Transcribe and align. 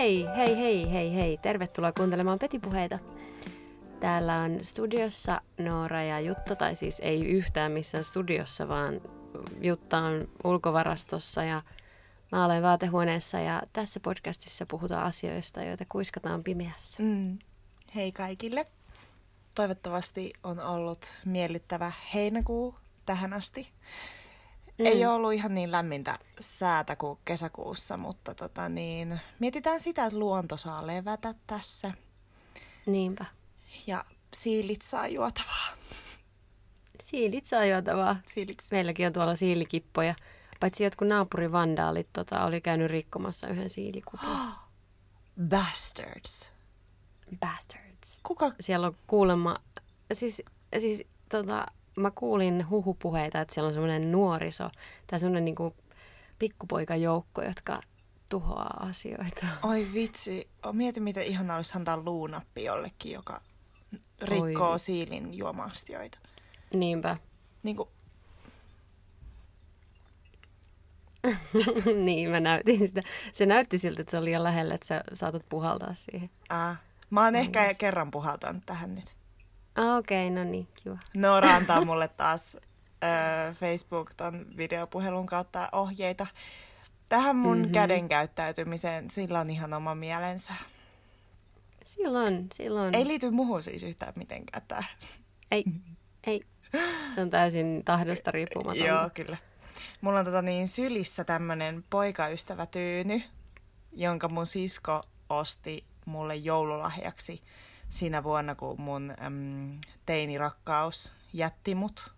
Hei, 0.00 0.26
hei, 0.36 0.56
hei, 0.56 0.92
hei, 0.92 1.14
hei. 1.14 1.38
Tervetuloa 1.38 1.92
kuuntelemaan 1.92 2.38
Petipuheita. 2.38 2.98
Täällä 4.00 4.36
on 4.38 4.58
studiossa 4.62 5.40
Noora 5.58 6.02
ja 6.02 6.20
Jutta, 6.20 6.56
tai 6.56 6.74
siis 6.74 7.00
ei 7.00 7.26
yhtään 7.26 7.72
missään 7.72 8.04
studiossa, 8.04 8.68
vaan 8.68 9.00
Jutta 9.62 9.98
on 9.98 10.28
ulkovarastossa 10.44 11.44
ja 11.44 11.62
mä 12.32 12.44
olen 12.44 12.62
vaatehuoneessa 12.62 13.40
ja 13.40 13.62
tässä 13.72 14.00
podcastissa 14.00 14.66
puhutaan 14.66 15.02
asioista, 15.02 15.62
joita 15.62 15.84
kuiskataan 15.88 16.44
pimeässä. 16.44 17.02
Mm. 17.02 17.38
Hei 17.94 18.12
kaikille. 18.12 18.64
Toivottavasti 19.54 20.32
on 20.42 20.60
ollut 20.60 21.18
miellyttävä 21.24 21.92
heinäkuu 22.14 22.74
tähän 23.06 23.32
asti. 23.32 23.68
Mm. 24.80 24.86
Ei 24.86 25.06
ole 25.06 25.14
ollut 25.14 25.32
ihan 25.32 25.54
niin 25.54 25.72
lämmintä 25.72 26.18
säätä 26.40 26.96
kuin 26.96 27.18
kesäkuussa, 27.24 27.96
mutta 27.96 28.34
tota 28.34 28.68
niin, 28.68 29.20
mietitään 29.38 29.80
sitä, 29.80 30.06
että 30.06 30.18
luonto 30.18 30.56
saa 30.56 30.86
levätä 30.86 31.34
tässä. 31.46 31.92
Niinpä. 32.86 33.24
Ja 33.86 34.04
siilit 34.34 34.82
saa 34.82 35.08
juotavaa. 35.08 35.68
Siilit 37.00 37.46
saa 37.46 37.64
juotavaa. 37.64 38.16
Siiliksi. 38.26 38.74
Meilläkin 38.74 39.06
on 39.06 39.12
tuolla 39.12 39.34
siilikippoja. 39.34 40.14
Paitsi 40.60 40.84
jotkut 40.84 41.08
naapurivandaalit 41.08 42.08
tota, 42.12 42.44
oli 42.44 42.60
käynyt 42.60 42.90
rikkomassa 42.90 43.48
yhden 43.48 43.70
siilikupon. 43.70 44.52
Bastards. 45.50 46.52
Bastards. 47.40 48.20
Kuka? 48.22 48.52
Siellä 48.60 48.86
on 48.86 48.96
kuulemma, 49.06 49.56
siis, 50.12 50.42
siis 50.78 51.06
tota, 51.28 51.66
mä 52.00 52.10
kuulin 52.10 52.70
huhupuheita, 52.70 53.40
että 53.40 53.54
siellä 53.54 53.68
on 53.68 53.72
semmoinen 53.72 54.12
nuoriso 54.12 54.70
tai 55.06 55.20
semmoinen 55.20 55.44
niinku 55.44 55.74
pikkupoikajoukko, 56.38 57.42
jotka 57.42 57.80
tuhoaa 58.28 58.86
asioita. 58.88 59.46
Oi 59.62 59.88
vitsi. 59.94 60.48
Mieti, 60.72 61.00
miten 61.00 61.26
ihanaa 61.26 61.56
olisi 61.56 61.72
antaa 61.76 61.96
luunappi 61.96 62.64
jollekin, 62.64 63.12
joka 63.12 63.40
rikkoo 64.22 64.70
Oi. 64.70 64.78
siilin 64.78 65.34
juoma-astioita. 65.34 66.18
Niinpä. 66.74 67.16
Niin 67.62 67.76
kuin, 67.76 67.88
niin, 72.04 72.30
mä 72.30 72.40
näytin 72.40 72.78
sitä. 72.78 73.02
Se 73.32 73.46
näytti 73.46 73.78
siltä, 73.78 74.00
että 74.00 74.10
se 74.10 74.18
oli 74.18 74.24
liian 74.24 74.44
lähellä, 74.44 74.74
että 74.74 74.86
sä 74.86 75.04
saatat 75.14 75.48
puhaltaa 75.48 75.94
siihen. 75.94 76.30
ää. 76.48 76.76
Mä 77.10 77.24
oon 77.24 77.36
ehkä 77.36 77.74
kerran 77.78 78.10
puhaltanut 78.10 78.62
tähän 78.66 78.94
nyt. 78.94 79.16
Ah, 79.76 79.96
Okei, 79.96 80.26
okay, 80.28 80.44
no 80.44 80.50
niin, 80.50 80.68
kiva. 80.82 80.98
Noora 81.16 81.54
antaa 81.54 81.84
mulle 81.84 82.08
taas 82.08 82.56
äh, 83.04 83.56
Facebook 83.56 84.10
ton 84.16 84.46
videopuhelun 84.56 85.26
kautta 85.26 85.68
ohjeita 85.72 86.26
tähän 87.08 87.36
mun 87.36 87.52
Mhm. 87.56 87.60
mm-hmm. 87.60 87.72
käden 87.72 88.08
käyttäytymiseen. 88.08 89.10
Sillä 89.10 89.40
on 89.40 89.50
ihan 89.50 89.72
oma 89.74 89.94
mielensä. 89.94 90.52
Silloin, 91.84 92.46
silloin. 92.54 92.94
Ei 92.94 93.06
liity 93.06 93.30
muuhun 93.30 93.62
siis 93.62 93.82
yhtään 93.82 94.12
mitenkään 94.16 94.62
tää. 94.68 94.84
ei, 95.50 95.64
ei. 96.26 96.40
Se 97.14 97.20
on 97.20 97.30
täysin 97.30 97.82
tahdosta 97.84 98.30
riippumatonta. 98.30 98.84
Joo, 98.84 99.10
kyllä. 99.14 99.36
Mulla 100.00 100.18
on 100.18 100.24
tota 100.24 100.42
niin 100.42 100.68
sylissä 100.68 101.24
tämmönen 101.24 101.84
poikaystävätyyny, 101.90 103.22
jonka 103.92 104.28
mun 104.28 104.46
sisko 104.46 105.02
osti 105.28 105.84
mulle 106.06 106.36
joululahjaksi 106.36 107.42
siinä 107.90 108.22
vuonna, 108.22 108.54
kun 108.54 108.80
mun 108.80 109.14
äm, 109.22 109.78
teinirakkaus 110.06 111.12
jätti 111.32 111.74
mut. 111.74 112.12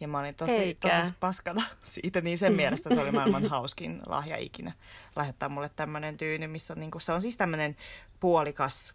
Ja 0.00 0.08
mä 0.08 0.18
olin 0.18 0.34
tosi, 0.34 0.52
Eikä. 0.52 1.00
tosi 1.00 1.12
paskana 1.20 1.62
siitä, 1.82 2.20
niin 2.20 2.38
sen 2.38 2.52
mielestä 2.52 2.94
se 2.94 3.00
oli 3.00 3.10
maailman 3.20 3.46
hauskin 3.48 4.00
lahja 4.06 4.36
ikinä. 4.36 4.72
Lahjoittaa 5.16 5.48
mulle 5.48 5.68
tämmönen 5.68 6.16
tyyny, 6.16 6.46
missä 6.46 6.74
on 6.74 6.80
niinku, 6.80 7.00
se 7.00 7.12
on 7.12 7.22
siis 7.22 7.36
tämmönen 7.36 7.76
puolikas 8.20 8.94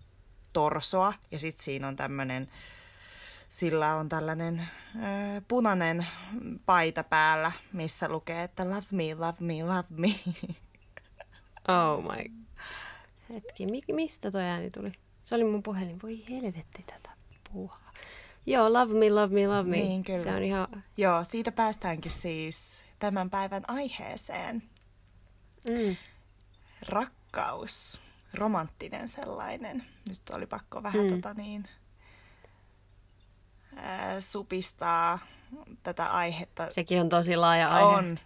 torsoa 0.53 1.13
ja 1.31 1.39
sit 1.39 1.57
siinä 1.57 1.87
on 1.87 1.95
tämmönen 1.95 2.49
sillä 3.49 3.95
on 3.95 4.09
tällainen 4.09 4.67
ö, 4.95 5.41
punainen 5.47 6.07
paita 6.65 7.03
päällä, 7.03 7.51
missä 7.73 8.09
lukee, 8.09 8.43
että 8.43 8.69
love 8.69 8.85
me, 8.91 9.13
love 9.15 9.37
me, 9.39 9.63
love 9.63 9.87
me. 9.89 10.07
Oh 11.67 12.03
my. 12.03 12.31
Hetki, 13.33 13.65
mi- 13.65 13.81
mistä 13.93 14.31
toi 14.31 14.43
ääni 14.43 14.71
tuli? 14.71 14.91
Se 15.27 15.35
oli 15.35 15.43
mun 15.43 15.63
puhelin. 15.63 16.01
Voi 16.03 16.23
helvetti 16.29 16.83
tätä 16.83 17.09
puuhaa. 17.53 17.91
Joo, 18.45 18.73
love 18.73 18.93
me, 18.93 19.09
love 19.09 19.33
me, 19.35 19.47
love 19.47 19.69
me. 19.69 19.77
Niin, 19.77 20.03
kyllä. 20.03 20.23
Se 20.23 20.35
on 20.35 20.43
ihan... 20.43 20.83
Joo, 20.97 21.23
siitä 21.23 21.51
päästäänkin 21.51 22.11
siis 22.11 22.85
tämän 22.99 23.29
päivän 23.29 23.63
aiheeseen. 23.67 24.63
Mm. 25.69 25.95
Rakkaus, 26.89 27.99
romanttinen 28.33 29.09
sellainen. 29.09 29.83
Nyt 30.09 30.21
oli 30.31 30.45
pakko 30.45 30.83
vähän 30.83 31.05
Mm. 31.05 31.09
tota 31.15 31.33
niin, 31.33 31.67
ää, 33.75 34.21
supistaa 34.21 35.19
tätä 35.83 36.11
aihetta. 36.11 36.67
Sekin 36.69 37.01
on 37.01 37.09
tosi 37.09 37.35
laaja 37.35 37.69
aihe. 37.69 37.85
On, 37.87 38.19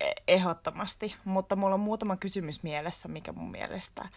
e- 0.00 0.12
ehdottomasti. 0.28 1.14
Mutta 1.24 1.56
mulla 1.56 1.74
on 1.74 1.80
muutama 1.80 2.16
kysymys 2.16 2.62
mielessä, 2.62 3.08
mikä 3.08 3.32
mun 3.32 3.50
mielestä 3.50 4.08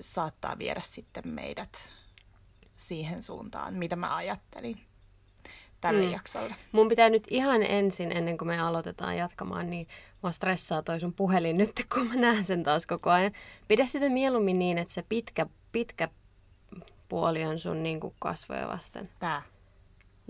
saattaa 0.00 0.58
viedä 0.58 0.80
sitten 0.84 1.28
meidät 1.28 1.92
siihen 2.76 3.22
suuntaan, 3.22 3.74
mitä 3.74 3.96
mä 3.96 4.16
ajattelin 4.16 4.80
tälle 5.80 6.06
Mm. 6.06 6.12
jaksolle. 6.12 6.54
Mun 6.72 6.88
pitää 6.88 7.10
nyt 7.10 7.24
ihan 7.30 7.62
ensin, 7.62 8.12
ennen 8.16 8.38
kuin 8.38 8.48
me 8.48 8.60
aloitetaan 8.60 9.16
jatkamaan, 9.16 9.70
niin 9.70 9.88
mua 10.22 10.32
stressaa 10.32 10.82
toi 10.82 11.00
sun 11.00 11.12
puhelin 11.12 11.56
nyt, 11.58 11.86
kun 11.94 12.06
mä 12.06 12.14
näen 12.16 12.44
sen 12.44 12.62
taas 12.62 12.86
koko 12.86 13.10
ajan. 13.10 13.32
Pidä 13.68 13.86
sitä 13.86 14.08
mieluummin 14.08 14.58
niin, 14.58 14.78
että 14.78 14.94
se 14.94 15.04
pitkä, 15.08 15.46
pitkä 15.72 16.08
puoli 17.08 17.44
on 17.44 17.58
sun 17.58 17.82
niin 17.82 18.00
kuin 18.00 18.14
kasvoja 18.18 18.68
vasten. 18.68 19.08
Tää. 19.18 19.42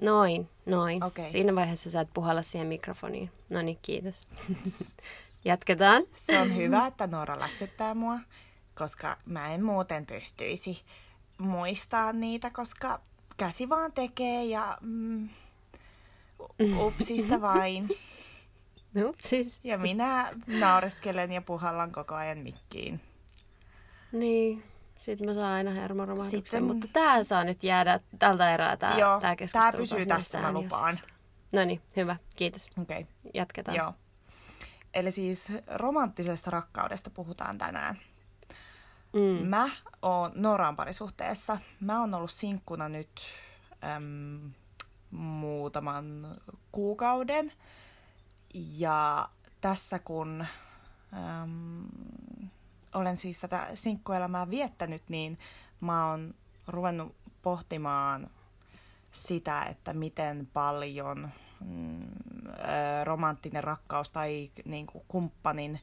Noin, 0.03 0.49
noin. 0.67 1.05
Okei. 1.05 1.29
Siinä 1.29 1.55
vaiheessa 1.55 1.91
saat 1.91 2.09
puhalla 2.15 2.43
siihen 2.43 2.69
mikrofoniin. 2.69 3.31
No 3.50 3.62
niin, 3.62 3.79
kiitos. 3.83 4.29
Jatketaan. 5.45 6.03
Se 6.15 6.39
on 6.41 6.56
hyvä, 6.56 6.87
että 6.87 7.06
Noora 7.06 7.39
läksyttää 7.41 7.95
mua, 7.95 8.19
koska 8.78 9.16
mä 9.27 9.55
en 9.55 9.65
muuten 9.65 10.06
pystyisi 10.06 10.83
muistaa 11.39 12.12
niitä, 12.12 12.50
koska 12.50 13.00
käsi 13.37 13.69
vaan 13.69 13.93
tekee 13.93 14.44
ja 14.44 14.78
mm, 14.81 15.28
upsista 16.78 17.41
vain. 17.50 17.88
No, 18.94 19.15
siis. 19.22 19.61
Ja 19.65 19.78
minä 19.78 20.33
naureskelen 20.61 21.33
ja 21.33 21.43
puhallan 21.43 21.93
koko 21.93 22.15
ajan 22.15 22.38
mikkiin. 22.38 23.00
Niin. 24.12 24.62
Sitten 25.00 25.27
mä 25.27 25.34
saan 25.34 25.47
aina 25.53 25.71
hermoromahduksen, 25.71 26.41
Sitten- 26.41 26.65
mutta 26.65 26.87
tää 26.93 27.25
saa 27.25 27.44
nyt 27.44 27.65
jäädä 27.65 28.00
tältä 28.19 28.55
erää 28.55 28.77
tää, 28.77 28.99
Joo, 28.99 29.11
tää 29.11 29.21
tää 29.21 29.37
keskustelu. 29.37 29.77
pysyy 29.77 30.06
taas 30.06 30.25
tässä, 30.25 30.41
mä 30.41 30.53
lupaan. 30.53 30.94
No 31.53 31.65
niin, 31.65 31.81
hyvä. 31.97 32.17
Kiitos. 32.37 32.69
Okei, 32.83 33.00
okay. 33.00 33.12
Jatketaan. 33.34 33.77
joo. 33.77 33.94
Eli 34.94 35.11
siis 35.11 35.53
romanttisesta 35.67 36.50
rakkaudesta 36.50 37.11
puhutaan 37.11 37.59
tänään. 37.59 37.99
Mm. 39.19 39.47
Mä 39.47 39.71
oon 40.03 40.33
Noraan 40.34 40.77
parisuhteessa. 40.77 41.59
Mä 41.81 42.01
oon 42.01 42.15
ollut 42.15 42.31
sinkkuna 42.31 42.89
nyt 42.89 43.21
äm, 43.97 44.51
muutaman 45.11 46.37
kuukauden. 46.73 47.53
Ja 48.55 49.29
tässä 49.61 49.99
kun 49.99 50.47
äm, 51.12 51.84
olen 52.94 53.17
siis 53.17 53.41
tätä 53.41 53.69
sinkkuelämää 53.75 54.50
viettänyt, 54.50 55.03
niin 55.09 55.38
mä 55.81 56.11
oon 56.11 56.35
ruvennut 56.67 57.14
pohtimaan 57.43 58.31
sitä, 59.11 59.62
että 59.62 59.93
miten 59.93 60.49
paljon 60.53 61.31
mm, 61.64 62.09
romanttinen 63.05 63.64
rakkaus 63.64 64.11
tai 64.11 64.50
niin 64.64 64.87
kuin 64.87 65.05
kumppanin 65.09 65.81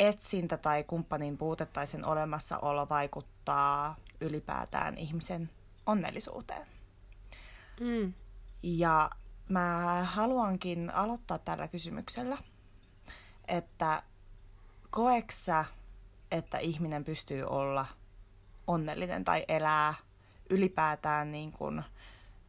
etsintä 0.00 0.56
tai 0.56 0.84
kumppanin 0.84 1.38
puute 1.38 1.66
tai 1.66 1.86
sen 1.86 2.04
olemassaolo 2.04 2.88
vaikuttaa 2.88 3.96
ylipäätään 4.20 4.98
ihmisen 4.98 5.50
onnellisuuteen. 5.86 6.66
Mm. 7.80 8.12
Ja 8.62 9.10
mä 9.48 10.00
haluankin 10.04 10.90
aloittaa 10.90 11.38
tällä 11.38 11.68
kysymyksellä, 11.68 12.36
että 13.48 14.02
koeksä, 14.90 15.64
että 16.30 16.58
ihminen 16.58 17.04
pystyy 17.04 17.42
olla 17.42 17.86
onnellinen 18.66 19.24
tai 19.24 19.44
elää 19.48 19.94
ylipäätään 20.50 21.32
niin 21.32 21.52
kuin 21.52 21.82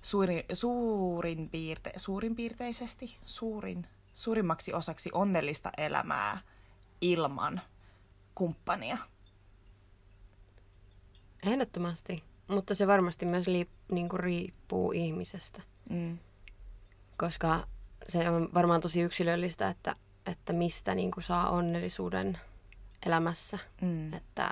suuri, 0.01 0.45
suurin, 0.53 1.49
piirte, 1.49 1.93
suurin 1.97 2.35
piirteisesti, 2.35 3.17
suurin, 3.25 3.87
suurimmaksi 4.13 4.73
osaksi 4.73 5.09
onnellista 5.13 5.71
elämää 5.77 6.37
ilman 7.01 7.61
kumppania? 8.35 8.97
Ehdottomasti. 11.47 12.23
Mutta 12.47 12.75
se 12.75 12.87
varmasti 12.87 13.25
myös 13.25 13.47
liip, 13.47 13.69
niin 13.91 14.09
kuin 14.09 14.19
riippuu 14.19 14.91
ihmisestä. 14.91 15.61
Mm. 15.89 16.17
Koska 17.17 17.59
se 18.07 18.29
on 18.29 18.49
varmaan 18.53 18.81
tosi 18.81 19.01
yksilöllistä, 19.01 19.69
että, 19.69 19.95
että 20.25 20.53
mistä 20.53 20.95
niin 20.95 21.11
kuin 21.11 21.23
saa 21.23 21.49
onnellisuuden 21.49 22.37
elämässä. 23.05 23.59
Mm. 23.81 24.13
Että 24.13 24.51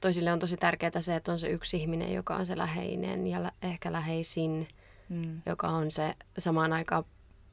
toisille 0.00 0.32
on 0.32 0.38
tosi 0.38 0.56
tärkeää 0.56 1.00
se, 1.00 1.16
että 1.16 1.32
on 1.32 1.38
se 1.38 1.48
yksi 1.48 1.76
ihminen, 1.76 2.12
joka 2.12 2.36
on 2.36 2.46
se 2.46 2.58
läheinen 2.58 3.26
ja 3.26 3.42
lä- 3.42 3.52
ehkä 3.62 3.92
läheisin, 3.92 4.68
Mm. 5.08 5.42
joka 5.46 5.68
on 5.68 5.90
se 5.90 6.14
samaan 6.38 6.72
aikaan 6.72 7.04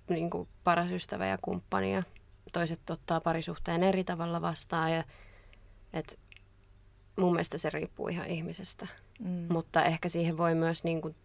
niin 0.10 0.30
kuin 0.30 0.48
paras 0.64 0.92
ystävä 0.92 1.28
ja 1.28 1.38
kumppani 1.42 1.94
ja 1.94 2.04
toiset 2.52 2.90
ottaa 2.90 3.22
parisuhteen 3.22 3.84
eri 3.84 4.04
tavalla 4.04 4.42
vastaan 4.42 4.92
ja 4.92 5.04
et 5.94 6.20
mun 7.20 7.32
mielestä 7.34 7.58
se 7.58 7.70
riippuu 7.70 8.08
ihan 8.08 8.28
ihmisestä. 8.28 8.88
Mm. 9.20 9.46
Mutta 9.50 9.84
ehkä 9.86 10.10
siihen 10.10 10.38
voi 10.38 10.56
myös 10.56 10.84
niin 10.84 11.02
kuin 11.02 11.16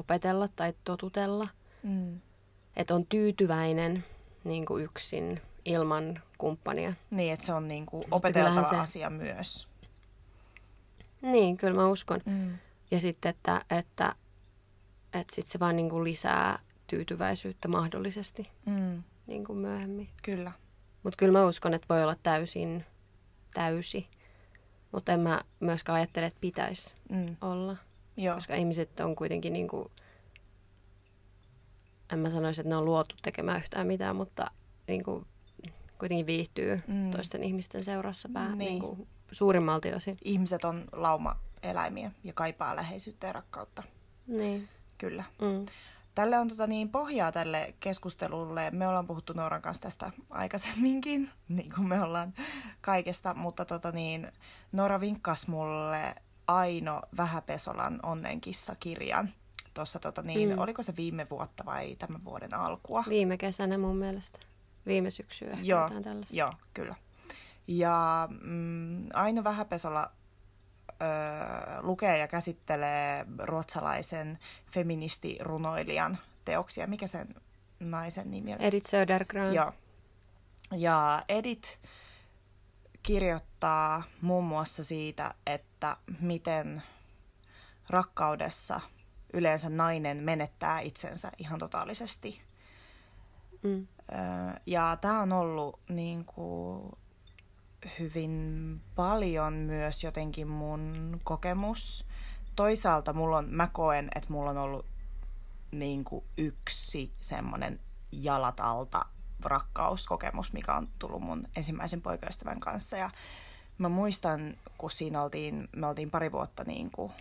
opetella 0.00 0.48
tai 0.48 0.74
totutella, 0.84 1.48
Mm. 1.82 2.20
että 2.76 2.94
on 2.94 3.06
tyytyväinen 3.06 4.04
niin 4.44 4.66
kuin 4.66 4.84
yksin 4.84 5.40
ilman 5.64 6.22
kumppania. 6.38 6.94
Niin, 7.10 7.32
että 7.32 7.46
se 7.46 7.52
on 7.52 7.68
niinku 7.68 7.96
kyllähän 8.00 8.12
opeteltava 8.16 8.68
se- 8.68 8.76
asia 8.76 9.10
myös. 9.10 9.68
Niin, 11.22 11.56
kyllä 11.56 11.74
mä 11.76 11.88
uskon. 11.88 12.20
Mm. 12.24 12.58
Ja 12.90 13.00
sitten, 13.00 13.30
että, 13.30 13.62
että, 13.70 14.14
että 15.14 15.34
sit 15.34 15.48
se 15.48 15.60
vaan 15.60 15.76
niin 15.76 15.90
kuin 15.90 16.04
lisää 16.04 16.58
tyytyväisyyttä 16.86 17.68
mahdollisesti 17.68 18.50
Mm. 18.66 19.02
Niin 19.26 19.44
kuin 19.44 19.58
myöhemmin. 19.58 20.08
Kyllä. 20.22 20.52
Mutta 21.02 21.16
kyllä 21.16 21.32
mä 21.38 21.46
uskon, 21.46 21.74
että 21.74 21.86
voi 21.88 22.02
olla 22.02 22.16
täysin 22.22 22.84
täysi. 23.54 24.06
Mutta 24.92 25.12
en 25.12 25.20
mä 25.20 25.40
myöskään 25.60 25.96
ajattele, 25.96 26.26
että 26.26 26.40
pitäisi 26.40 26.94
Mm. 27.10 27.36
olla. 27.40 27.76
Joo. 28.16 28.34
Koska 28.34 28.54
ihmiset 28.54 29.00
on 29.00 29.16
kuitenkin 29.16 29.52
niin 29.52 29.68
kuin, 29.68 29.88
en 32.12 32.18
mä 32.18 32.30
sanoisi, 32.30 32.60
että 32.60 32.68
ne 32.68 32.76
on 32.76 32.84
luotu 32.84 33.14
tekemään 33.22 33.58
yhtään 33.58 33.86
mitään, 33.86 34.16
mutta 34.16 34.50
niin 34.88 35.04
kuin, 35.04 35.26
kuitenkin 35.98 36.26
viihtyy 36.26 36.80
Mm. 36.86 37.10
toisten 37.10 37.42
ihmisten 37.42 37.84
seurassa 37.84 38.28
pää, 38.32 38.48
Niin. 38.48 38.58
niin. 38.58 38.80
Kuin, 38.80 39.08
suurimmalti 39.32 39.94
osin. 39.94 40.16
Ihmiset 40.24 40.64
on 40.64 40.84
lauma-eläimiä 40.92 42.10
ja 42.24 42.32
kaipaa 42.32 42.76
läheisyyttä 42.76 43.26
ja 43.26 43.32
rakkautta. 43.32 43.82
Niin. 44.26 44.68
Kyllä. 44.98 45.24
Mm. 45.40 45.66
Tälle 46.16 46.38
on 46.38 46.48
tota 46.48 46.66
niin 46.66 46.88
pohjaa 46.88 47.32
tälle 47.32 47.74
keskustelulle. 47.80 48.70
Me 48.70 48.88
ollaan 48.88 49.06
puhuttu 49.06 49.32
Nooran 49.32 49.62
kanssa 49.62 49.82
tästä 49.82 50.10
aikaisemminkin, 50.30 51.30
niin 51.48 51.70
kuin 51.74 51.88
me 51.88 52.02
ollaan 52.02 52.34
kaikesta, 52.80 53.34
mutta 53.34 53.64
tota 53.64 53.92
niin, 53.92 54.32
Noora 54.72 55.00
vinkkasi 55.00 55.50
mulle 55.50 56.14
Aino 56.46 57.02
Vähäpesolan 57.16 58.00
Onnenkissa-kirjan. 58.02 59.28
Tuossa 59.74 59.98
tota 59.98 60.22
niin, 60.22 60.48
mm. 60.48 60.58
Oliko 60.58 60.82
se 60.82 60.96
viime 60.96 61.26
vuotta 61.30 61.64
vai 61.64 61.96
tämän 61.96 62.24
vuoden 62.24 62.54
alkua? 62.54 63.04
Viime 63.08 63.36
kesänä 63.36 63.78
mun 63.78 63.96
mielestä. 63.96 64.38
Viime 64.86 65.10
syksy 65.10 65.44
ehkä 65.44 65.64
Joo, 65.64 65.82
jotain 65.82 66.02
tällaista. 66.02 66.36
Joo, 66.36 66.52
kyllä. 66.74 66.94
Ja 67.68 68.28
mm, 68.42 69.06
Aino 69.14 69.44
Vähäpesola 69.44 70.10
lukee 71.80 72.18
ja 72.18 72.28
käsittelee 72.28 73.26
ruotsalaisen 73.38 74.38
feministirunoilijan 74.72 76.18
teoksia. 76.44 76.86
Mikä 76.86 77.06
sen 77.06 77.34
naisen 77.80 78.30
nimi 78.30 78.54
oli? 78.54 78.64
Edith 78.64 78.86
Södergran. 78.90 79.54
Joo. 79.54 79.72
Ja 80.72 81.24
Edith 81.28 81.78
kirjoittaa 83.02 84.02
muun 84.20 84.44
muassa 84.44 84.84
siitä, 84.84 85.34
että 85.46 85.96
miten 86.20 86.82
rakkaudessa 87.90 88.80
yleensä 89.32 89.68
nainen 89.68 90.16
menettää 90.16 90.80
itsensä 90.80 91.32
ihan 91.38 91.58
totaalisesti. 91.58 92.42
Mm. 93.62 93.86
Ja 94.66 94.98
tämä 95.00 95.20
on 95.20 95.32
ollut 95.32 95.80
niin 95.88 96.24
kuin, 96.24 96.92
hyvin 97.98 98.80
paljon 98.94 99.52
myös 99.52 100.04
jotenkin 100.04 100.48
mun 100.48 101.20
kokemus. 101.24 102.06
Toisaalta 102.56 103.12
mulla 103.12 103.38
on, 103.38 103.48
mä 103.50 103.68
koen, 103.72 104.08
että 104.14 104.32
mulla 104.32 104.50
on 104.50 104.58
ollut 104.58 104.86
niin 105.72 106.04
kuin 106.04 106.24
yksi 106.36 107.12
semmoinen 107.18 107.80
jalat 108.12 108.60
alta 108.60 109.06
rakkauskokemus, 109.42 110.52
mikä 110.52 110.74
on 110.74 110.88
tullut 110.98 111.22
mun 111.22 111.48
ensimmäisen 111.56 112.02
poikaystävän 112.02 112.60
kanssa. 112.60 112.96
Ja 112.96 113.10
mä 113.78 113.88
muistan, 113.88 114.56
kun 114.78 114.90
siinä 114.90 115.22
oltiin, 115.22 115.68
me 115.76 115.86
oltiin 115.86 116.10
pari 116.10 116.32
vuotta 116.32 116.64
niin 116.64 116.90
kuin, 116.90 117.12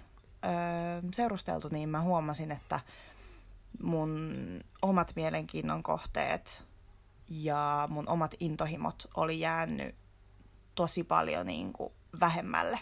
öö, 0.45 1.01
seurusteltu, 1.13 1.69
niin 1.71 1.89
mä 1.89 2.01
huomasin, 2.01 2.51
että 2.51 2.79
mun 3.83 4.43
omat 4.81 5.11
mielenkiinnon 5.15 5.83
kohteet 5.83 6.63
ja 7.29 7.87
mun 7.91 8.09
omat 8.09 8.35
intohimot 8.39 9.07
oli 9.15 9.39
jäänyt 9.39 9.95
tosi 10.75 11.03
paljon 11.03 11.45
niin 11.45 11.73
kuin 11.73 11.93
vähemmälle. 12.19 12.79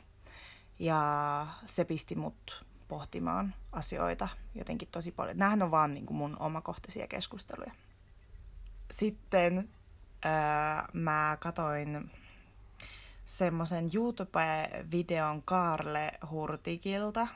Ja 0.80 1.48
se 1.66 1.86
pisti 1.86 2.16
mut 2.16 2.66
pohtimaan 2.88 3.56
asioita 3.72 4.28
jotenkin 4.56 4.88
tosi 4.92 5.12
paljon. 5.12 5.38
Nämähän 5.38 5.64
on 5.64 5.72
vaan 5.72 5.94
niin 5.94 6.06
kuin 6.06 6.18
mun 6.18 6.38
omakohtaisia 6.40 7.08
keskusteluja. 7.08 7.72
Sitten 8.92 9.70
öö, 10.26 10.32
mä 10.94 11.38
katoin 11.40 12.12
semmoisen 13.26 13.90
YouTube-videon 13.94 15.42
Karle 15.46 16.12
Hurtikilta, 16.32 17.28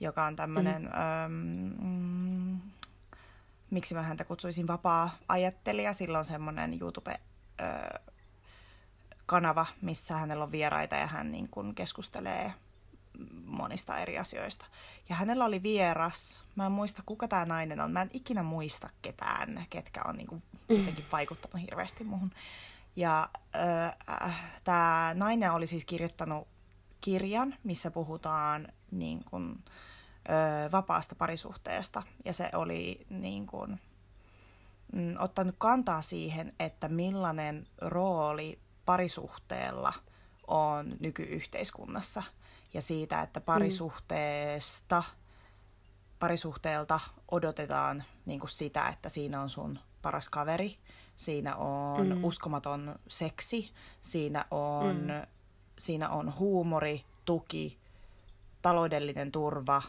joka 0.00 0.24
on 0.24 0.36
tämmöinen, 0.36 0.90
mm. 1.28 1.86
mm, 1.88 2.60
miksi 3.70 3.94
mä 3.94 4.02
häntä 4.02 4.24
kutsuisin, 4.24 4.66
vapaa-ajattelija. 4.66 5.92
Sillä 5.92 6.18
on 6.18 6.24
semmoinen 6.24 6.78
YouTube-kanava, 9.28 9.66
missä 9.82 10.16
hänellä 10.16 10.44
on 10.44 10.52
vieraita 10.52 10.96
ja 10.96 11.06
hän 11.06 11.32
niin 11.32 11.48
kuin 11.48 11.74
keskustelee 11.74 12.52
monista 13.44 13.98
eri 13.98 14.18
asioista. 14.18 14.66
Ja 15.08 15.14
hänellä 15.14 15.44
oli 15.44 15.62
vieras, 15.62 16.44
mä 16.56 16.66
en 16.66 16.72
muista 16.72 17.02
kuka 17.06 17.28
tämä 17.28 17.44
nainen 17.44 17.80
on, 17.80 17.92
mä 17.92 18.02
en 18.02 18.10
ikinä 18.12 18.42
muista 18.42 18.90
ketään, 19.02 19.66
ketkä 19.70 20.02
on 20.04 20.16
niin 20.16 20.26
kuin 20.26 20.42
jotenkin 20.68 21.04
vaikuttanut 21.12 21.66
hirveästi 21.66 22.04
muuhun. 22.04 22.30
Ja 22.96 23.28
äh, 23.56 24.60
tämä 24.64 25.12
nainen 25.14 25.52
oli 25.52 25.66
siis 25.66 25.84
kirjoittanut 25.84 26.48
kirjan, 27.00 27.54
missä 27.64 27.90
puhutaan 27.90 28.68
niin 28.90 29.24
kuin, 29.30 29.64
ö, 30.28 30.70
vapaasta 30.72 31.14
parisuhteesta. 31.14 32.02
Ja 32.24 32.32
se 32.32 32.50
oli 32.54 33.06
niin 33.10 33.46
kuin, 33.46 33.80
mm, 34.92 35.14
ottanut 35.18 35.54
kantaa 35.58 36.02
siihen, 36.02 36.52
että 36.58 36.88
millainen 36.88 37.66
rooli 37.78 38.58
parisuhteella 38.88 39.92
on 40.46 40.96
nykyyhteiskunnassa. 41.00 42.22
Ja 42.74 42.82
siitä, 42.82 43.22
että 43.22 43.40
parisuhteesta, 43.40 45.02
parisuhteelta 46.18 47.00
odotetaan 47.30 48.04
niin 48.26 48.40
kuin 48.40 48.50
sitä, 48.50 48.88
että 48.88 49.08
siinä 49.08 49.40
on 49.40 49.48
sun 49.48 49.78
paras 50.02 50.28
kaveri, 50.28 50.78
siinä 51.16 51.56
on 51.56 52.08
mm. 52.08 52.24
uskomaton 52.24 52.98
seksi, 53.08 53.70
siinä 54.00 54.44
on, 54.50 54.96
mm. 54.96 55.26
siinä 55.78 56.08
on 56.08 56.38
huumori, 56.38 57.04
tuki, 57.24 57.78
taloudellinen 58.62 59.32
turva 59.32 59.82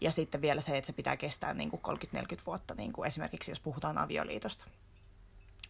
ja 0.00 0.12
sitten 0.12 0.40
vielä 0.40 0.60
se, 0.60 0.76
että 0.76 0.86
se 0.86 0.92
pitää 0.92 1.16
kestää 1.16 1.54
niin 1.54 1.70
kuin 1.70 1.82
30-40 2.36 2.40
vuotta, 2.46 2.74
niin 2.74 2.92
kuin 2.92 3.06
esimerkiksi 3.06 3.50
jos 3.50 3.60
puhutaan 3.60 3.98
avioliitosta. 3.98 4.64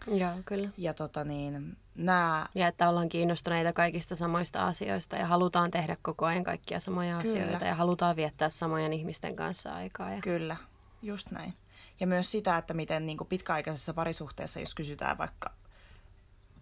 Joo, 0.07 0.31
kyllä. 0.45 0.69
Ja 0.77 0.95
tota 0.95 1.25
niin, 1.25 1.77
nämä... 1.95 2.47
Ja 2.55 2.67
että 2.67 2.89
ollaan 2.89 3.09
kiinnostuneita 3.09 3.73
kaikista 3.73 4.17
samoista 4.17 4.67
asioista 4.67 5.17
ja 5.17 5.27
halutaan 5.27 5.71
tehdä 5.71 5.97
koko 6.03 6.27
ajan 6.27 6.45
kaikkia 6.45 6.81
samoja 6.81 7.19
Kyllä. 7.23 7.31
asioita 7.31 7.65
ja 7.65 7.75
halutaan 7.75 8.17
viettää 8.17 8.49
samojen 8.49 8.93
ihmisten 8.93 9.37
kanssa 9.37 9.75
aikaa. 9.75 10.11
Ja... 10.11 10.21
Kyllä, 10.21 10.57
just 11.03 11.31
näin. 11.31 11.55
Ja 12.01 12.07
myös 12.07 12.31
sitä, 12.31 12.59
että 12.59 12.75
miten 12.75 13.07
niin 13.07 13.19
kuin 13.19 13.29
pitkäaikaisessa 13.29 13.95
parisuhteessa, 13.95 14.61
jos 14.61 14.75
kysytään 14.75 15.19
vaikka, 15.19 15.51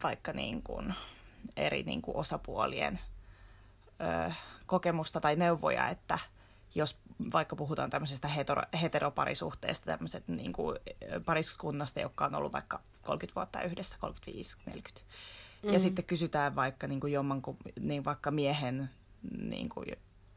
vaikka 0.03 0.33
niin 0.33 0.63
kuin 0.63 0.95
eri 1.57 1.83
niin 1.83 2.03
kuin 2.03 2.17
osapuolien 2.17 3.01
ö, 4.01 4.33
kokemusta 4.67 5.21
tai 5.21 5.37
neuvoja, 5.37 5.89
että 5.89 6.19
jos 6.75 6.99
vaikka 7.33 7.57
puhutaan 7.57 7.91
tämmöisestä 7.91 8.29
hetero, 8.29 8.63
heteroparisuhteesta, 8.83 9.87
tämmöiset 9.87 10.29
niin 10.29 10.53
kuin 10.53 10.79
pariskunnasta, 11.25 12.01
joka 12.01 12.25
on 12.25 12.35
ollut 12.35 12.53
vaikka 12.53 12.81
30 13.09 13.35
vuotta 13.35 13.63
yhdessä, 13.63 13.97
35, 14.01 14.59
40. 14.67 15.01
Mm. 15.63 15.73
Ja 15.73 15.79
sitten 15.79 16.05
kysytään 16.05 16.57
vaikka 16.57 16.87
niin 16.87 17.01
kuin 17.01 17.13
jomman, 17.13 17.43
niin 17.81 18.05
vaikka 18.05 18.31
miehen 18.31 18.91
niin 19.41 19.69
kuin, 19.69 19.87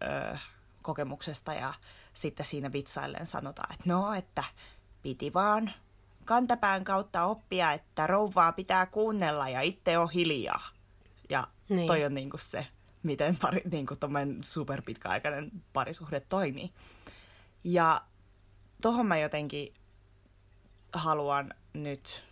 ö, 0.04 0.38
kokemuksesta 0.82 1.54
ja 1.54 1.74
sitten 2.14 2.46
siinä 2.46 2.74
vitsaillen 2.74 3.26
sanotaan, 3.26 3.74
että 3.74 3.84
no, 3.90 4.14
että 4.14 4.44
piti 5.02 5.34
vaan 5.34 5.72
kantapään 6.26 6.84
kautta 6.84 7.26
oppia, 7.26 7.74
että 7.74 8.08
rouvaa 8.08 8.52
pitää 8.52 8.86
kuunnella 8.86 9.50
ja 9.50 9.62
itse 9.62 9.98
on 9.98 10.10
hiljaa. 10.10 10.70
Ja 11.30 11.48
niin. 11.70 11.88
toi 11.88 12.06
on 12.06 12.14
niinku 12.14 12.38
se, 12.38 12.68
miten 13.04 13.38
pari, 13.42 13.62
niinku 13.72 13.96
superpitkäaikainen 14.44 15.52
parisuhde 15.74 16.20
toimii. 16.20 16.72
Ja 17.64 18.02
tohon 18.82 19.06
mä 19.06 19.18
jotenkin 19.18 19.74
haluan 20.94 21.54
nyt, 21.74 22.24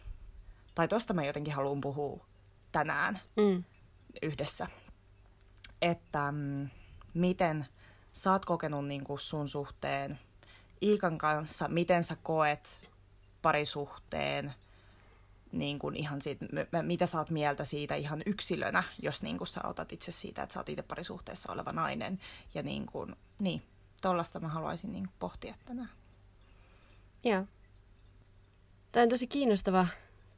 tai 0.80 0.88
tosta 0.88 1.14
mä 1.14 1.26
jotenkin 1.26 1.54
haluan 1.54 1.82
puhua 1.82 2.26
tänään 2.72 3.20
Mm. 3.36 3.64
yhdessä. 4.22 4.68
että 5.82 6.32
mm, 6.32 6.70
miten 7.14 7.66
sä 8.14 8.32
oot 8.32 8.46
kokenut 8.46 8.88
niin 8.88 9.04
kuin 9.04 9.20
sun 9.20 9.50
suhteen 9.50 10.20
Iikan 10.82 11.18
kanssa, 11.18 11.68
miten 11.68 12.04
sä 12.04 12.18
koet 12.24 12.90
parisuhteen, 13.42 14.54
niin 15.52 15.80
kuin 15.80 15.96
ihan 15.96 16.22
siitä, 16.22 16.46
mitä 16.82 17.06
sä 17.06 17.18
oot 17.18 17.30
mieltä 17.30 17.64
siitä 17.64 17.96
ihan 17.96 18.22
yksilönä, 18.26 18.84
jos 19.02 19.22
niin 19.22 19.38
kuin 19.38 19.48
sä 19.48 19.62
otat 19.64 19.94
itse 19.94 20.12
siitä, 20.12 20.44
että 20.44 20.54
sä 20.54 20.60
oot 20.60 20.70
itse 20.70 20.82
parisuhteessa 20.82 21.52
oleva 21.52 21.72
nainen. 21.72 22.20
Ja 22.54 22.64
niin 22.64 22.86
kuin, 22.86 23.16
niin, 23.40 23.62
tollasta 24.02 24.40
mä 24.40 24.48
haluaisin 24.48 24.94
niin 24.94 25.06
kuin 25.06 25.16
pohtia 25.20 25.56
tänään. 25.66 25.90
Joo. 27.24 27.46
Tämä 28.92 29.04
on 29.04 29.10
tosi 29.10 29.28
kiinnostava 29.28 29.88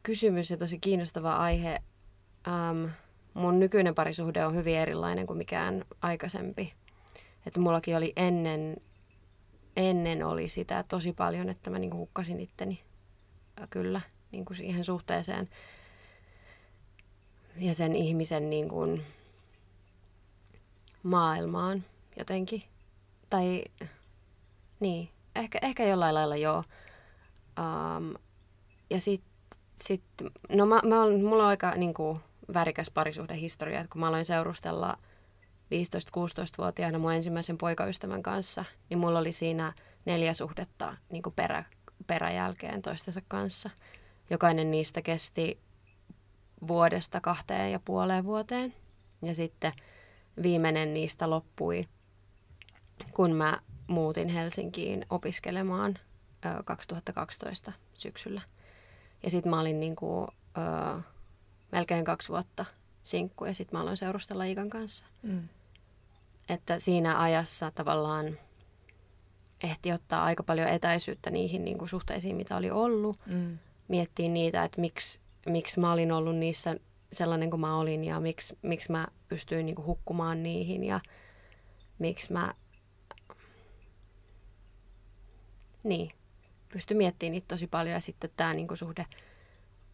kysymys 0.03 0.49
ja 0.51 0.57
tosi 0.57 0.79
kiinnostava 0.79 1.35
aihe. 1.35 1.81
Um, 2.47 2.89
mun 3.33 3.59
nykyinen 3.59 3.95
parisuhde 3.95 4.45
on 4.45 4.55
hyvin 4.55 4.77
erilainen 4.77 5.27
kuin 5.27 5.37
mikään 5.37 5.85
aikaisempi. 6.01 6.73
Että 7.45 7.59
mullakin 7.59 7.97
oli 7.97 8.13
ennen, 8.15 8.77
ennen 9.75 10.25
oli 10.25 10.49
sitä 10.49 10.83
tosi 10.87 11.13
paljon, 11.13 11.49
että 11.49 11.69
mä 11.69 11.79
niinku 11.79 11.97
hukkasin 11.97 12.39
itteni 12.39 12.81
kyllä 13.69 14.01
niinku 14.31 14.53
siihen 14.53 14.83
suhteeseen 14.83 15.49
ja 17.55 17.73
sen 17.73 17.95
ihmisen 17.95 18.49
niinku 18.49 18.99
maailmaan 21.03 21.83
jotenkin. 22.17 22.63
Tai 23.29 23.63
niin, 24.79 25.09
ehkä, 25.35 25.59
ehkä 25.61 25.83
jollain 25.83 26.15
lailla 26.15 26.35
joo. 26.35 26.63
Um, 27.59 28.13
ja 28.89 29.01
sitten, 29.01 29.30
sit, 29.81 30.03
no 30.51 30.65
mä, 30.65 30.81
mä 30.85 31.01
olen, 31.01 31.23
mulla 31.23 31.43
on 31.43 31.49
aika 31.49 31.75
niin 31.75 31.93
kuin, 31.93 32.19
värikäs 32.53 32.89
parisuhdehistoria, 32.89 33.79
että 33.79 33.91
kun 33.91 33.99
mä 33.99 34.07
aloin 34.07 34.25
seurustella 34.25 34.97
15-16-vuotiaana 35.71 36.99
mun 36.99 37.13
ensimmäisen 37.13 37.57
poikaystävän 37.57 38.23
kanssa, 38.23 38.65
niin 38.89 38.97
mulla 38.97 39.19
oli 39.19 39.31
siinä 39.31 39.73
neljä 40.05 40.33
suhdetta 40.33 40.97
niin 41.09 41.23
kuin 41.23 41.33
perä, 41.33 41.63
peräjälkeen 42.07 42.81
toistensa 42.81 43.21
kanssa. 43.27 43.69
Jokainen 44.29 44.71
niistä 44.71 45.01
kesti 45.01 45.59
vuodesta 46.67 47.21
kahteen 47.21 47.71
ja 47.71 47.79
puoleen 47.85 48.23
vuoteen. 48.23 48.73
Ja 49.21 49.35
sitten 49.35 49.73
viimeinen 50.43 50.93
niistä 50.93 51.29
loppui, 51.29 51.87
kun 53.13 53.35
mä 53.35 53.57
muutin 53.87 54.29
Helsinkiin 54.29 55.05
opiskelemaan 55.09 55.99
ö, 56.45 56.63
2012 56.63 57.71
syksyllä. 57.93 58.41
Ja 59.23 59.29
sitten 59.29 59.49
mä 59.49 59.59
olin 59.59 59.79
niin 59.79 59.95
kuin, 59.95 60.27
ö, 60.57 61.01
melkein 61.71 62.05
kaksi 62.05 62.29
vuotta 62.29 62.65
sinkku 63.03 63.45
ja 63.45 63.53
sitten 63.53 63.77
mä 63.77 63.81
aloin 63.81 63.97
seurustella 63.97 64.43
Ikan 64.43 64.69
kanssa. 64.69 65.05
Mm. 65.21 65.47
Että 66.49 66.79
siinä 66.79 67.21
ajassa 67.21 67.71
tavallaan 67.71 68.37
ehti 69.63 69.91
ottaa 69.91 70.23
aika 70.23 70.43
paljon 70.43 70.67
etäisyyttä 70.67 71.29
niihin 71.29 71.65
niin 71.65 71.77
kuin 71.77 71.89
suhteisiin, 71.89 72.35
mitä 72.35 72.57
oli 72.57 72.71
ollut. 72.71 73.19
Mm. 73.25 73.57
Miettiä 73.87 74.29
niitä, 74.29 74.63
että 74.63 74.81
miksi, 74.81 75.19
miksi 75.45 75.79
mä 75.79 75.91
olin 75.91 76.11
ollut 76.11 76.35
niissä 76.35 76.75
sellainen 77.13 77.49
kuin 77.49 77.59
mä 77.59 77.77
olin 77.77 78.03
ja 78.03 78.19
miksi, 78.19 78.57
miksi 78.61 78.91
mä 78.91 79.07
pystyin 79.27 79.65
niin 79.65 79.75
kuin 79.75 79.85
hukkumaan 79.85 80.43
niihin 80.43 80.83
ja 80.83 80.99
miksi 81.99 82.33
mä 82.33 82.53
niin, 85.83 86.11
pystyi 86.73 86.97
miettimään 86.97 87.31
niitä 87.31 87.47
tosi 87.47 87.67
paljon 87.67 87.93
ja 87.93 88.01
sitten 88.01 88.29
tämä 88.37 88.53
niin 88.53 88.67
kuin, 88.67 88.77
suhde 88.77 89.05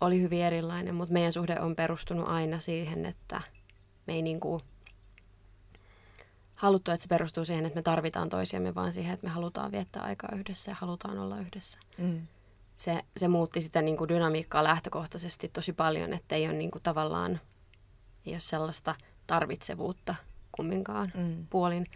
oli 0.01 0.21
hyvin 0.21 0.41
erilainen, 0.41 0.95
mutta 0.95 1.13
meidän 1.13 1.33
suhde 1.33 1.59
on 1.59 1.75
perustunut 1.75 2.27
aina 2.27 2.59
siihen, 2.59 3.05
että 3.05 3.41
me 4.07 4.13
ei 4.13 4.21
niin 4.21 4.39
kuin, 4.39 4.61
haluttu, 6.57 6.91
että 6.91 7.03
se 7.03 7.07
perustuu 7.07 7.45
siihen, 7.45 7.65
että 7.65 7.77
me 7.77 7.81
tarvitaan 7.81 8.29
toisiamme, 8.29 8.75
vaan 8.75 8.93
siihen, 8.93 9.13
että 9.13 9.27
me 9.27 9.33
halutaan 9.33 9.71
viettää 9.71 10.03
aikaa 10.03 10.29
yhdessä 10.35 10.71
ja 10.71 10.75
halutaan 10.79 11.19
olla 11.19 11.39
yhdessä. 11.39 11.79
Mm. 11.97 12.21
Se, 12.75 13.01
se 13.17 13.27
muutti 13.27 13.61
sitä 13.61 13.81
niin 13.81 13.97
kuin 13.97 14.09
dynamiikkaa 14.09 14.63
lähtökohtaisesti 14.63 15.47
tosi 15.47 15.73
paljon, 15.73 16.13
että 16.13 16.35
ei 16.35 16.47
ole 16.47 16.57
niin 16.57 16.71
kuin, 16.71 16.83
tavallaan 16.83 17.39
ei 18.25 18.33
ole 18.33 18.39
sellaista 18.39 18.95
tarvitsevuutta 19.27 20.15
kumminkaan 20.51 21.11
mm. 21.15 21.47
puolin. 21.49 21.87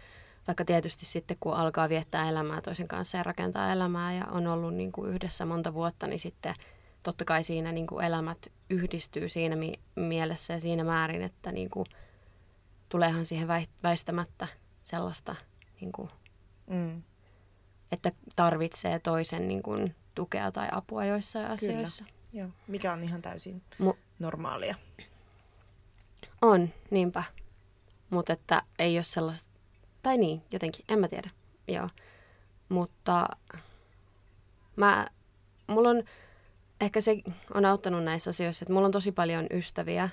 Vaikka 0.46 0.64
tietysti 0.64 1.06
sitten 1.06 1.36
kun 1.40 1.54
alkaa 1.54 1.88
viettää 1.88 2.28
elämää 2.28 2.60
toisen 2.60 2.88
kanssa 2.88 3.16
ja 3.16 3.22
rakentaa 3.22 3.72
elämää 3.72 4.12
ja 4.14 4.26
on 4.26 4.46
ollut 4.46 4.74
niin 4.74 4.92
kuin 4.92 5.10
yhdessä 5.10 5.46
monta 5.46 5.74
vuotta, 5.74 6.06
niin 6.06 6.18
sitten 6.18 6.54
totta 7.04 7.24
kai 7.24 7.42
siinä 7.42 7.72
niin 7.72 7.86
kuin 7.86 8.04
elämät 8.04 8.38
yhdistyy 8.70 9.28
siinä 9.28 9.56
mi- 9.56 9.80
mielessä 9.96 10.54
ja 10.54 10.60
siinä 10.60 10.84
määrin, 10.84 11.22
että 11.22 11.52
niin 11.52 11.70
kuin 11.70 11.86
tuleehan 12.88 13.26
siihen 13.26 13.48
väistämättä 13.82 14.46
sellaista, 14.84 15.36
niin 15.80 15.92
kuin, 15.92 16.10
mm. 16.66 17.02
että 17.92 18.12
tarvitsee 18.36 18.98
toisen 18.98 19.48
niin 19.48 19.62
kuin, 19.62 19.94
tukea 20.14 20.52
tai 20.52 20.68
apua 20.72 21.04
joissain 21.04 21.46
asioissa. 21.46 22.04
Kyllä. 22.04 22.22
Joo. 22.32 22.48
Mikä 22.66 22.92
on 22.92 23.02
ihan 23.02 23.22
täysin 23.22 23.62
Mu- 23.82 23.96
normaalia. 24.18 24.74
On, 26.42 26.70
niinpä. 26.90 27.24
Mutta 28.10 28.32
että 28.32 28.62
ei 28.78 28.96
ole 28.98 29.02
sellaista 29.04 29.51
tai 30.02 30.18
niin, 30.18 30.42
jotenkin, 30.52 30.84
en 30.88 30.98
mä 30.98 31.08
tiedä. 31.08 31.30
Joo. 31.68 31.88
Mutta 32.68 33.28
mä, 34.76 35.06
mulla 35.66 35.88
on, 35.88 36.02
ehkä 36.80 37.00
se 37.00 37.16
on 37.54 37.64
auttanut 37.64 38.04
näissä 38.04 38.30
asioissa, 38.30 38.64
että 38.64 38.72
mulla 38.72 38.86
on 38.86 38.92
tosi 38.92 39.12
paljon 39.12 39.46
ystäviä 39.50 40.08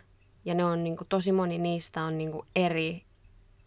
ja 0.45 0.53
ne 0.53 0.65
on 0.65 0.83
niin 0.83 0.97
kuin, 0.97 1.07
tosi 1.07 1.31
moni 1.31 1.57
niistä 1.57 2.03
on 2.03 2.17
niin 2.17 2.31
kuin, 2.31 2.47
eri 2.55 3.03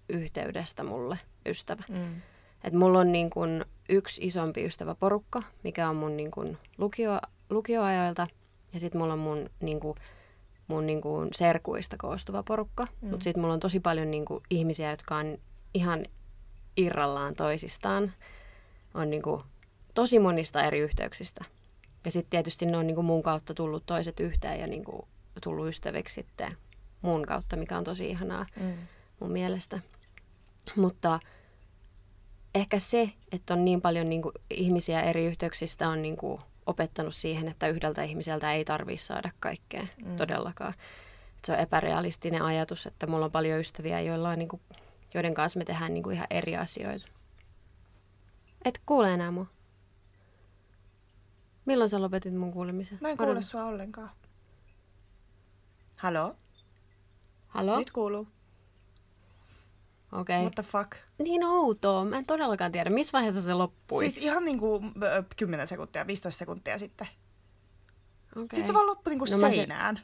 yhteydestä 0.09 0.85
mulle 0.85 1.19
ystävä. 1.47 1.83
Mm. 1.88 2.23
Et 2.64 2.73
mulla 2.73 2.99
on 2.99 3.12
niin 3.12 3.31
kuin, 3.31 3.64
yksi 3.88 4.26
isompi 4.26 4.64
ystäväporukka, 4.64 5.43
mikä 5.64 5.88
on 5.88 5.97
mun 5.97 6.17
niin 6.17 6.31
kuin, 6.31 6.59
lukio, 6.79 7.19
lukioajoilta 7.50 8.26
ja 8.73 8.81
sitten 8.81 9.00
mulla 9.00 9.12
on 9.12 9.19
mun 9.19 9.50
niin 9.61 9.81
kuin, 9.81 9.99
mun 10.67 10.87
niin 10.87 11.00
kuin, 11.00 11.29
serkuista 11.35 11.97
koostuva 11.97 12.43
porukka. 12.43 12.87
Mm. 13.00 13.09
Mutta 13.09 13.25
sitten 13.25 13.41
mulla 13.41 13.55
on 13.55 13.61
tosi 13.61 13.81
paljon 13.81 14.11
niin 14.11 14.25
kuin, 14.25 14.43
ihmisiä, 14.50 14.91
jotka 14.91 15.17
on 15.17 15.38
ihan 15.75 16.07
irrallaan 16.76 17.35
toisistaan. 17.35 18.12
On 18.95 19.11
niin 19.11 19.23
kuin 19.23 19.43
tosi 19.95 20.19
monista 20.19 20.62
eri 20.62 20.79
yhteyksistä. 20.79 21.45
Ja 22.05 22.11
sitten 22.11 22.31
tietysti 22.31 22.67
ne 22.67 22.76
on 22.76 22.87
niin 22.87 22.95
kuin 22.95 23.05
mun 23.05 23.23
kautta 23.23 23.55
tullut 23.55 23.87
toiset 23.87 24.21
yhteen 24.21 24.61
ja 24.61 24.67
niin 24.67 24.85
kuin 24.85 25.02
tullut 25.43 25.69
ystäviksi 25.69 26.14
sitten 26.14 26.57
mun 27.02 27.26
kautta, 27.26 27.57
mikä 27.57 27.79
on 27.79 27.85
tosi 27.85 28.11
ihanaa 28.11 28.47
mm. 28.61 28.75
mun 29.21 29.33
mielestä. 29.33 29.81
Mutta 30.76 31.21
ehkä 32.55 32.79
se, 32.79 33.12
että 33.33 33.55
on 33.55 33.64
niin 33.64 33.81
paljon 33.81 34.09
niin 34.09 34.23
kuin 34.23 34.35
ihmisiä 34.50 35.02
eri 35.02 35.25
yhteyksistä 35.25 35.88
on 35.88 36.02
niin 36.02 36.17
kuin 36.17 36.41
opettanut 36.67 37.14
siihen, 37.14 37.49
että 37.49 37.69
yhdeltä 37.69 38.02
ihmiseltä 38.02 38.52
ei 38.52 38.64
tarvitse 38.64 39.07
saada 39.07 39.31
kaikkea 39.41 39.87
mm. 40.05 40.17
todellakaan. 40.17 40.75
Se 41.45 41.52
on 41.52 41.59
epärealistinen 41.59 42.43
ajatus, 42.43 42.87
että 42.87 43.07
mulla 43.07 43.25
on 43.25 43.33
paljon 43.33 43.61
ystäviä, 43.61 44.00
joilla 44.00 44.29
on 44.29 44.38
niin 44.38 44.49
kuin 44.49 44.62
joiden 45.14 45.35
kanssa 45.35 45.59
me 45.59 45.64
tehdään 45.64 45.95
niin 45.95 46.02
kuin 46.02 46.16
ihan 46.16 46.26
eri 46.31 46.57
asioita. 46.57 47.09
Et 48.64 48.81
kuule 48.87 49.14
enää 49.14 49.31
mua. 49.31 49.47
Milloin 51.64 51.90
sä 51.90 52.02
lopetit 52.02 52.35
mun 52.35 52.52
kuulemisen? 52.52 52.99
Mä 53.00 53.09
en 53.09 53.16
kuule 53.16 53.33
Odota. 53.33 53.47
sua 53.47 53.64
ollenkaan. 53.64 54.11
Halo? 55.97 56.37
Halo? 57.49 57.78
Nyt 57.78 57.90
kuuluu. 57.90 58.28
Okei. 60.12 60.37
Okay. 60.37 60.42
What 60.42 60.54
the 60.54 60.62
fuck? 60.62 60.92
Niin 61.19 61.45
outoa. 61.45 62.04
Mä 62.04 62.19
en 62.19 62.26
todellakaan 62.26 62.73
tiedä, 62.73 62.90
missä 62.90 63.12
vaiheessa 63.12 63.42
se 63.42 63.54
loppui. 63.54 64.00
Siis 64.11 64.19
ihan 64.19 64.45
niinku 64.45 64.81
10 65.37 65.66
sekuntia, 65.66 66.07
15 66.07 66.38
sekuntia 66.38 66.78
sitten. 66.78 67.09
Okay. 68.33 68.42
Sitten 68.42 68.66
se 68.66 68.75
vaan 68.75 68.87
loppui 68.87 69.11
niinku 69.11 69.25
no 69.31 69.38
seinään. 69.38 69.97
Se... 69.97 70.02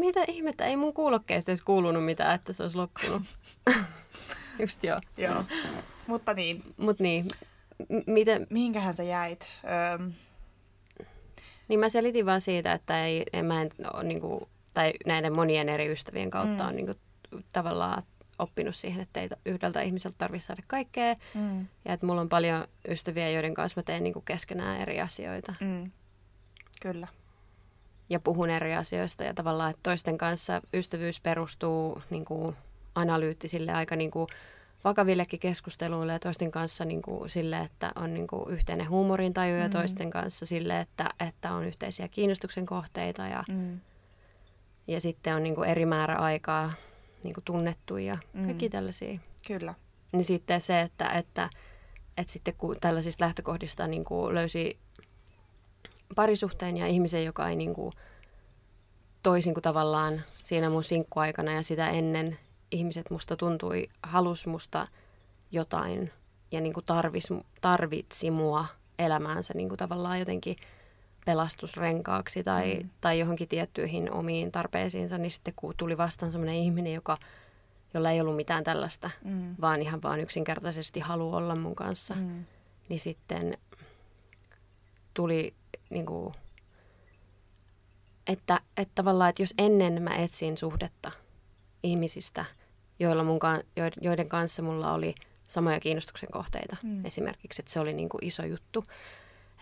Mitä 0.00 0.24
ihmettä? 0.28 0.64
Ei 0.64 0.76
mun 0.76 0.94
kuulokkeista 0.94 1.50
edes 1.50 1.62
kuulunut 1.62 2.04
mitään, 2.04 2.34
että 2.34 2.52
se 2.52 2.62
olisi 2.62 2.76
loppunut. 2.76 3.22
Just 4.58 4.84
joo. 4.84 5.00
joo. 5.16 5.44
Mutta 6.06 6.34
niin. 6.34 6.62
Mut 6.76 7.00
niin. 7.00 7.28
M- 7.88 8.12
miten... 8.12 8.46
Mihinkähän 8.50 8.94
sä 8.94 9.02
jäit? 9.02 9.48
Öm... 9.94 10.12
Niin 11.68 11.80
mä 11.80 11.88
selitin 11.88 12.26
vaan 12.26 12.40
siitä, 12.40 12.72
että 12.72 13.06
ei, 13.06 13.22
en, 13.32 13.44
mä 13.44 13.62
en 13.62 13.70
ole 13.94 14.04
niinku, 14.04 14.48
tai 14.74 14.92
näiden 15.06 15.32
monien 15.32 15.68
eri 15.68 15.92
ystävien 15.92 16.30
kautta 16.30 16.62
mm. 16.62 16.68
on 16.68 16.76
niinku, 16.76 16.94
tavallaan 17.52 18.02
oppinut 18.38 18.76
siihen, 18.76 19.02
että 19.02 19.20
ei 19.20 19.28
yhdeltä 19.46 19.82
ihmiseltä 19.82 20.18
tarvitse 20.18 20.46
saada 20.46 20.62
kaikkea. 20.66 21.14
Mm. 21.34 21.66
Ja 21.84 21.92
että 21.92 22.06
mulla 22.06 22.20
on 22.20 22.28
paljon 22.28 22.64
ystäviä, 22.88 23.30
joiden 23.30 23.54
kanssa 23.54 23.80
mä 23.80 23.82
teen 23.82 24.02
niinku 24.02 24.20
keskenään 24.20 24.80
eri 24.80 25.00
asioita. 25.00 25.54
Mm. 25.60 25.90
Kyllä 26.80 27.08
ja 28.10 28.20
puhun 28.20 28.50
eri 28.50 28.74
asioista 28.74 29.24
ja 29.24 29.34
tavallaan, 29.34 29.70
että 29.70 29.82
toisten 29.82 30.18
kanssa 30.18 30.62
ystävyys 30.74 31.20
perustuu 31.20 32.02
niin 32.10 32.24
kuin 32.24 32.56
analyyttisille 32.94 33.72
aika 33.72 33.96
niin 33.96 34.10
kuin 34.10 34.26
vakavillekin 34.84 35.40
keskusteluille 35.40 36.12
ja 36.12 36.18
toisten 36.18 36.50
kanssa 36.50 36.84
niin 36.84 37.02
kuin 37.02 37.30
sille, 37.30 37.58
että 37.58 37.92
on 37.96 38.14
niin 38.14 38.26
kuin 38.26 38.50
yhteinen 38.50 38.88
huumorintaju 38.88 39.54
mm. 39.54 39.62
ja 39.62 39.68
toisten 39.68 40.10
kanssa 40.10 40.46
sille, 40.46 40.80
että, 40.80 41.10
että 41.28 41.52
on 41.52 41.64
yhteisiä 41.64 42.08
kiinnostuksen 42.08 42.66
kohteita 42.66 43.26
ja, 43.26 43.44
mm. 43.48 43.80
ja 44.86 45.00
sitten 45.00 45.34
on 45.34 45.42
niin 45.42 45.54
kuin 45.54 45.68
eri 45.68 45.86
määrä 45.86 46.16
aikaa 46.16 46.72
niin 47.24 47.34
kuin 47.34 47.44
tunnettu 47.44 47.96
ja 47.96 48.18
kaikki 48.44 48.68
Mm. 48.68 48.72
tällaisia. 48.72 49.18
Kyllä. 49.46 49.74
Niin 50.12 50.24
sitten 50.24 50.60
se, 50.60 50.80
että, 50.80 51.08
että, 51.08 51.50
että 52.16 52.32
sitten 52.32 52.54
kun 52.58 52.76
tällaisista 52.80 53.24
lähtökohdista 53.24 53.86
niin 53.86 54.04
kuin 54.04 54.34
löysi 54.34 54.78
parisuhteen 56.14 56.76
ja 56.76 56.86
ihmisen, 56.86 57.24
joka 57.24 57.48
ei 57.48 57.56
niin 57.56 57.74
kuin, 57.74 57.92
toisin 59.22 59.54
kuin 59.54 59.62
tavallaan 59.62 60.20
siinä 60.42 60.70
mun 60.70 60.84
sinkkuaikana 60.84 61.52
ja 61.52 61.62
sitä 61.62 61.90
ennen 61.90 62.38
ihmiset 62.70 63.10
musta 63.10 63.36
tuntui, 63.36 63.88
halus 64.02 64.46
musta 64.46 64.86
jotain 65.52 66.12
ja 66.52 66.60
niin 66.60 66.72
kuin 66.72 66.86
tarvis, 66.86 67.28
tarvitsi 67.60 68.30
mua 68.30 68.64
elämäänsä 68.98 69.54
niin 69.54 69.68
kuin 69.68 69.78
tavallaan 69.78 70.18
jotenkin 70.18 70.56
pelastusrenkaaksi 71.26 72.42
tai, 72.42 72.74
Mm. 72.82 72.90
tai 73.00 73.18
johonkin 73.18 73.48
tiettyihin 73.48 74.12
omiin 74.12 74.52
tarpeisiinsa, 74.52 75.18
niin 75.18 75.30
sitten 75.30 75.54
kun 75.56 75.74
tuli 75.76 75.98
vastaan 75.98 76.32
sellainen 76.32 76.56
ihminen, 76.56 76.92
joka, 76.92 77.16
jolla 77.94 78.10
ei 78.10 78.20
ollut 78.20 78.36
mitään 78.36 78.64
tällaista, 78.64 79.10
Mm. 79.24 79.54
vaan 79.60 79.82
ihan 79.82 80.02
vaan 80.02 80.20
yksinkertaisesti 80.20 81.00
haluaa 81.00 81.36
olla 81.36 81.54
mun 81.56 81.74
kanssa. 81.74 82.14
Mm. 82.14 82.44
niin 82.88 83.00
sitten 83.00 83.58
tuli 85.14 85.54
niin 85.90 86.06
kuin, 86.06 86.34
että, 88.26 88.60
että 88.76 88.92
tavallaan, 88.94 89.30
että 89.30 89.42
jos 89.42 89.54
ennen 89.58 90.02
mä 90.02 90.16
etsin 90.16 90.58
suhdetta 90.58 91.12
ihmisistä, 91.82 92.44
joilla 92.98 93.24
mun, 93.24 93.38
joiden 94.00 94.28
kanssa 94.28 94.62
mulla 94.62 94.92
oli 94.92 95.14
samoja 95.46 95.80
kiinnostuksen 95.80 96.30
kohteita 96.32 96.76
mm. 96.82 97.04
esimerkiksi, 97.04 97.62
että 97.62 97.72
se 97.72 97.80
oli 97.80 97.92
niin 97.92 98.08
kuin 98.08 98.24
iso 98.24 98.44
juttu, 98.44 98.84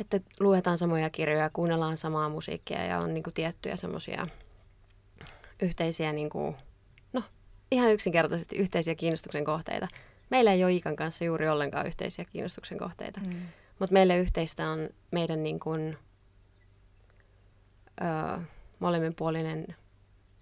että 0.00 0.21
luetaan 0.40 0.78
samoja 0.78 1.11
kirjoja, 1.11 1.50
kuunnellaan 1.52 1.97
samaa 1.97 2.28
musiikkia 2.28 2.85
ja 2.85 2.99
on 2.99 3.14
niin 3.14 3.25
kuin 3.25 3.35
tiettyjä 3.35 3.76
semmoisia 3.76 4.26
yhteisiä, 5.62 6.12
niin 6.12 6.30
kuin, 6.30 6.56
no 7.12 7.23
ihan 7.71 7.92
yksinkertaisesti 7.92 8.56
yhteisiä 8.56 8.94
kiinnostuksen 8.94 9.44
kohteita. 9.44 9.88
Meillä 10.30 10.52
ei 10.52 10.64
ole 10.64 10.73
Iikan 10.73 10.97
kanssa 10.97 11.25
juuri 11.25 11.49
ollenkaan 11.49 11.87
yhteisiä 11.87 12.25
kiinnostuksen 12.25 12.78
kohteita. 12.78 13.21
Mm. 13.21 13.40
Mutta 13.78 13.93
meille 13.93 14.16
yhteistä 14.19 14.71
on 14.71 14.88
meidän 15.11 15.43
niin 15.43 15.61
kuin, 15.61 15.99
ö, 18.00 18.40
molemminpuolinen 18.78 19.66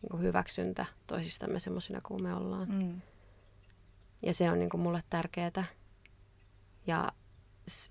niin 0.03 0.11
kuin 0.11 0.23
hyväksyntä 0.23 0.87
toisistamme 1.07 1.59
semmoisina 1.59 1.99
kuin 2.05 2.23
me 2.23 2.35
ollaan. 2.35 2.69
Mm. 2.69 3.01
Ja 4.23 4.35
se 4.35 4.51
on 4.51 4.59
niin 4.59 4.71
kuin 4.71 4.81
mulle 4.81 5.01
tärkeää. 5.11 5.65
Ja 6.87 7.13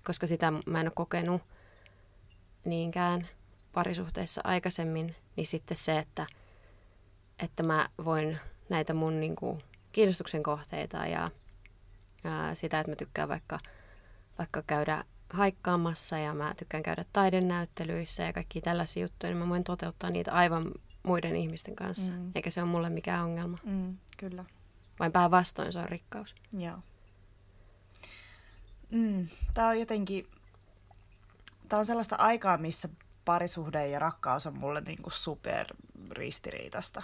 koska 0.04 0.26
sitä 0.26 0.52
mä 0.66 0.80
en 0.80 0.86
ole 0.86 0.92
kokenut 0.94 1.42
niinkään 2.64 3.28
parisuhteissa 3.72 4.40
aikaisemmin, 4.44 5.16
niin 5.36 5.46
sitten 5.46 5.76
se, 5.76 5.98
että, 5.98 6.26
että 7.38 7.62
mä 7.62 7.88
voin 8.04 8.38
näitä 8.68 8.94
mun 8.94 9.20
niin 9.20 9.36
kuin 9.36 9.62
kiinnostuksen 9.92 10.42
kohteita 10.42 10.96
ja 11.06 11.30
ää, 12.24 12.54
sitä, 12.54 12.80
että 12.80 12.92
mä 12.92 12.96
tykkään 12.96 13.28
vaikka, 13.28 13.58
vaikka 14.38 14.62
käydä 14.62 15.04
haikkaamassa 15.32 16.18
ja 16.18 16.34
mä 16.34 16.54
tykkään 16.56 16.82
käydä 16.82 17.04
taidenäyttelyissä 17.12 18.22
ja 18.22 18.32
kaikki 18.32 18.60
tällaisia 18.60 19.02
juttuja, 19.02 19.32
niin 19.32 19.42
mä 19.42 19.48
voin 19.48 19.64
toteuttaa 19.64 20.10
niitä 20.10 20.32
aivan 20.32 20.72
muiden 21.02 21.36
ihmisten 21.36 21.76
kanssa. 21.76 22.12
Mm. 22.12 22.30
Eikä 22.34 22.50
se 22.50 22.62
ole 22.62 22.70
mulle 22.70 22.90
mikään 22.90 23.24
ongelma. 23.24 23.58
Mm. 23.64 23.96
Kyllä. 24.16 24.44
Vain 24.98 25.12
päinvastoin 25.12 25.72
se 25.72 25.78
on 25.78 25.88
rikkaus. 25.88 26.34
Joo. 26.58 26.78
Mm. 28.90 29.28
Tämä 29.54 29.68
on 29.68 29.80
jotenkin, 29.80 30.26
tämä 31.68 31.78
on 31.78 31.86
sellaista 31.86 32.16
aikaa, 32.16 32.58
missä 32.58 32.88
parisuhde 33.24 33.88
ja 33.88 33.98
rakkaus 33.98 34.46
on 34.46 34.58
mulle 34.58 34.80
niinku 34.80 35.10
super 35.10 35.66
ristiriitasta. 36.10 37.02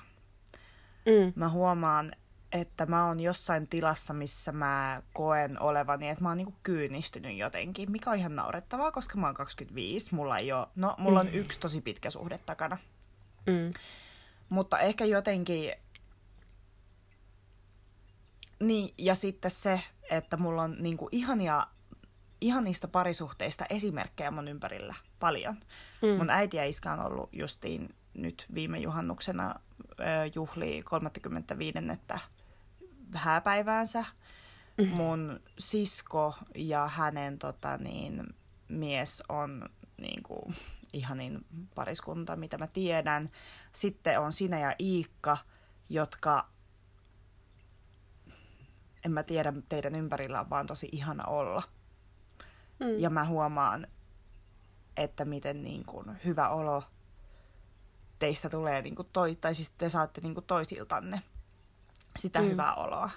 Mm. 1.07 1.33
Mä 1.37 1.49
huomaan, 1.49 2.13
että 2.53 2.87
mä 2.87 3.07
oon 3.07 3.21
jossain 3.21 3.69
tilassa, 3.69 4.15
missä 4.15 4.53
mä 4.53 5.03
koen 5.13 5.63
olevani, 5.63 6.09
että 6.09 6.23
mä 6.23 6.29
oon 6.29 6.37
niinku 6.37 6.55
kyynistynyt 6.63 7.37
jotenkin, 7.37 7.93
mikä 7.93 8.11
on 8.11 8.17
ihan 8.17 8.37
naurettavaa, 8.37 8.93
koska 8.93 9.19
mä 9.19 9.27
oon 9.27 9.35
25, 9.35 10.15
mulla 10.15 10.39
ei 10.39 10.53
ole, 10.53 10.67
no 10.77 10.95
mulla 10.99 11.21
on 11.21 11.29
yksi 11.29 11.61
tosi 11.61 11.81
pitkä 11.81 12.11
suhde 12.11 12.37
takana. 12.47 12.79
Mm. 13.47 13.73
Mutta 14.49 14.79
ehkä 14.79 15.05
jotenkin... 15.05 15.73
Niin, 18.61 18.95
ja 18.99 19.15
sitten 19.15 19.51
se, 19.51 19.81
että 20.11 20.37
mulla 20.37 20.63
on 20.63 20.77
niinku 20.79 21.09
ihania, 21.13 21.67
ihanista 22.41 22.89
parisuhteista 22.89 23.67
esimerkkejä 23.71 24.31
mun 24.31 24.49
ympärillä 24.49 24.95
paljon. 25.21 25.57
Mm. 26.03 26.09
Mun 26.09 26.31
äiti 26.31 26.57
ja 26.57 26.65
iskä 26.65 26.93
on 26.93 27.01
ollut 27.01 27.29
justiin 27.33 27.95
nyt 28.15 28.47
viime 28.55 28.79
juhannuksena 28.79 29.55
juhlii 30.35 30.83
35. 30.83 31.79
hääpäiväänsä. 33.15 34.05
Mun 34.91 35.41
sisko 35.59 36.35
ja 36.55 36.87
hänen 36.87 37.39
tota, 37.39 37.77
niin, 37.77 38.27
mies 38.69 39.23
on 39.29 39.69
niin 39.97 40.23
kuin, 40.23 40.55
ihanin 40.93 41.47
pariskunta, 41.75 42.37
mitä 42.37 42.59
mä 42.59 42.67
tiedän. 42.67 43.31
Sitten 43.73 44.21
on 44.21 44.33
sinä 44.33 44.59
ja 44.61 44.75
Iikka, 44.81 45.39
jotka, 45.89 46.49
en 49.05 49.13
mä 49.13 49.23
tiedä, 49.23 49.53
teidän 49.69 49.95
ympärillä 49.95 50.41
on 50.41 50.51
vaan 50.51 50.67
tosi 50.67 50.89
ihana 50.93 51.25
olla. 51.25 51.63
Mm. 52.81 52.99
Ja 52.99 53.11
mä 53.11 53.25
huomaan, 53.25 53.87
että 54.97 55.25
miten 55.25 55.63
niin 55.63 55.85
kuin, 55.85 56.07
hyvä 56.25 56.49
olo 56.49 56.83
teistä 58.19 58.51
tulee, 58.51 58.83
niin 58.83 58.95
kuin 58.95 59.09
toi, 59.13 59.37
tai 59.37 59.55
siis 59.55 59.71
te 59.71 59.89
saatte 59.89 60.21
niin 60.21 60.35
kuin 60.35 60.47
toisiltanne 60.47 61.23
sitä 62.19 62.43
mm. 62.43 62.49
Hyvää 62.49 62.75
oloa. 62.75 63.11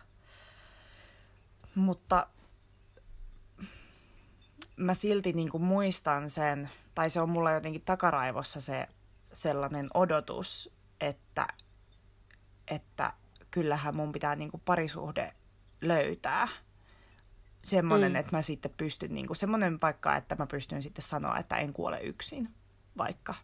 Mutta 1.76 2.28
mä 4.78 4.94
silti 4.94 5.34
niin 5.34 5.50
kuin 5.50 5.64
muistan 5.64 6.30
sen, 6.30 6.70
tai 6.96 7.10
se 7.10 7.22
on 7.22 7.30
mulla 7.30 7.52
jotenkin 7.52 7.82
takaraivossa 7.82 8.62
se 8.62 8.88
sellainen 9.34 9.90
odotus, 9.94 10.74
että, 11.02 11.48
että 12.68 13.14
kyllähän 13.52 13.96
mun 13.96 14.12
pitää 14.12 14.36
niin 14.36 14.52
kuin 14.52 14.62
parisuhde 14.66 15.34
löytää. 15.82 16.48
Semmoinen, 17.64 18.12
mm. 18.12 18.16
Mm. 18.16 18.20
että 18.20 18.36
mä 18.36 18.42
sitten 18.42 18.74
pystyn, 18.78 19.14
niin 19.14 19.28
kuin, 19.28 19.38
semmoinen 19.38 19.80
paikka, 19.80 20.16
että 20.16 20.36
mä 20.40 20.48
pystyn 20.48 20.82
sitten 20.82 21.04
sanoa, 21.04 21.38
että 21.38 21.58
en 21.58 21.74
kuole 21.74 22.00
yksin, 22.02 22.50
vaikka 22.98 23.36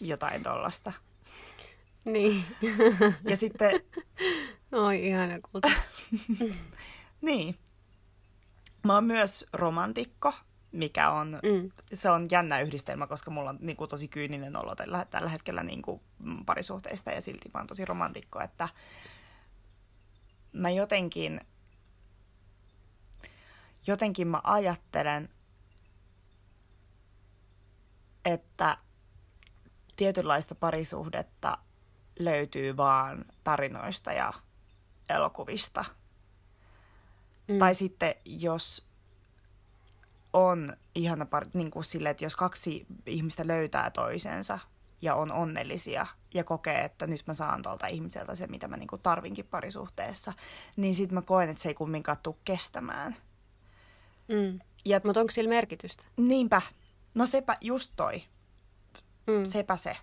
jotain 0.00 0.42
tollasta. 0.42 0.92
Niin. 2.04 2.44
Ja 3.24 3.36
sitten, 3.36 3.80
Oi, 4.72 5.06
ihana 5.06 5.34
kulta. 5.52 5.70
niin, 7.20 7.58
mä 8.84 8.94
oon 8.94 9.04
myös 9.04 9.46
romantikko, 9.52 10.32
mikä 10.72 11.10
on, 11.10 11.38
Mm. 11.42 11.70
se 11.94 12.10
on 12.10 12.28
jännä 12.30 12.60
yhdistelmä, 12.60 13.06
koska 13.06 13.30
mulla 13.30 13.50
on 13.50 13.58
niin 13.60 13.76
kuin, 13.76 13.90
tosi 13.90 14.08
kyyninen 14.08 14.56
olo 14.56 14.74
tällä, 14.74 15.06
tällä 15.10 15.28
hetkellä 15.28 15.62
niin 15.62 15.82
kuin, 15.82 16.00
parisuhteista 16.46 17.10
ja 17.10 17.20
silti 17.20 17.50
mä 17.54 17.60
oon 17.60 17.66
tosi 17.66 17.84
romantikko, 17.84 18.40
että 18.40 18.68
mä 20.52 20.70
jotenkin, 20.70 21.40
jotenkin 23.86 24.28
mä 24.28 24.40
ajattelen, 24.44 25.28
että 28.24 28.78
tietynlaista 29.96 30.54
parisuhdetta 30.54 31.58
löytyy 32.18 32.76
vaan 32.76 33.24
tarinoista 33.44 34.12
ja 34.12 34.32
elokuvista. 35.14 35.84
Mm. 37.48 37.58
Tai 37.58 37.74
sitten 37.74 38.14
jos 38.24 38.86
on 40.32 40.76
ihana 40.94 41.26
pari, 41.26 41.46
niin 41.54 41.70
kuin 41.70 41.84
sille, 41.84 42.10
että 42.10 42.24
jos 42.24 42.36
kaksi 42.36 42.86
ihmistä 43.06 43.46
löytää 43.46 43.90
toisensa 43.90 44.58
ja 45.02 45.14
on 45.14 45.32
onnellisia 45.32 46.06
ja 46.34 46.44
kokee, 46.44 46.84
että 46.84 47.06
nyt 47.06 47.26
mä 47.26 47.34
saan 47.34 47.62
tuolta 47.62 47.86
ihmiseltä 47.86 48.34
se, 48.34 48.46
mitä 48.46 48.68
mä 48.68 48.76
niin 48.76 48.86
kuin 48.88 49.02
tarvinkin 49.02 49.46
parisuhteessa, 49.46 50.32
niin 50.76 50.94
sitten 50.94 51.14
mä 51.14 51.22
koen, 51.22 51.50
että 51.50 51.62
se 51.62 51.68
ei 51.68 51.74
kumminkaan 51.74 52.18
tule 52.22 52.36
kestämään. 52.44 53.16
Mm. 54.28 54.60
Ja 54.84 55.00
Mutta 55.04 55.20
onko 55.20 55.30
sillä 55.30 55.48
merkitystä? 55.48 56.04
niinpä, 56.16 56.62
no 57.14 57.26
sepä 57.26 57.56
just 57.60 57.92
toi, 57.96 58.22
Mm. 59.26 59.44
sepä 59.44 59.76
se. 59.76 59.96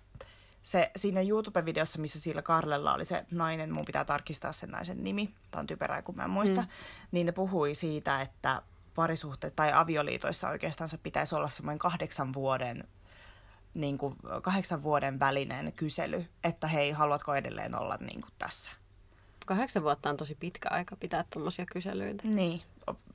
Se 0.68 0.90
siinä 0.96 1.20
YouTube-videossa, 1.20 1.98
missä 1.98 2.20
sillä 2.20 2.42
Karlella 2.42 2.94
oli 2.94 3.04
se 3.04 3.26
nainen, 3.30 3.72
mun 3.72 3.84
pitää 3.84 4.04
tarkistaa 4.04 4.52
sen 4.52 4.70
naisen 4.70 5.04
nimi, 5.04 5.34
tämä 5.50 5.60
on 5.60 5.66
typerää, 5.66 6.02
kun 6.02 6.16
mä 6.16 6.24
en 6.24 6.30
muista, 6.30 6.60
mm. 6.60 6.68
niin 7.10 7.26
ne 7.26 7.32
puhui 7.32 7.74
siitä, 7.74 8.20
että 8.20 8.62
parisuhteet 8.94 9.56
tai 9.56 9.72
avioliitoissa 9.72 10.48
oikeastaan 10.48 10.88
se 10.88 10.98
pitäisi 10.98 11.34
olla 11.34 11.48
semmoinen 11.48 11.78
kahdeksan 11.78 12.34
vuoden, 12.34 12.88
niin 13.74 13.98
kuin 13.98 14.16
kahdeksan 14.42 14.82
vuoden 14.82 15.20
välinen 15.20 15.72
kysely, 15.72 16.26
että 16.44 16.66
hei, 16.66 16.90
haluatko 16.90 17.34
edelleen 17.34 17.74
olla 17.74 17.96
niin 18.00 18.20
kuin 18.20 18.32
tässä? 18.38 18.70
Kahdeksan 19.46 19.82
vuotta 19.82 20.10
on 20.10 20.16
tosi 20.16 20.34
pitkä 20.34 20.68
aika 20.70 20.96
pitää 20.96 21.24
tuommoisia 21.32 21.66
kyselyitä. 21.66 22.28
Niin, 22.28 22.62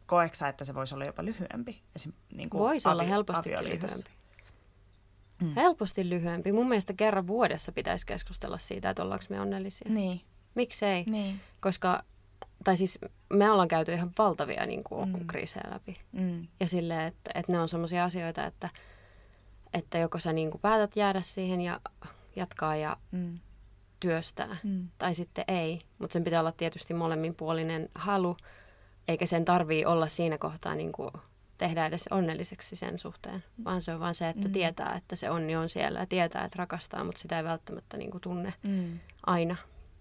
koeksa, 0.06 0.48
että 0.48 0.66
se 0.66 0.74
voisi 0.74 0.96
olla 0.96 1.06
jopa 1.06 1.26
lyhyempi? 1.26 1.82
Esim, 1.96 2.14
niin 2.32 2.50
kuin 2.50 2.60
Voisi 2.60 2.88
olla 2.88 3.04
avi- 3.04 3.10
helposti 3.10 3.56
avioliitossa. 3.56 3.98
lyhyempi. 3.98 4.23
Mm. 5.44 5.54
Helposti 5.56 6.10
lyhyempi. 6.10 6.52
Mun 6.52 6.70
mielestä 6.70 6.94
kerran 6.94 7.28
vuodessa 7.28 7.72
pitäisi 7.72 8.06
keskustella 8.06 8.58
siitä, 8.58 8.90
että 8.90 9.04
ollaanko 9.04 9.26
me 9.30 9.42
onnellisia. 9.42 9.92
Niin, 9.94 10.22
Miksei? 10.56 11.04
Niin. 11.08 11.40
Koska, 11.62 12.04
tai 12.64 12.78
siis 12.78 13.00
me 13.34 13.52
ollaan 13.52 13.68
käyty 13.68 13.94
ihan 13.94 14.12
valtavia 14.18 14.66
niin 14.66 14.84
kuin, 14.84 15.10
Mm. 15.10 15.28
kriisejä 15.28 15.64
läpi. 15.74 15.98
Mm. 16.12 16.48
Ja 16.60 16.68
silleen, 16.68 17.08
että, 17.08 17.32
että 17.36 17.52
ne 17.52 17.60
on 17.60 17.68
sellaisia 17.68 18.04
asioita, 18.04 18.46
että, 18.46 18.70
että 19.74 19.98
joko 19.98 20.20
sä 20.20 20.34
niin 20.34 20.52
kuin 20.52 20.62
päätät 20.62 20.96
jäädä 20.96 21.22
siihen 21.22 21.62
ja 21.62 21.80
jatkaa 22.36 22.76
ja 22.76 22.98
Mm. 23.12 23.40
työstää, 24.00 24.58
Mm. 24.64 24.88
tai 24.98 25.14
sitten 25.14 25.46
ei. 25.48 25.82
Mutta 26.00 26.14
sen 26.14 26.24
pitää 26.24 26.40
olla 26.40 26.52
tietysti 26.52 26.94
molemminpuolinen 26.94 27.90
halu, 27.96 28.38
eikä 29.08 29.26
sen 29.26 29.46
tarvii 29.46 29.86
olla 29.86 30.08
siinä 30.08 30.38
kohtaa 30.38 30.76
niin 30.76 30.92
kuin 30.92 31.12
tehdä 31.58 31.86
edes 31.86 32.08
onnelliseksi 32.12 32.76
sen 32.76 33.00
suhteen, 33.00 33.44
vaan 33.66 33.82
se 33.82 33.94
on 33.94 34.00
vaan 34.00 34.14
se, 34.16 34.30
että 34.30 34.48
Mm. 34.48 34.54
tietää, 34.54 34.96
että 34.98 35.16
se 35.16 35.30
onni 35.30 35.56
on 35.56 35.70
siellä 35.70 36.00
ja 36.00 36.06
tietää, 36.06 36.46
että 36.46 36.58
rakastaa, 36.60 37.04
mutta 37.04 37.22
sitä 37.22 37.38
ei 37.38 37.44
välttämättä 37.44 37.98
niin 37.98 38.12
kuin 38.12 38.22
tunne 38.22 38.54
Mm. 38.64 39.00
aina. 39.26 39.56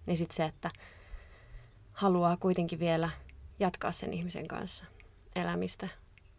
Ja 0.07 0.17
sitten 0.17 0.35
se, 0.35 0.45
että 0.45 0.71
haluaa 1.93 2.37
kuitenkin 2.37 2.79
vielä 2.79 3.09
jatkaa 3.59 3.91
sen 3.91 4.13
ihmisen 4.13 4.47
kanssa 4.47 4.85
elämistä. 5.35 5.87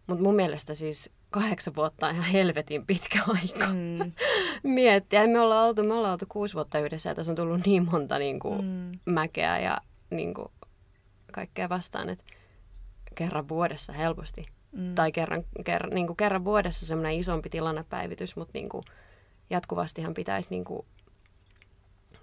Mutta 0.07 0.23
mun 0.25 0.35
mielestä 0.35 0.75
siis 0.75 1.11
kahdeksan 1.31 1.75
vuotta 1.77 2.07
on 2.07 2.13
ihan 2.15 2.27
helvetin 2.33 2.87
pitkä 2.87 3.19
aika 3.29 3.67
Mm. 3.73 4.13
miettiä. 4.75 5.27
Me 5.27 5.41
ollaan 5.41 5.69
oltu, 5.69 5.83
me 5.83 5.95
ollaan 5.95 6.13
oltu 6.13 6.27
kuusi 6.29 6.55
vuotta 6.55 6.79
yhdessä 6.79 7.09
ja 7.11 7.15
tässä 7.15 7.33
on 7.33 7.37
tullut 7.37 7.67
niin 7.67 7.91
monta 7.91 8.19
niin 8.19 8.41
kuin, 8.41 8.65
Mm. 8.65 9.13
mäkeä 9.13 9.59
ja 9.59 9.79
niin 10.11 10.35
kuin, 10.35 10.49
kaikkea 11.33 11.69
vastaan, 11.69 12.09
että 12.09 12.25
kerran 13.15 13.49
vuodessa 13.49 13.93
helposti. 13.93 14.47
Mm. 14.75 14.95
Tai 14.95 15.13
kerran, 15.13 15.45
kerran, 15.65 15.95
niin 15.95 16.07
kuin 16.07 16.17
kerran 16.17 16.45
vuodessa 16.45 16.87
semmoinen 16.87 17.15
isompi 17.19 17.51
tilannepäivitys, 17.51 18.37
mutta 18.37 18.53
niin 18.55 18.69
kuin, 18.69 18.85
jatkuvastihan 19.51 20.15
pitäisi 20.15 20.51
niin 20.51 20.65
kuin, 20.65 20.87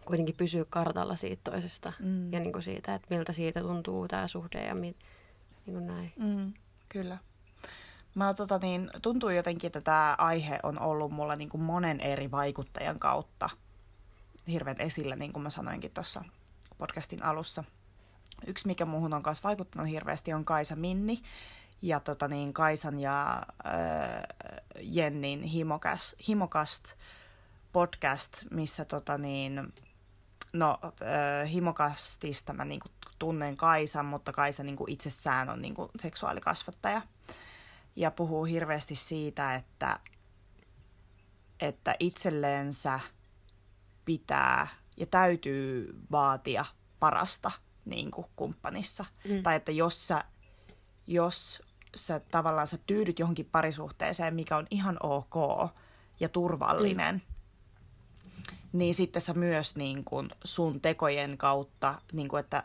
kuitenkin 0.06 0.36
pysyä 0.36 0.66
kartalla 0.70 1.16
siitä 1.16 1.52
toisesta 1.52 1.94
Mm. 2.00 2.34
ja 2.34 2.40
niin 2.40 2.54
kuin 2.54 2.64
siitä, 2.64 2.96
että 2.96 3.08
miltä 3.16 3.34
siitä 3.34 3.62
tuntuu 3.62 4.08
tämä 4.08 4.28
suhde 4.28 4.66
ja 4.66 4.76
mi, 4.76 4.96
niin 5.66 5.74
kuin 5.74 5.88
näin. 5.88 6.14
Mm, 6.20 6.54
kyllä. 6.90 7.18
Mä, 8.16 8.34
tota, 8.34 8.58
niin, 8.58 8.92
tuntuu 9.02 9.30
jotenkin, 9.30 9.68
että 9.68 9.82
tämä 9.82 10.16
aihe 10.18 10.60
on 10.64 10.80
ollut 10.80 11.12
mulla 11.12 11.36
niin 11.36 11.50
kuin 11.50 11.62
monen 11.62 12.02
eri 12.02 12.32
vaikuttajan 12.32 13.00
kautta 13.00 13.50
hirveän 14.48 14.82
esillä, 14.82 15.16
niin 15.16 15.34
kuin 15.34 15.44
mä 15.44 15.50
sanoinkin 15.50 15.92
tuossa 15.92 16.24
podcastin 16.78 17.24
alussa. 17.24 17.64
Yksi, 18.48 18.68
mikä 18.68 18.86
muuhun 18.86 19.14
on 19.14 19.22
myös 19.26 19.44
vaikuttanut 19.44 19.90
hirveästi, 19.90 20.34
on 20.34 20.46
Kaisa 20.46 20.76
Minni. 20.76 21.22
Ja 21.82 22.00
tota, 22.00 22.28
niin, 22.28 22.54
Kaisan 22.54 23.00
ja 23.00 23.44
äh, 23.66 23.74
Jennin 24.82 25.44
Himokas, 25.44 26.16
Himokast 26.28 26.94
podcast, 27.72 28.44
missä 28.52 28.86
tota, 28.86 29.18
niin, 29.18 29.74
no, 30.54 30.80
äh, 30.84 31.52
Himokastista 31.52 32.54
mä 32.54 32.66
niinku 32.66 32.90
tunnen 33.20 33.58
Kaisan, 33.58 34.06
mutta 34.06 34.34
Kaisa 34.34 34.64
niinku 34.64 34.86
itsessään 34.88 35.50
on 35.50 35.62
niinku 35.62 35.92
seksuaalikasvattaja. 36.00 37.02
Ja 37.96 38.12
puhuu 38.12 38.44
hirveästi 38.44 38.96
siitä, 38.96 39.56
että, 39.56 40.00
että 41.60 41.96
itselleensä 42.00 43.00
pitää 44.06 44.68
ja 44.98 45.06
täytyy 45.06 45.96
vaatia 46.12 46.66
parasta 47.00 47.52
niin 47.86 48.12
kuin 48.12 48.28
kumppanissa. 48.36 49.06
Mm. 49.30 49.44
Tai 49.44 49.56
että 49.56 49.72
jos 49.72 50.08
sä, 50.08 50.24
jos 51.08 51.71
sä 51.96 52.20
tavallaan 52.20 52.68
sä 52.68 52.78
tyydyt 52.88 53.20
johonkin 53.20 53.50
parisuhteeseen, 53.52 54.36
mikä 54.36 54.58
on 54.58 54.68
ihan 54.72 54.98
ok 55.04 55.36
ja 56.20 56.30
turvallinen, 56.30 57.16
mm. 57.16 57.22
niin 58.74 58.96
sitten 58.96 59.22
sä 59.22 59.34
myös 59.34 59.76
niin 59.76 60.04
kuin 60.04 60.30
sun 60.44 60.82
tekojen 60.82 61.38
kautta, 61.38 61.96
niin 62.14 62.28
kuin 62.28 62.40
että 62.40 62.64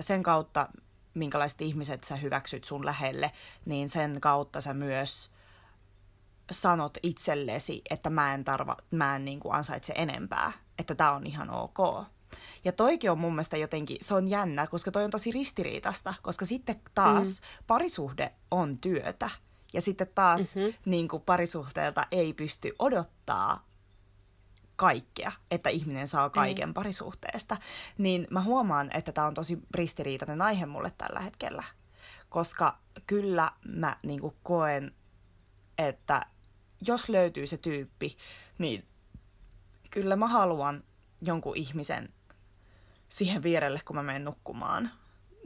sen 0.00 0.22
kautta, 0.22 0.68
minkälaiset 1.14 1.62
ihmiset 1.62 2.04
sä 2.04 2.16
hyväksyt 2.16 2.64
sun 2.64 2.84
lähelle, 2.84 3.32
niin 3.64 3.88
sen 3.88 4.20
kautta 4.20 4.60
sä 4.60 4.74
myös 4.74 5.30
sanot 6.50 6.98
itsellesi, 7.02 7.82
että 7.90 8.10
mä 8.10 8.34
en, 8.34 8.44
tarva, 8.44 8.76
mä 8.90 9.16
en 9.16 9.24
niin 9.24 9.40
kuin 9.40 9.54
ansaitse 9.54 9.92
enempää, 9.96 10.52
että 10.78 10.94
tämä 10.94 11.12
on 11.12 11.26
ihan 11.26 11.50
ok. 11.50 12.04
Ja 12.64 12.72
toikin 12.72 13.10
on 13.10 13.18
mun 13.18 13.32
mielestä 13.32 13.56
jotenkin, 13.56 13.96
se 14.00 14.14
on 14.14 14.28
jännä, 14.28 14.66
koska 14.66 14.90
toi 14.90 15.04
on 15.04 15.10
tosi 15.10 15.30
ristiriitasta, 15.32 16.14
koska 16.22 16.44
sitten 16.44 16.80
taas 16.94 17.40
mm. 17.40 17.64
parisuhde 17.66 18.32
on 18.50 18.78
työtä. 18.78 19.30
Ja 19.72 19.80
sitten 19.80 20.08
taas 20.14 20.56
Mhm. 20.56 20.64
niin 20.84 21.08
kuin 21.08 21.22
parisuhteelta 21.22 22.06
ei 22.10 22.32
pysty 22.32 22.72
odottaa 22.78 23.66
kaikkea, 24.76 25.32
että 25.50 25.70
ihminen 25.70 26.08
saa 26.08 26.30
kaiken 26.30 26.68
Ei. 26.68 26.72
parisuhteesta. 26.72 27.56
Niin 27.98 28.26
mä 28.30 28.42
huomaan, 28.42 28.90
että 28.96 29.12
tämä 29.12 29.26
on 29.26 29.34
tosi 29.34 29.58
ristiriitainen 29.74 30.42
aihe 30.42 30.66
mulle 30.66 30.92
tällä 30.98 31.20
hetkellä. 31.20 31.64
Koska 32.28 32.78
kyllä 33.06 33.52
mä 33.64 33.96
niin 34.02 34.20
kuin 34.20 34.36
koen, 34.42 34.94
että 35.78 36.26
jos 36.86 37.08
löytyy 37.08 37.46
se 37.46 37.56
tyyppi, 37.56 38.16
niin 38.58 38.84
kyllä 39.90 40.16
mä 40.16 40.28
haluan 40.28 40.84
jonkun 41.22 41.56
ihmisen 41.56 42.08
siihen 43.12 43.42
vierelle, 43.42 43.80
kun 43.84 43.96
mä 43.96 44.02
menen 44.02 44.24
nukkumaan. 44.24 44.90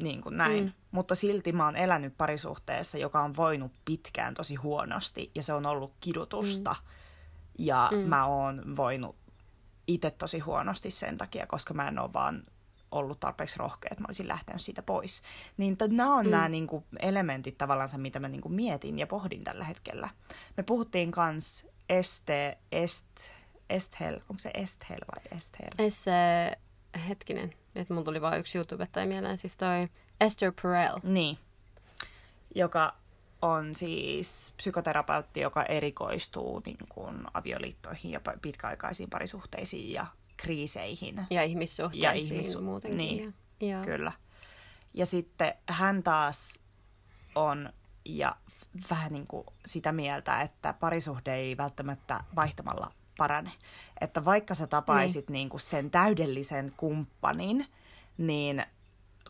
Niin 0.01 0.21
kuin 0.23 0.37
näin. 0.37 0.65
Mm. 0.65 0.73
Mutta 0.91 1.15
silti 1.15 1.53
mä 1.53 1.65
oon 1.65 1.77
elänyt 1.77 2.17
parisuhteessa, 2.17 2.99
joka 2.99 3.23
on 3.23 3.37
voinut 3.37 3.73
pitkään 3.85 4.35
tosi 4.35 4.55
huonosti 4.55 5.31
ja 5.35 5.43
se 5.43 5.53
on 5.53 5.67
ollut 5.67 5.93
kidutusta. 6.01 6.71
Mm. 6.79 6.87
Ja 7.59 7.89
Mm. 7.93 7.99
mä 7.99 8.27
oon 8.27 8.77
voinut 8.77 9.17
itse 9.87 10.11
tosi 10.11 10.39
huonosti 10.39 10.91
sen 10.91 11.19
takia, 11.19 11.47
koska 11.47 11.75
mä 11.75 11.89
en 11.89 11.99
ole 11.99 12.13
vaan 12.13 12.43
ollut 12.91 13.21
tarpeeksi 13.21 13.59
rohkea, 13.59 13.89
että 13.93 14.03
mä 14.03 14.07
olisin 14.09 14.29
lähtenyt 14.29 14.63
siitä 14.63 14.83
pois. 14.83 15.23
Niin 15.57 15.77
nämä 15.89 16.15
on 16.17 16.25
Mm. 16.25 16.31
nämä 16.31 16.49
niinku, 16.49 16.85
elementit 17.01 17.59
tavallaan, 17.59 17.89
mitä 17.97 18.21
mä 18.21 18.29
niinku, 18.29 18.49
mietin 18.49 18.99
ja 18.99 19.07
pohdin 19.07 19.45
tällä 19.45 19.65
hetkellä. 19.65 20.09
Me 20.57 20.63
puhuttiin 20.63 21.11
kans 21.11 21.67
este, 21.89 22.59
est, 22.73 23.07
esthel, 23.71 24.15
onko 24.15 24.39
se 24.39 24.51
esthel 24.55 24.99
vai 25.15 25.39
esther? 25.39 25.75
Se, 25.89 26.13
hetkinen, 26.99 27.55
nyt 27.75 27.91
mulla 27.91 28.05
tuli 28.05 28.21
vain 28.21 28.41
yksi 28.41 28.59
YouTubettaja 28.59 29.07
mieleen, 29.07 29.39
siis 29.39 29.57
toi 29.57 29.89
Esther 30.21 30.53
Perel. 30.63 30.97
Niin. 31.03 31.39
Joka 32.55 32.95
on 33.43 33.75
siis 33.75 34.55
psykoterapeutti, 34.57 35.41
joka 35.41 35.63
erikoistuu 35.63 36.63
niin 36.67 36.77
kuin, 36.89 37.17
avioliittoihin 37.35 38.13
ja 38.13 38.21
pitkäaikaisiin 38.43 39.11
parisuhteisiin 39.11 39.93
ja 39.93 40.07
kriiseihin. 40.37 41.27
Ja 41.31 41.43
ihmissuhteisiin 41.43 42.03
Ja 42.03 42.13
ihmissu- 42.13 42.61
muutenkin. 42.61 42.99
niin. 42.99 43.35
Ja. 43.61 43.81
Kyllä. 43.85 44.13
Ja 44.95 45.07
sitten 45.07 45.55
hän 45.69 46.03
taas 46.03 46.63
on 47.35 47.73
ja 48.05 48.37
vähän 48.91 49.13
niin 49.13 49.27
kuin 49.27 49.47
sitä 49.67 49.93
mieltä, 49.93 50.41
että 50.41 50.73
parisuhde 50.81 51.35
ei 51.35 51.57
välttämättä 51.57 52.25
vaihtamalla 52.37 52.91
parane. 53.19 53.53
Että 54.01 54.25
vaikka 54.25 54.55
sä 54.55 54.67
tapaisit 54.67 55.29
niin. 55.29 55.33
Niin 55.33 55.49
kuin 55.49 55.61
sen 55.61 55.91
täydellisen 55.91 56.73
kumppanin, 56.77 57.67
niin 58.19 58.67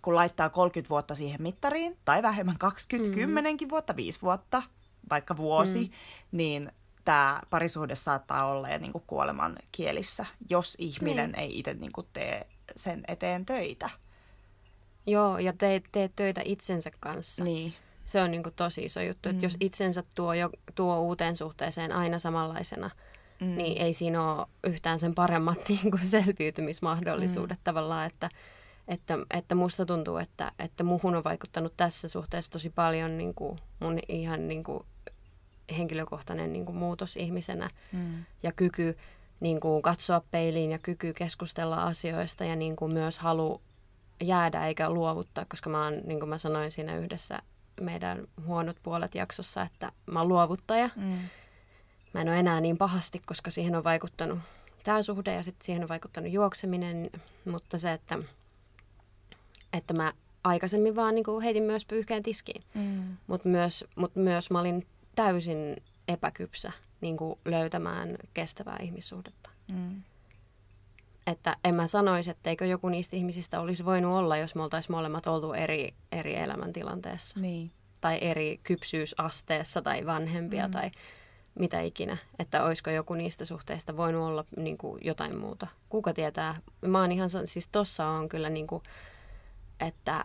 kun 0.02 0.14
laittaa 0.14 0.48
30 0.50 0.88
vuotta 0.90 1.14
siihen 1.14 1.42
mittariin, 1.42 1.96
tai 2.04 2.22
vähemmän 2.22 2.58
20, 2.58 3.10
Mm. 3.10 3.16
mm. 3.16 3.20
10 3.20 3.56
vuotta, 3.70 3.96
5 3.96 4.22
vuotta, 4.22 4.62
vaikka 5.10 5.36
vuosi, 5.36 5.80
Mm. 5.84 5.90
niin 6.32 6.72
tämä 7.04 7.40
parisuhde 7.50 7.94
saattaa 7.94 8.46
olla 8.46 8.68
niin 8.78 8.92
kuin 8.92 9.04
kuoleman 9.06 9.56
kielissä, 9.72 10.26
jos 10.50 10.76
ihminen 10.80 11.32
Niin. 11.32 11.40
ei 11.40 11.58
itse 11.58 11.74
niin 11.74 11.92
kuin 11.92 12.06
tee 12.12 12.46
sen 12.76 13.04
eteen 13.08 13.46
töitä. 13.46 13.90
Joo, 15.06 15.38
ja 15.38 15.52
teet, 15.52 15.84
teet 15.92 16.12
töitä 16.16 16.40
itsensä 16.44 16.90
kanssa. 17.00 17.44
Niin. 17.44 17.74
Se 18.04 18.22
on 18.22 18.30
niin 18.30 18.42
kuin 18.42 18.54
tosi 18.54 18.84
iso 18.84 19.00
juttu, 19.00 19.28
että 19.28 19.40
Mm. 19.42 19.46
jos 19.46 19.56
itsensä 19.60 20.02
tuo, 20.16 20.34
jo, 20.34 20.50
tuo 20.74 21.00
uuteen 21.00 21.36
suhteeseen 21.36 21.92
aina 21.92 22.18
samanlaisena, 22.18 22.90
Mm. 23.40 23.56
niin 23.56 23.82
ei 23.82 23.94
siinä 23.94 24.32
ole 24.32 24.46
yhtään 24.64 24.98
sen 24.98 25.14
paremmat 25.14 25.58
niin 25.68 25.90
kuin 25.90 26.06
selviytymismahdollisuudet 26.06 27.58
mm. 27.58 27.64
tavallaan, 27.64 28.06
että, 28.06 28.28
että, 28.88 29.18
että 29.30 29.54
musta 29.54 29.86
tuntuu, 29.86 30.16
että, 30.16 30.52
että 30.58 30.84
muhun 30.84 31.14
on 31.14 31.24
vaikuttanut 31.24 31.72
tässä 31.76 32.08
suhteessa 32.08 32.52
tosi 32.52 32.70
paljon 32.70 33.18
niin 33.18 33.34
kuin 33.34 33.58
mun 33.80 33.98
ihan 34.08 34.48
niin 34.48 34.64
kuin 34.64 34.84
henkilökohtainen 35.78 36.52
niin 36.52 36.66
kuin 36.66 36.76
muutos 36.76 37.16
ihmisenä 37.16 37.70
Mm. 37.92 38.24
ja 38.42 38.52
kyky 38.52 38.96
niin 39.40 39.60
kuin 39.60 39.82
katsoa 39.82 40.22
peiliin 40.30 40.70
ja 40.70 40.78
kyky 40.78 41.12
keskustella 41.12 41.84
asioista 41.84 42.44
ja 42.44 42.56
niin 42.56 42.76
kuin 42.76 42.92
myös 42.92 43.18
halu 43.18 43.60
jäädä 44.22 44.66
eikä 44.66 44.90
luovuttaa, 44.90 45.46
koska 45.48 45.70
mä 45.70 45.84
oon, 45.84 46.00
niin 46.04 46.20
kuin 46.20 46.28
mä 46.28 46.38
sanoin 46.38 46.70
siinä 46.70 46.96
yhdessä 46.96 47.38
meidän 47.80 48.26
huonot 48.46 48.76
puolet 48.82 49.14
jaksossa, 49.14 49.62
että 49.62 49.92
mä 50.06 50.18
oon 50.18 50.28
luovuttaja. 50.28 50.90
Mm. 50.96 51.18
Mä 52.14 52.20
en 52.20 52.28
ole 52.28 52.38
enää 52.38 52.60
niin 52.60 52.78
pahasti, 52.78 53.22
koska 53.26 53.50
siihen 53.50 53.74
on 53.76 53.84
vaikuttanut 53.84 54.38
tämä 54.84 55.02
suhde 55.02 55.34
ja 55.34 55.42
sitten 55.42 55.66
siihen 55.66 55.82
on 55.82 55.88
vaikuttanut 55.88 56.32
juokseminen, 56.32 57.10
mutta 57.44 57.78
se, 57.78 57.92
että, 57.92 58.18
että 59.72 59.94
mä 59.94 60.12
aikaisemmin 60.44 60.96
vaan 60.96 61.14
niin 61.14 61.24
kuin 61.24 61.42
heitin 61.42 61.62
myös 61.62 61.86
pyyhkeen 61.86 62.22
tiskiin, 62.22 62.62
Mm. 62.74 63.16
mutta 63.26 63.48
myös, 63.48 63.84
mut 63.96 64.16
myös 64.16 64.50
mä 64.50 64.60
olin 64.60 64.86
täysin 65.16 65.76
epäkypsä 66.08 66.72
niin 67.00 67.16
kuin 67.16 67.38
löytämään 67.44 68.16
kestävää 68.34 68.76
ihmissuhdetta. 68.80 69.50
Mm. 69.68 70.02
että 71.26 71.56
en 71.64 71.74
mä 71.74 71.86
sanoisi, 71.86 72.30
etteikö 72.30 72.66
joku 72.66 72.88
niistä 72.88 73.16
ihmisistä 73.16 73.60
olisi 73.60 73.84
voinut 73.84 74.12
olla, 74.12 74.36
jos 74.36 74.54
me 74.54 74.62
oltaisiin 74.62 74.96
molemmat 74.96 75.26
oltu 75.26 75.52
eri, 75.52 75.94
eri 76.12 76.36
elämäntilanteessa. 76.36 77.40
Niin. 77.40 77.70
Tai 78.00 78.18
eri 78.20 78.60
kypsyysasteessa 78.62 79.82
tai 79.82 80.06
vanhempia 80.06 80.66
mm. 80.66 80.72
tai 80.72 80.90
mitä 81.58 81.80
ikinä. 81.80 82.16
Että 82.38 82.64
olisiko 82.64 82.90
joku 82.90 83.14
niistä 83.14 83.44
suhteista 83.44 83.96
voinut 83.96 84.24
olla 84.24 84.44
niin 84.56 84.78
kuin 84.78 85.00
jotain 85.04 85.38
muuta. 85.38 85.66
Kuka 85.88 86.14
tietää? 86.14 86.54
Mä 86.86 87.00
oon 87.00 87.12
ihan, 87.12 87.30
siis 87.44 87.68
tossa 87.68 88.06
on 88.06 88.28
kyllä 88.28 88.50
niin 88.50 88.66
kuin, 88.66 88.82
että 89.80 90.22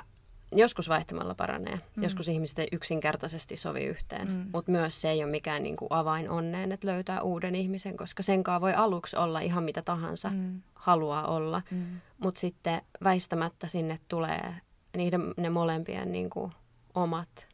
joskus 0.56 0.90
vaihtamalla 0.90 1.36
paranee. 1.36 1.76
Mm. 1.76 2.04
Joskus 2.04 2.28
ihmiset 2.28 2.60
ei 2.60 2.68
yksinkertaisesti 2.72 3.58
sovi 3.58 3.84
yhteen. 3.84 4.28
Mm. 4.28 4.50
Mutta 4.54 4.72
myös 4.72 5.02
se 5.02 5.10
ei 5.10 5.24
ole 5.24 5.32
mikään 5.32 5.64
niin 5.64 5.76
kuin 5.76 5.88
avain 5.92 6.30
onneen, 6.30 6.72
että 6.72 6.88
löytää 6.88 7.22
uuden 7.22 7.56
ihmisen, 7.56 7.98
koska 7.98 8.24
senkaan 8.24 8.62
voi 8.62 8.74
aluksi 8.74 9.16
olla 9.16 9.40
ihan 9.40 9.64
mitä 9.64 9.82
tahansa 9.82 10.30
mm. 10.30 10.62
haluaa 10.76 11.28
olla. 11.28 11.62
Mm. 11.72 12.02
Mutta 12.18 12.40
sitten 12.40 12.82
väistämättä 13.04 13.68
sinne 13.68 14.00
tulee 14.08 14.56
niiden, 14.98 15.34
ne 15.38 15.50
molempien 15.50 16.12
niin 16.12 16.30
kuin 16.30 16.52
omat 16.96 17.51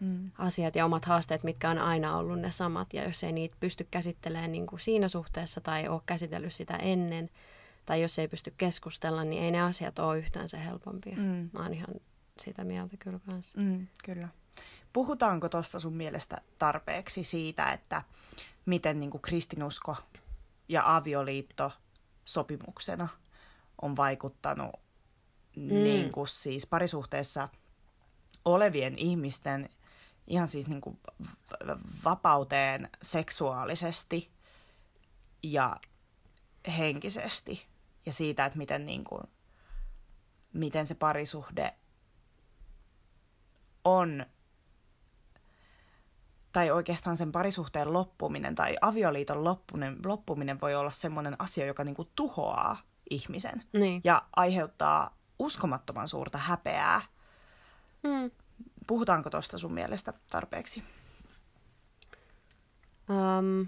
mm. 0.00 0.30
asiat 0.38 0.76
ja 0.76 0.84
omat 0.84 1.04
haasteet, 1.04 1.44
mitkä 1.44 1.70
on 1.70 1.78
aina 1.78 2.16
ollut 2.16 2.40
ne 2.40 2.50
samat. 2.50 2.94
Ja 2.94 3.04
jos 3.04 3.24
ei 3.24 3.32
niitä 3.32 3.56
pysty 3.60 3.88
käsittelemään 3.90 4.52
niin 4.52 4.66
kuin 4.66 4.80
siinä 4.80 5.08
suhteessa 5.08 5.60
tai 5.60 5.88
ole 5.88 6.00
käsitellyt 6.06 6.52
sitä 6.52 6.76
ennen, 6.76 7.30
tai 7.86 8.02
jos 8.02 8.18
ei 8.18 8.28
pysty 8.28 8.54
keskustella, 8.56 9.24
niin 9.24 9.42
ei 9.42 9.50
ne 9.50 9.60
asiat 9.60 9.98
ole 9.98 10.18
yhtään 10.18 10.48
se 10.48 10.64
helpompia. 10.64 11.16
Mm. 11.16 11.50
Mä 11.52 11.62
oon 11.62 11.74
ihan 11.74 11.94
sitä 12.38 12.64
mieltä 12.64 12.96
kyllä 12.96 13.20
kanssa. 13.26 13.60
Mm, 13.60 13.86
kyllä. 14.04 14.28
Puhutaanko 14.92 15.48
tuosta 15.48 15.80
sun 15.80 15.96
mielestä 15.96 16.40
tarpeeksi 16.58 17.24
siitä, 17.24 17.72
että 17.72 18.02
miten 18.66 19.00
niin 19.00 19.10
kuin 19.10 19.22
kristinusko 19.22 19.96
ja 20.68 20.96
avioliitto 20.96 21.72
sopimuksena 22.24 23.08
on 23.82 23.96
vaikuttanut 23.96 24.70
mm. 25.56 25.68
niin 25.68 26.12
kuin 26.12 26.28
siis 26.28 26.66
parisuhteessa 26.66 27.48
olevien 28.44 28.98
ihmisten 28.98 29.70
ihan 30.28 30.48
siis 30.48 30.68
niin 30.68 30.80
kuin 30.80 31.00
vapauteen 32.04 32.90
seksuaalisesti 33.02 34.30
ja 35.42 35.76
henkisesti 36.78 37.66
ja 38.06 38.12
siitä, 38.12 38.46
että 38.46 38.58
miten, 38.58 38.86
niin 38.86 39.04
kuin, 39.04 39.22
miten 40.52 40.86
se 40.86 40.94
parisuhde 40.94 41.74
on, 43.84 44.26
tai 46.52 46.70
oikeastaan 46.70 47.16
sen 47.16 47.32
parisuhteen 47.32 47.92
loppuminen 47.92 48.54
tai 48.54 48.76
avioliiton 48.80 49.44
loppuminen, 49.44 49.98
loppuminen 50.04 50.60
voi 50.60 50.74
olla 50.74 50.90
sellainen 50.90 51.36
asia, 51.38 51.66
joka 51.66 51.84
niin 51.84 51.94
kuin 51.94 52.08
tuhoaa 52.16 52.76
ihmisen 53.10 53.62
niin. 53.72 54.00
ja 54.04 54.22
aiheuttaa 54.36 55.16
uskomattoman 55.38 56.08
suurta 56.08 56.38
häpeää. 56.38 57.02
Mm. 58.02 58.30
Puhutaanko 58.88 59.30
tuosta 59.30 59.58
sun 59.58 59.72
mielestä 59.72 60.12
tarpeeksi? 60.30 60.82
Um, 63.10 63.66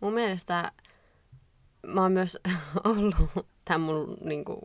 mun 0.00 0.12
mielestä 0.12 0.72
mä 1.86 2.02
oon 2.02 2.12
myös 2.12 2.38
ollut 2.84 3.16
tämän 3.64 3.80
mun 3.80 4.16
niin 4.20 4.44
kuin, 4.44 4.60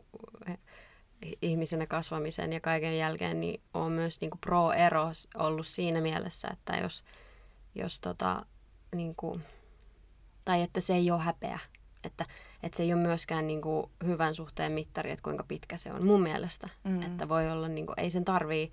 ihmisenä 1.42 1.86
kasvamisen 1.86 2.52
ja 2.52 2.60
kaiken 2.60 2.98
jälkeen, 2.98 3.40
niin 3.40 3.60
on 3.74 3.92
myös 3.92 4.20
niin 4.20 4.30
kuin 4.30 4.40
pro-ero 4.40 5.10
ollut 5.34 5.66
siinä 5.66 6.00
mielessä, 6.00 6.48
että 6.52 6.76
jos, 6.76 7.04
jos 7.74 8.00
tota, 8.00 8.46
niin 8.94 9.14
kuin, 9.16 9.42
tai 10.44 10.62
että 10.62 10.80
se 10.80 10.94
ei 10.94 11.10
ole 11.10 11.20
häpeä, 11.20 11.58
että, 12.04 12.26
että 12.62 12.76
se 12.76 12.82
ei 12.82 12.92
ole 12.92 13.02
myöskään 13.02 13.46
niin 13.46 13.60
kuin 13.62 13.90
hyvän 14.06 14.34
suhteen 14.34 14.72
mittari, 14.72 15.10
että 15.10 15.22
kuinka 15.22 15.44
pitkä 15.48 15.76
se 15.76 15.92
on 15.92 16.06
mun 16.06 16.22
mielestä, 16.22 16.68
mm. 16.84 17.02
että 17.02 17.28
voi 17.28 17.50
olla, 17.50 17.68
niin 17.68 17.86
kuin, 17.86 18.00
ei 18.00 18.10
sen 18.10 18.24
tarvii 18.24 18.72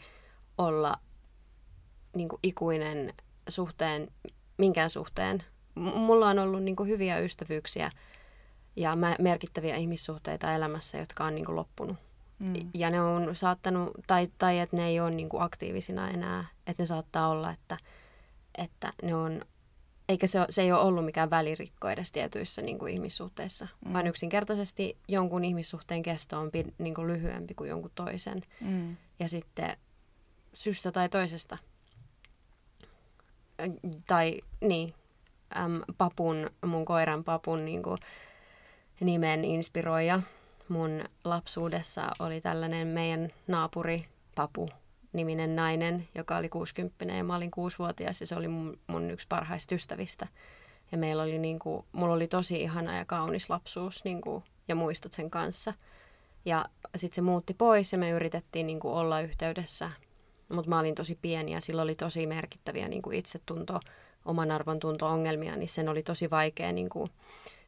olla 0.58 0.98
niin 2.16 2.30
kuin 2.30 2.40
ikuinen 2.44 3.14
suhteen, 3.48 4.08
minkään 4.58 4.90
suhteen. 4.90 5.44
Mulla 5.76 6.30
on 6.30 6.40
ollut 6.40 6.64
niin 6.64 6.76
kuin 6.76 6.90
hyviä 6.90 7.20
ystävyyksiä 7.20 7.92
ja 8.76 8.98
merkittäviä 9.20 9.76
ihmissuhteita 9.76 10.54
elämässä, 10.54 10.98
jotka 10.98 11.26
on 11.26 11.36
niin 11.36 11.46
kuin 11.46 11.56
loppunut. 11.56 11.98
Mm. 12.40 12.54
Ja 12.74 12.90
ne 12.90 13.02
on 13.02 13.36
saattanut, 13.36 13.92
tai, 14.08 14.28
tai 14.38 14.60
että 14.60 14.78
ne 14.78 14.88
ei 14.88 15.00
ole 15.00 15.12
niin 15.12 15.30
kuin 15.30 15.44
aktiivisina 15.44 16.10
enää, 16.10 16.46
että 16.68 16.84
ne 16.84 16.88
saattaa 16.88 17.30
olla, 17.30 17.52
että, 17.52 17.78
että 18.58 18.94
ne 19.04 19.16
on, 19.16 19.42
eikä 20.10 20.28
se, 20.28 20.40
se 20.50 20.62
ei 20.62 20.72
ole 20.72 20.82
ollut 20.82 21.06
mikään 21.06 21.30
välirikko 21.30 21.90
edes 21.90 22.12
tietyissä 22.12 22.62
niin 22.62 22.80
kuin 22.80 22.94
ihmissuhteissa, 22.94 23.68
mm. 23.86 23.94
vaan 23.94 24.08
yksinkertaisesti 24.08 24.98
jonkun 25.08 25.44
ihmissuhteen 25.44 26.04
kesto 26.04 26.40
on 26.40 26.52
niin 26.78 26.96
kuin 26.96 27.08
lyhyempi 27.08 27.54
kuin 27.54 27.70
jonkun 27.70 27.92
toisen. 27.96 28.44
Mm. 28.62 28.98
Ja 29.20 29.30
sitten 29.30 29.78
syystä 30.56 30.92
tai 30.92 31.10
toisesta, 31.10 31.58
tai 34.08 34.42
niin, 34.62 34.94
äm, 35.58 35.82
papun, 35.98 36.50
mun 36.66 36.86
koiran 36.86 37.24
papun 37.24 37.66
niin 37.66 37.84
kuin, 37.84 37.98
nimen 39.00 39.46
inspiroija 39.46 40.22
mun 40.68 41.04
lapsuudessa 41.24 42.12
oli 42.20 42.42
tällainen 42.42 42.88
meidän 42.88 43.30
naapuri 43.48 44.06
Papu 44.36 44.70
niminen 45.14 45.56
nainen, 45.56 46.08
joka 46.16 46.38
oli 46.38 46.50
60 46.50 47.06
ja 47.06 47.24
mä 47.24 47.36
olin 47.36 47.52
kuusivuotias 47.52 48.22
ja 48.22 48.28
se 48.28 48.36
oli 48.36 48.48
mun, 48.48 48.80
mun 48.88 49.12
yksi 49.12 49.28
parhaista 49.30 49.76
ystävistä. 49.76 50.28
Ja 50.92 50.98
meillä 50.98 51.24
oli 51.24 51.40
niin 51.40 51.60
kuin, 51.60 51.86
mulla 51.92 52.14
oli 52.14 52.28
tosi 52.28 52.62
ihana 52.62 52.98
ja 52.98 53.06
kaunis 53.06 53.50
lapsuus 53.50 54.04
niin 54.04 54.22
kuin, 54.22 54.44
ja 54.68 54.76
muistot 54.76 55.14
sen 55.14 55.30
kanssa. 55.30 55.74
Ja 56.46 56.66
sitten 56.96 57.16
se 57.16 57.22
muutti 57.22 57.54
pois 57.54 57.92
ja 57.92 57.98
me 57.98 58.10
yritettiin 58.10 58.68
niin 58.68 58.80
kuin, 58.80 58.94
olla 58.94 59.22
yhteydessä. 59.22 59.92
Mutta 60.50 60.70
mä 60.70 60.80
olin 60.80 60.96
tosi 60.96 61.20
pieni 61.22 61.52
ja 61.52 61.62
sillä 61.62 61.82
oli 61.82 61.96
tosi 61.96 62.28
merkittäviä 62.28 62.88
niin 62.88 63.02
kuin 63.02 63.18
itsetunto, 63.18 63.80
oman 64.26 64.52
arvon 64.52 64.80
tunto-ongelmia, 64.80 65.56
niin 65.56 65.70
sen 65.70 65.90
oli 65.90 66.04
tosi 66.04 66.30
vaikea 66.30 66.72
niin 66.72 66.90
kuin, 66.90 67.12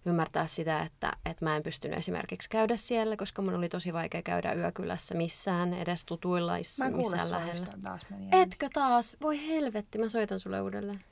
ymmärtää 0.06 0.48
sitä, 0.48 0.82
että, 0.82 1.12
että 1.26 1.46
mä 1.46 1.56
en 1.56 1.64
pystynyt 1.64 1.98
esimerkiksi 1.98 2.50
käydä 2.50 2.78
siellä, 2.78 3.18
koska 3.18 3.42
mun 3.42 3.56
oli 3.56 3.70
tosi 3.70 3.94
vaikea 3.94 4.22
käydä 4.22 4.54
yökylässä 4.54 5.16
missään, 5.16 5.74
edes 5.74 6.06
tutuilla 6.06 6.54
mä 6.80 6.90
missään 6.90 7.32
lähellä. 7.32 7.68
Taas 7.84 8.02
Etkö 8.32 8.70
taas? 8.74 9.18
Voi 9.22 9.48
helvetti, 9.48 9.98
mä 9.98 10.10
soitan 10.10 10.40
sulle 10.40 10.62
uudelleen. 10.62 11.04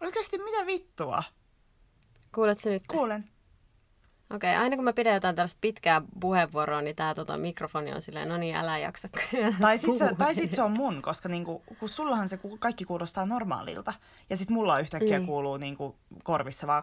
Oikeasti 0.00 0.38
mitä 0.38 0.66
vittua? 0.66 1.22
Kuuletko 2.34 2.68
nyt? 2.68 2.82
Kuulen. 2.88 3.24
Okei, 4.34 4.50
okay, 4.50 4.62
aina 4.62 4.76
kun 4.76 4.84
mä 4.84 4.92
pidän 4.92 5.14
jotain 5.14 5.36
tällaista 5.36 5.58
pitkää 5.60 6.02
puheenvuoroa, 6.20 6.82
niin 6.82 6.96
tää 6.96 7.14
tota, 7.14 7.36
mikrofoni 7.36 7.92
on 7.92 8.02
silleen, 8.02 8.28
no 8.28 8.36
niin, 8.36 8.56
älä 8.56 8.78
jaksa 8.78 9.08
Tai 9.60 9.78
sit, 9.78 9.96
se, 9.96 10.14
tai 10.18 10.34
sit 10.34 10.52
se 10.52 10.62
on 10.62 10.70
mun, 10.70 11.02
koska 11.02 11.28
niinku, 11.28 11.62
kun 11.80 11.88
sullahan 11.88 12.28
se 12.28 12.40
kaikki 12.58 12.84
kuulostaa 12.84 13.26
normaalilta. 13.26 13.94
Ja 14.30 14.36
sit 14.36 14.50
mulla 14.50 14.78
yhtäkkiä 14.78 15.18
niin. 15.18 15.26
kuuluu 15.26 15.56
niinku 15.56 15.96
korvissa 16.22 16.66
vaan 16.66 16.82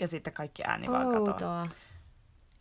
ja 0.00 0.08
sitten 0.08 0.32
kaikki 0.32 0.62
ääni 0.64 0.88
vaan 0.90 1.24
katoaa. 1.24 1.68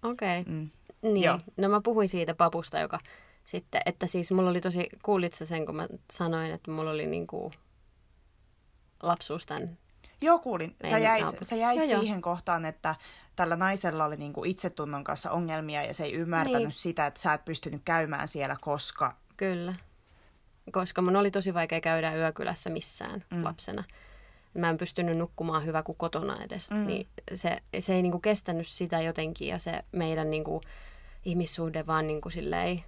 Okei. 0.03 0.41
Okay. 0.41 0.53
Mm. 0.53 0.69
Niin. 1.01 1.23
Joo. 1.23 1.39
No 1.57 1.69
mä 1.69 1.81
puhuin 1.81 2.09
siitä 2.09 2.33
papusta, 2.35 2.79
joka 2.79 2.99
sitten, 3.45 3.81
että 3.85 4.07
siis 4.07 4.31
mulla 4.31 4.49
oli 4.49 4.61
tosi, 4.61 4.89
kuulit 5.03 5.33
sä 5.33 5.45
sen, 5.45 5.65
kun 5.65 5.75
mä 5.75 5.87
sanoin, 6.11 6.51
että 6.51 6.71
mulla 6.71 6.91
oli 6.91 7.05
niinku 7.05 7.51
lapsuus 9.03 9.45
tämän 9.45 9.77
Joo, 10.21 10.39
kuulin. 10.39 10.75
Sä 10.89 10.97
jäit, 10.97 11.25
sä 11.41 11.55
jäit 11.55 11.77
joo, 11.77 11.85
siihen 11.85 12.15
joo. 12.15 12.21
kohtaan, 12.21 12.65
että 12.65 12.95
tällä 13.41 13.55
naisella 13.55 14.05
oli 14.05 14.17
niinku 14.17 14.43
itsetunnon 14.43 15.03
kanssa 15.03 15.31
ongelmia 15.31 15.83
ja 15.83 15.93
se 15.93 16.03
ei 16.03 16.13
ymmärtänyt 16.13 16.61
niin. 16.61 16.71
sitä, 16.71 17.07
että 17.07 17.19
sä 17.19 17.33
et 17.33 17.45
pystynyt 17.45 17.81
käymään 17.85 18.27
siellä, 18.27 18.55
koska... 18.61 19.15
Kyllä. 19.37 19.75
Koska 20.71 21.01
mun 21.01 21.15
oli 21.15 21.31
tosi 21.31 21.53
vaikea 21.53 21.81
käydä 21.81 22.15
yökylässä 22.15 22.69
missään 22.69 23.23
mm. 23.31 23.43
lapsena 23.43 23.83
mä 24.53 24.69
en 24.69 24.77
pystynyt 24.77 25.17
nukkumaan 25.17 25.65
hyvä 25.65 25.83
kuin 25.83 25.97
kotona 25.97 26.43
edes. 26.43 26.71
Mm. 26.71 26.87
Niin 26.87 27.07
se, 27.33 27.57
se 27.79 27.95
ei 27.95 28.01
niinku 28.01 28.19
kestänyt 28.19 28.67
sitä 28.67 29.01
jotenkin 29.01 29.47
ja 29.47 29.59
se 29.59 29.83
meidän 29.91 30.31
niinku 30.31 30.61
ihmissuhde 31.25 31.87
vaan 31.87 32.07
niinku 32.07 32.29
silleen 32.29 32.83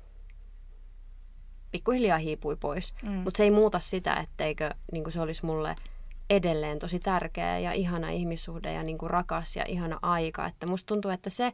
pikkuhiljaa 1.71 2.17
hiipui 2.17 2.55
pois. 2.55 2.93
Mm. 3.03 3.11
Mutta 3.11 3.37
se 3.37 3.43
ei 3.43 3.51
muuta 3.51 3.79
sitä, 3.79 4.13
etteikö 4.13 4.69
niinku 4.91 5.11
se 5.11 5.21
olisi 5.21 5.45
mulle 5.45 5.75
edelleen 6.29 6.79
tosi 6.79 6.99
tärkeä 6.99 7.59
ja 7.59 7.71
ihana 7.71 8.09
ihmissuhde 8.09 8.73
ja 8.73 8.83
niinku 8.83 9.07
rakas 9.07 9.55
ja 9.55 9.63
ihana 9.67 9.99
aika. 10.01 10.45
Että 10.45 10.65
musta 10.65 10.87
tuntuu, 10.87 11.11
että 11.11 11.29
se, 11.29 11.51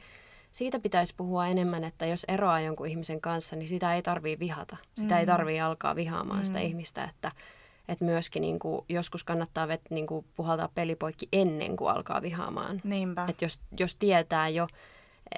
siitä 0.51 0.79
pitäisi 0.79 1.13
puhua 1.17 1.47
enemmän, 1.47 1.84
että 1.84 2.05
jos 2.05 2.25
eroaa 2.27 2.62
jonkun 2.62 2.88
ihmisen 2.88 3.21
kanssa, 3.21 3.55
niin 3.55 3.69
sitä 3.69 3.95
ei 3.95 4.01
tarvii 4.01 4.39
vihata. 4.39 4.77
Sitä 4.97 5.15
mm. 5.15 5.19
ei 5.19 5.25
tarvii 5.25 5.62
alkaa 5.62 5.95
vihaamaan 5.95 6.39
mm. 6.39 6.45
sitä 6.45 6.60
ihmistä, 6.60 7.03
että– 7.03 7.32
että 7.89 8.05
myöskin 8.05 8.41
niin 8.41 8.60
kuin, 8.60 8.86
joskus 8.89 9.23
kannattaa 9.23 9.67
vet, 9.67 9.82
niin 9.89 10.08
kuin, 10.08 10.25
puhaltaa 10.36 10.69
pelipoikki 10.75 11.27
ennen 11.34 11.75
kuin 11.75 11.91
alkaa 11.91 12.21
vihaamaan. 12.21 12.82
Niinpä. 12.84 13.25
Että 13.29 13.45
jos, 13.45 13.60
jos 13.79 13.95
tietää 13.95 14.49
jo 14.49 14.67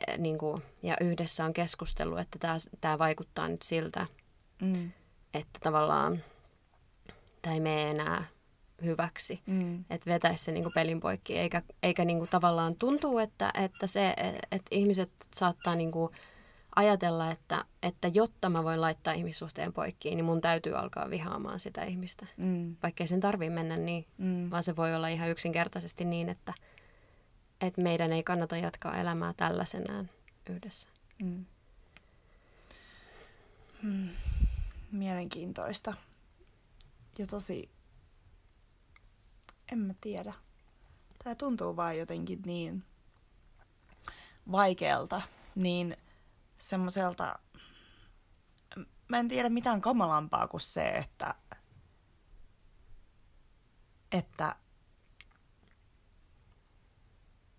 eh, 0.07 0.17
niin 0.17 0.37
kuin, 0.37 0.61
ja 0.83 0.95
yhdessä 1.01 1.45
on 1.45 1.53
keskustellut, 1.53 2.19
että 2.19 2.39
tämä, 2.39 2.57
tämä 2.81 2.99
vaikuttaa 2.99 3.47
nyt 3.47 3.61
siltä, 3.61 4.07
mm. 4.61 4.91
että 5.33 5.59
tavallaan 5.63 6.23
tämä 7.41 7.53
ei 7.53 7.59
mene 7.59 7.89
enää 7.89 8.23
hyväksi. 8.85 9.41
Mm. 9.45 9.85
Että 9.89 10.09
vetäisi 10.11 10.43
se 10.43 10.51
niinku 10.51 10.71
pelin 10.75 10.99
poikki, 10.99 11.37
eikä, 11.37 11.61
eikä 11.83 12.05
niinku 12.05 12.27
tavallaan 12.27 12.75
tuntuu, 12.75 13.19
että, 13.19 13.51
että, 13.63 13.87
se, 13.87 14.13
että 14.51 14.67
ihmiset 14.71 15.11
saattaa 15.35 15.75
niinku 15.75 16.11
ajatella, 16.75 17.31
että, 17.31 17.65
että 17.83 18.07
jotta 18.07 18.49
mä 18.49 18.63
voin 18.63 18.81
laittaa 18.81 19.13
ihmissuhteen 19.13 19.73
poikki, 19.73 20.15
niin 20.15 20.25
mun 20.25 20.41
täytyy 20.41 20.77
alkaa 20.77 21.09
vihaamaan 21.09 21.59
sitä 21.59 21.83
ihmistä. 21.83 22.25
Mm. 22.37 22.75
Vaikkei 22.83 23.07
sen 23.07 23.19
tarvii 23.19 23.49
mennä 23.49 23.77
niin, 23.77 24.05
Mm. 24.17 24.49
vaan 24.51 24.63
se 24.63 24.75
voi 24.75 24.95
olla 24.95 25.07
ihan 25.07 25.29
yksinkertaisesti 25.29 26.05
niin, 26.05 26.29
että, 26.29 26.53
että 27.61 27.81
meidän 27.81 28.13
ei 28.13 28.23
kannata 28.23 28.57
jatkaa 28.57 28.97
elämää 29.01 29.33
tällaisenään 29.37 30.09
yhdessä. 30.49 30.89
Mm. 31.23 31.45
Mm. 33.83 34.09
Mielenkiintoista. 34.91 35.93
Ja 37.17 37.27
tosi, 37.27 37.69
en 39.71 39.79
mä 39.79 39.93
tiedä. 40.01 40.33
Tämä 41.23 41.35
tuntuu 41.35 41.75
vaan 41.75 41.97
jotenkin 41.97 42.41
niin 42.45 42.83
vaikealta, 44.51 45.21
niin 45.55 45.97
semmoiselta, 46.59 47.39
mä 49.07 49.19
en 49.19 49.27
tiedä 49.27 49.49
mitään 49.49 49.81
kamalampaa 49.81 50.47
kuin 50.47 50.61
se, 50.61 50.89
että, 50.89 51.35
että 54.11 54.55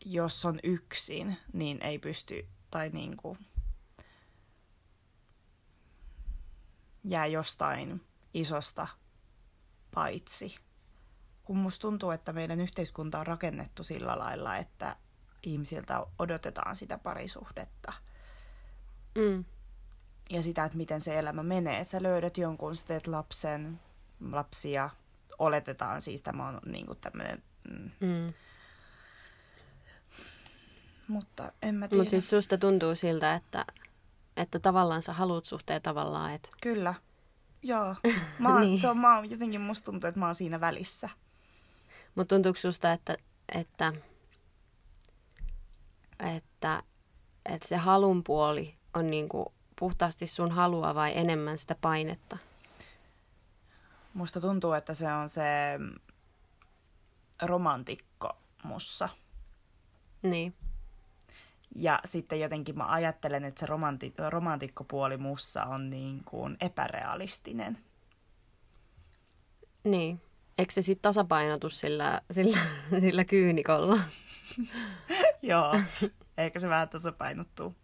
jos 0.05 0.45
on 0.45 0.61
yksin, 0.63 1.37
niin 1.53 1.83
ei 1.83 1.99
pysty, 1.99 2.49
tai 2.71 2.91
niin 2.91 3.17
kuin 3.17 3.39
jää 7.05 7.27
jostain 7.27 8.07
isosta 8.35 8.87
paitsi. 9.95 10.57
Kun 11.45 11.57
musta 11.57 11.83
tuntuu, 11.83 12.11
että 12.11 12.33
meidän 12.33 12.61
yhteiskunta 12.61 13.19
on 13.21 13.27
rakennettu 13.27 13.85
sillä 13.85 14.19
lailla, 14.19 14.57
että 14.57 14.97
ihmisiltä 15.43 16.07
odotetaan 16.19 16.77
sitä 16.77 16.99
parisuhdetta 16.99 17.93
Mm. 19.19 19.45
ja 20.31 20.43
sitä, 20.43 20.65
että 20.65 20.77
miten 20.79 21.01
se 21.01 21.19
elämä 21.19 21.43
menee. 21.43 21.79
Että 21.81 21.91
sä 21.91 22.03
löydät 22.03 22.39
jonkun, 22.39 22.77
sä 22.77 22.87
teet 22.87 23.07
lapsen, 23.07 23.81
lapsia, 24.33 24.91
oletetaan 25.39 26.03
siis 26.03 26.23
tämä 26.23 26.49
on 26.49 26.61
niin 26.67 26.87
kuin 26.87 26.99
tämmöinen, 26.99 27.43
mm, 27.71 27.91
Mm. 28.01 28.33
mutta 31.09 31.53
en 31.63 31.75
mä 31.75 31.89
tiedä. 31.89 32.01
Mutta 32.03 32.11
siis 32.11 32.31
susta 32.31 32.59
tuntuu 32.59 32.95
siltä, 32.95 33.35
että, 33.35 33.65
että 34.37 34.59
tavallaan 34.59 35.03
sä 35.03 35.13
haluat 35.13 35.45
suhteen 35.45 35.83
tavallaan, 35.83 36.35
että 36.35 36.49
Kyllä. 36.63 36.95
Joo. 37.63 37.97
Mä 38.39 38.49
oon, 38.49 38.61
Niin. 38.61 38.69
niin. 38.71 38.79
se 38.81 38.89
on, 38.89 38.99
mä 38.99 39.17
oon, 39.17 39.31
jotenkin 39.31 39.61
musta 39.61 39.85
tuntuu, 39.85 40.09
että 40.09 40.21
mä 40.21 40.27
oon 40.27 40.35
siinä 40.35 40.61
välissä. 40.61 41.09
Mutta 42.15 42.35
tuntuuko 42.35 42.59
susta, 42.59 42.93
että, 42.93 43.17
että, 43.55 43.93
että, 46.37 46.83
että 47.47 47.69
se 47.69 47.77
halun 47.77 48.25
puoli 48.25 48.75
on 48.95 49.11
niinku 49.11 49.53
puhtaasti 49.79 50.27
sun 50.27 50.51
halua 50.51 50.95
vai 50.95 51.19
enemmän 51.19 51.59
sitä 51.59 51.75
painetta? 51.81 52.39
Musta 54.15 54.41
tuntuu, 54.41 54.73
että 54.73 54.95
se 54.95 55.13
on 55.13 55.29
se 55.29 55.43
romantikko 57.43 58.37
mussa. 58.63 59.09
Niin. 60.23 60.55
Ja 61.75 62.01
sitten 62.05 62.41
jotenkin 62.41 62.79
mä 62.79 62.87
ajattelen, 62.87 63.45
että 63.45 63.61
se 63.61 63.67
romanti, 63.67 64.15
romantikkopuoli 64.29 65.17
mussa 65.17 65.65
on 65.65 65.91
niin 65.91 66.25
kuin 66.25 66.57
epärealistinen. 66.61 67.79
Niin. 69.85 70.21
Eikö 70.59 70.73
se 70.73 70.83
sitten 70.83 71.03
tasapainotu 71.03 71.71
sillä, 71.71 72.21
sillä, 72.31 72.59
sillä 73.01 73.25
kyynikolla? 73.25 73.99
Joo, 75.43 75.81
eikä 76.39 76.59
se 76.59 76.69
vähän 76.69 76.89
tasapainottuu. 76.89 77.77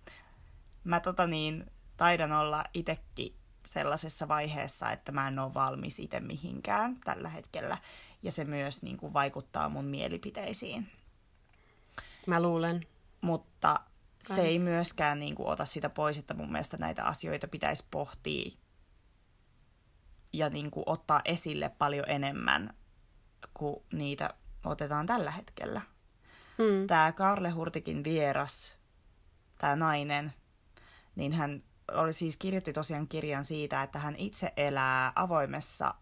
Mä 0.84 1.00
tota 1.00 1.26
niin, 1.26 1.66
taidan 1.96 2.32
olla 2.32 2.64
itekin 2.74 3.34
sellaisessa 3.66 4.28
vaiheessa, 4.28 4.92
että 4.92 5.12
mä 5.12 5.28
en 5.28 5.38
ole 5.38 5.54
valmis 5.54 5.98
itse 5.98 6.20
mihinkään 6.20 6.96
tällä 7.04 7.28
hetkellä. 7.28 7.78
Ja 8.22 8.32
se 8.32 8.44
myös 8.44 8.82
niin 8.82 8.96
kuin, 8.96 9.12
vaikuttaa 9.12 9.68
mun 9.68 9.84
mielipiteisiin. 9.84 10.90
Mä 12.26 12.42
luulen. 12.42 12.86
Mutta 13.20 13.80
se 14.22 14.42
ei 14.42 14.54
Kans. 14.56 14.64
myöskään 14.64 15.18
niin 15.18 15.34
kuin, 15.34 15.48
ota 15.48 15.64
sitä 15.64 15.88
pois, 15.88 16.18
että 16.18 16.34
mun 16.34 16.52
mielestä 16.52 16.76
näitä 16.76 17.04
asioita 17.04 17.48
pitäisi 17.48 17.86
pohtia 17.90 18.52
ja 20.32 20.50
niin 20.50 20.70
kuin, 20.70 20.84
ottaa 20.86 21.20
esille 21.24 21.68
paljon 21.68 22.04
enemmän 22.08 22.74
kuin 23.54 23.76
niitä 23.92 24.34
otetaan 24.64 25.06
tällä 25.06 25.30
hetkellä. 25.30 25.80
Mm. 26.58 26.86
Tämä 26.86 27.12
Karle 27.12 27.50
Hurtikin 27.50 28.04
vieras, 28.04 28.76
tämä 29.58 29.76
nainen, 29.76 30.32
niin 31.16 31.32
hän 31.32 31.62
oli 31.92 32.12
siis 32.12 32.36
kirjoitti 32.36 32.72
tosiaan 32.72 33.08
kirjan 33.08 33.44
siitä, 33.44 33.82
että 33.82 33.98
hän 33.98 34.16
itse 34.16 34.52
elää 34.56 35.12
avoimessa 35.14 35.94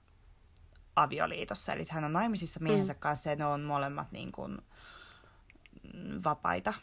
avioliitossa. 0.96 1.72
Eli 1.72 1.86
hän 1.90 2.04
on 2.04 2.12
naimisissa 2.12 2.60
miehensä 2.60 2.92
mm. 2.92 2.98
kanssa 2.98 3.30
ja 3.30 3.36
ne 3.36 3.46
on 3.46 3.60
molemmat 3.60 4.12
niin 4.12 4.32
kuin, 4.32 4.58
vapaita 6.24 6.74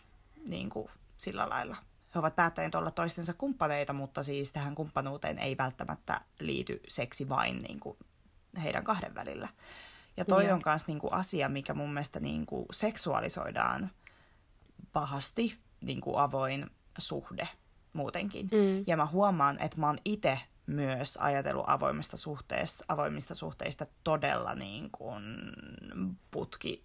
niin 0.45 0.69
kuin, 0.69 0.87
sillä 1.17 1.49
lailla. 1.49 1.77
He 2.15 2.19
ovat 2.19 2.35
päättäneet 2.35 2.75
olla 2.75 2.91
toistensa 2.91 3.33
kumppaneita, 3.33 3.93
mutta 3.93 4.23
siis 4.23 4.51
tähän 4.51 4.75
kumppanuuteen 4.75 5.39
ei 5.39 5.57
välttämättä 5.57 6.21
liity 6.39 6.79
seksi 6.87 7.29
vain 7.29 7.61
niin 7.61 7.79
kuin, 7.79 7.97
heidän 8.63 8.83
kahden 8.83 9.15
välillä. 9.15 9.49
Ja 10.17 10.25
toi 10.25 10.45
Joo. 10.45 10.53
on 10.53 10.61
myös 10.65 10.87
niin 10.87 10.99
kuin, 10.99 11.13
asia, 11.13 11.49
mikä 11.49 11.73
mun 11.73 11.93
mielestä 11.93 12.19
niin 12.19 12.45
kuin, 12.45 12.65
seksuaalisoidaan 12.71 13.91
pahasti, 14.93 15.57
niin 15.81 16.01
kuin 16.01 16.17
avoin 16.17 16.69
suhde 16.97 17.47
muutenkin. 17.93 18.49
Mm. 18.51 18.83
Ja 18.87 18.97
mä 18.97 19.05
huomaan, 19.05 19.61
että 19.61 19.79
mä 19.79 19.87
oon 19.87 19.99
itse 20.05 20.39
myös 20.65 21.17
ajatellut 21.17 21.65
avoimesta 21.67 22.17
suhteesta, 22.17 22.85
avoimista 22.87 23.35
suhteista 23.35 23.85
todella 24.03 24.55
niin 24.55 24.89
kuin 24.91 25.23
putki 26.31 26.83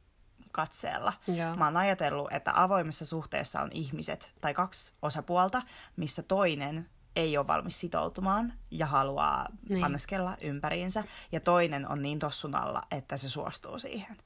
katseella. 0.62 1.12
Joo. 1.26 1.56
Mä 1.56 1.64
oon 1.64 1.76
ajatellut, 1.76 2.32
että 2.32 2.62
avoimessa 2.62 3.06
suhteessa 3.06 3.60
on 3.62 3.70
ihmiset 3.72 4.32
tai 4.40 4.54
kaksi 4.54 4.92
osapuolta, 5.02 5.62
missä 5.96 6.22
toinen 6.22 6.88
ei 7.16 7.38
ole 7.38 7.46
valmis 7.46 7.80
sitoutumaan 7.80 8.52
ja 8.70 8.86
haluaa 8.86 9.46
Niin. 9.68 9.80
panneskella 9.80 10.36
ympäriinsä, 10.40 11.04
ja 11.32 11.40
toinen 11.40 11.88
on 11.88 12.02
niin 12.02 12.18
tossun 12.18 12.54
alla, 12.54 12.82
että 12.90 13.16
se 13.16 13.28
suostuu 13.28 13.78
siihen. 13.78 14.16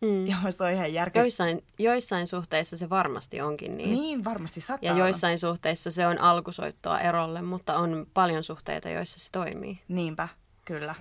Mm. 0.00 0.26
Ja 0.26 0.36
musta 0.42 0.64
on 0.64 0.70
ihan 0.70 0.92
järkeä. 0.92 1.22
Joissain, 1.22 1.64
joissain 1.78 2.26
suhteissa 2.26 2.76
se 2.76 2.90
varmasti 2.90 3.40
onkin 3.40 3.76
niin. 3.76 3.90
Niin, 3.90 4.24
varmasti 4.24 4.60
saattaa 4.60 4.86
Ja 4.88 4.92
olla. 4.92 5.04
joissain 5.04 5.38
suhteissa 5.38 5.90
se 5.90 6.06
on 6.06 6.20
alkusoittoa 6.20 7.00
erolle, 7.00 7.42
mutta 7.42 7.76
on 7.78 8.06
paljon 8.14 8.42
suhteita, 8.42 8.88
joissa 8.88 9.18
se 9.18 9.32
toimii. 9.32 9.82
Niinpä, 9.88 10.28
kyllä. 10.64 10.94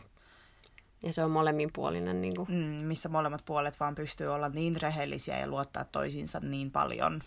Ja 1.03 1.13
se 1.13 1.23
on 1.23 1.31
molemminpuolinen. 1.31 2.21
Niin 2.21 2.35
kuin. 2.35 2.51
Mm, 2.51 2.85
missä 2.85 3.09
molemmat 3.09 3.45
puolet 3.45 3.79
vaan 3.79 3.95
pystyy 3.95 4.27
olla 4.27 4.49
niin 4.49 4.81
rehellisiä 4.81 5.39
ja 5.39 5.47
luottaa 5.47 5.83
toisiinsa 5.85 6.39
niin 6.39 6.71
paljon 6.71 7.23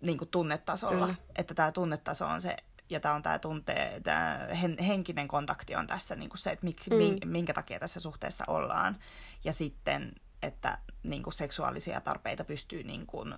niin 0.00 0.18
kuin 0.18 0.28
tunnetasolla. 0.28 1.06
Kyllä. 1.06 1.14
Että 1.36 1.54
tämä 1.54 1.72
tunnetaso 1.72 2.26
on 2.26 2.40
se, 2.40 2.56
ja 2.90 3.00
tämä 3.00 3.14
on 3.14 3.22
tämä 3.22 3.38
tunte, 3.38 4.00
tämä 4.04 4.48
hen, 4.62 4.78
henkinen 4.78 5.28
kontakti 5.28 5.74
on 5.76 5.86
tässä 5.86 6.16
niin 6.16 6.28
kuin 6.30 6.38
se, 6.38 6.50
että 6.50 6.64
mik, 6.66 6.80
Mm. 6.90 6.96
mm. 6.96 7.28
minkä 7.28 7.54
takia 7.54 7.78
tässä 7.80 8.00
suhteessa 8.00 8.44
ollaan. 8.46 8.96
Ja 9.44 9.52
sitten, 9.52 10.12
että 10.42 10.78
niin 11.02 11.22
kuin 11.22 11.34
seksuaalisia 11.34 12.00
tarpeita 12.00 12.44
pystyy 12.44 12.82
niin 12.82 13.06
kuin, 13.06 13.34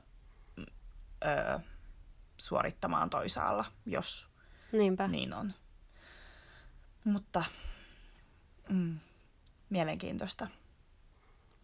ö, 1.25 1.61
suorittamaan 2.37 3.11
toisaalla, 3.11 3.65
jos 3.87 4.29
Niinpä. 4.73 5.09
niin 5.09 5.33
on. 5.35 5.53
Mutta 7.05 7.45
mm, 8.69 8.99
mielenkiintoista. 9.71 10.47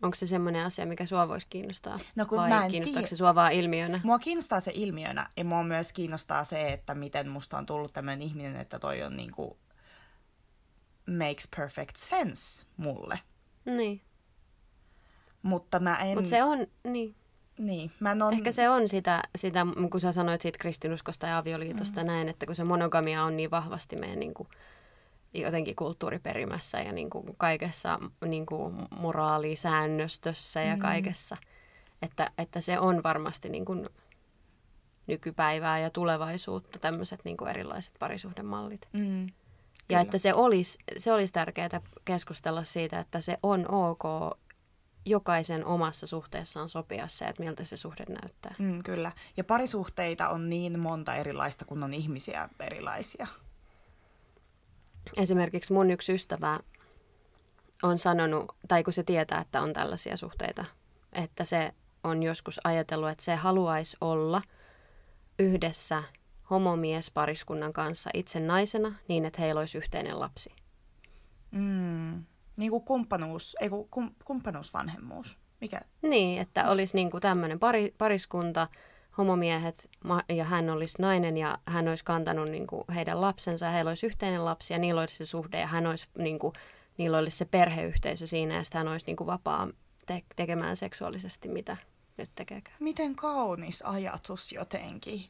Onko 0.02 0.14
se 0.14 0.26
semmoinen 0.26 0.64
asia, 0.64 0.86
mikä 0.86 1.06
sua 1.06 1.28
voisi 1.28 1.46
kiinnostaa? 1.50 1.98
No 2.16 2.26
kun 2.26 2.38
Vai 2.38 2.48
mä 2.48 2.64
en 2.64 2.70
kiinnostaako 2.70 3.00
tiedä. 3.00 3.08
se 3.08 3.16
sua 3.16 3.34
vaan 3.34 3.52
ilmiönä? 3.52 4.00
Mua 4.04 4.18
kiinnostaa 4.18 4.60
se 4.60 4.72
ilmiönä 4.74 5.28
ja 5.36 5.44
mua 5.44 5.62
myös 5.62 5.92
kiinnostaa 5.92 6.44
se, 6.44 6.72
että 6.72 6.94
miten 6.94 7.28
musta 7.28 7.58
on 7.58 7.66
tullut 7.66 7.92
tämmöinen 7.92 8.22
ihminen, 8.22 8.56
että 8.56 8.78
toi 8.78 9.02
on 9.02 9.16
niinku 9.16 9.58
makes 11.18 11.48
perfect 11.56 11.96
sense 11.96 12.66
mulle. 12.76 13.20
Niin. 13.64 14.00
Mutta 15.42 15.80
mä 15.80 15.96
en... 15.96 16.14
Mutta 16.14 16.30
se 16.30 16.44
on, 16.44 16.66
niin. 16.84 17.14
Niin, 17.58 17.92
mä 18.00 18.12
en 18.12 18.22
on... 18.22 18.32
Ehkä 18.32 18.52
se 18.52 18.68
on 18.68 18.88
sitä, 18.88 19.22
sitä, 19.36 19.66
kun 19.90 20.00
sä 20.00 20.12
sanoit 20.12 20.40
siitä 20.40 20.58
kristinuskosta 20.58 21.26
ja 21.26 21.38
avioliitosta 21.38 22.00
mm. 22.00 22.06
näin, 22.06 22.28
että 22.28 22.46
kun 22.46 22.54
se 22.54 22.64
monogamia 22.64 23.24
on 23.24 23.36
niin 23.36 23.50
vahvasti 23.50 23.96
meidän 23.96 24.18
niin 24.18 24.34
kuin, 24.34 24.48
jotenkin 25.34 25.76
kulttuuriperimässä 25.76 26.80
ja 26.80 26.92
niin 26.92 27.10
kuin 27.10 27.34
kaikessa 27.36 27.98
niin 28.26 28.46
kuin 28.46 28.74
moraalisäännöstössä 28.98 30.62
ja 30.62 30.74
Mm. 30.76 30.80
kaikessa, 30.80 31.36
että, 32.02 32.30
että 32.38 32.60
se 32.60 32.78
on 32.78 33.02
varmasti 33.02 33.48
niin 33.48 33.64
kuin 33.64 33.88
nykypäivää 35.06 35.78
ja 35.78 35.90
tulevaisuutta, 35.90 36.78
tämmöiset 36.78 37.20
niin 37.24 37.36
kuin 37.36 37.50
erilaiset 37.50 37.94
parisuhdemallit. 37.98 38.88
Mm. 38.92 39.26
Ja 39.88 40.00
että 40.00 40.18
se 40.18 40.34
olisi, 40.34 40.78
se 40.96 41.12
olisi 41.12 41.32
tärkeää 41.32 41.80
keskustella 42.04 42.62
siitä, 42.64 43.00
että 43.00 43.20
se 43.20 43.38
on 43.42 43.66
ok 43.68 44.02
jokaisen 45.06 45.64
omassa 45.64 46.06
suhteessaan 46.06 46.68
sopia 46.68 47.08
se, 47.08 47.24
että 47.24 47.42
miltä 47.42 47.64
se 47.64 47.76
suhde 47.76 48.04
näyttää. 48.08 48.54
Mm, 48.58 48.82
kyllä. 48.82 49.12
Ja 49.36 49.44
parisuhteita 49.44 50.28
on 50.28 50.50
niin 50.50 50.78
monta 50.78 51.14
erilaista, 51.14 51.64
kun 51.64 51.82
on 51.82 51.94
ihmisiä 51.94 52.48
erilaisia. 52.60 53.26
Esimerkiksi 55.16 55.72
mun 55.72 55.90
yksi 55.90 56.14
ystävä 56.14 56.58
on 57.82 57.98
sanonut, 57.98 58.56
tai 58.68 58.82
kun 58.82 58.92
se 58.92 59.02
tietää, 59.02 59.40
että 59.40 59.62
on 59.62 59.72
tällaisia 59.72 60.16
suhteita, 60.16 60.64
että 61.12 61.44
se 61.44 61.74
on 62.04 62.22
joskus 62.22 62.60
ajatellut, 62.64 63.10
että 63.10 63.24
se 63.24 63.34
haluaisi 63.34 63.96
olla 64.00 64.42
yhdessä 65.38 66.02
homomiespariskunnan 66.50 67.72
kanssa 67.72 68.10
itse 68.14 68.40
naisena 68.40 68.94
niin, 69.08 69.24
että 69.24 69.42
heillä 69.42 69.58
olisi 69.58 69.78
yhteinen 69.78 70.20
lapsi. 70.20 70.50
Mm. 71.50 72.24
Niin 72.58 72.70
kuin 72.70 72.84
kumppanuus, 72.84 73.56
ei 73.60 73.68
kun 73.68 73.88
kum, 73.88 74.10
kumppanuusvanhemmuus. 74.24 75.38
Mikä? 75.60 75.80
Niin, 76.02 76.40
että 76.40 76.70
olisi 76.70 76.96
niin 76.96 77.10
kuin 77.10 77.20
tämmöinen 77.20 77.58
pari, 77.58 77.94
pariskunta, 77.98 78.68
homomiehet 79.18 79.90
ja 80.28 80.44
hän 80.44 80.70
olisi 80.70 81.02
nainen 81.02 81.36
ja 81.36 81.58
hän 81.66 81.88
olisi 81.88 82.04
kantanut 82.04 82.48
niin 82.48 82.66
kuin 82.66 82.84
heidän 82.94 83.20
lapsensa 83.20 83.66
ja 83.66 83.72
heillä 83.72 83.88
olisi 83.88 84.06
yhteinen 84.06 84.44
lapsi 84.44 84.72
ja 84.72 84.78
niillä 84.78 85.00
olisi 85.00 85.16
se 85.16 85.24
suhde 85.24 85.60
ja 85.60 85.66
hän 85.66 85.86
olisi, 85.86 86.08
niin 86.18 86.38
kuin, 86.38 86.52
niillä 86.98 87.18
olisi 87.18 87.36
se 87.36 87.44
perheyhteisö 87.44 88.26
siinä 88.26 88.54
ja 88.54 88.62
sitten 88.62 88.78
hän 88.78 88.88
olisi 88.88 89.06
niin 89.06 89.16
kuin 89.16 89.26
vapaa 89.26 89.68
te- 90.06 90.22
tekemään 90.36 90.76
seksuaalisesti 90.76 91.48
mitä 91.48 91.76
nyt 92.16 92.30
tekeekään. 92.34 92.76
Miten 92.80 93.16
kaunis 93.16 93.82
ajatus 93.82 94.52
jotenkin. 94.52 95.24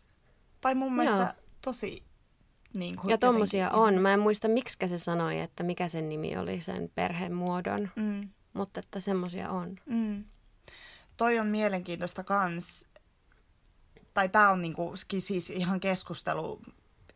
Tai 0.61 0.75
mun 0.75 0.97
mielestä 0.97 1.19
Joo. 1.19 1.47
tosi 1.63 2.03
niin 2.75 2.97
kuin 2.97 3.11
ja 3.11 3.19
tommosia 3.19 3.71
on. 3.71 3.95
Mä 3.95 4.15
en 4.15 4.21
muista, 4.21 4.49
miksi 4.49 4.89
se 4.89 4.99
sanoi, 4.99 5.41
että 5.41 5.63
mikä 5.63 5.89
sen 5.89 6.09
nimi 6.09 6.37
oli 6.37 6.61
sen 6.61 6.91
perhemuodon, 6.95 7.91
mm. 7.97 8.29
mutta 8.53 8.81
että 8.81 9.01
semmosia 9.01 9.51
on. 9.51 9.77
Mm. 9.87 10.25
Toi 11.17 11.39
on 11.39 11.47
mielenkiintoista 11.47 12.25
kans, 12.25 12.90
tai 14.15 14.29
tää 14.29 14.51
on 14.51 14.63
niinku, 14.63 14.93
siis 15.19 15.51
ihan 15.51 15.81
keskustelu 15.81 16.63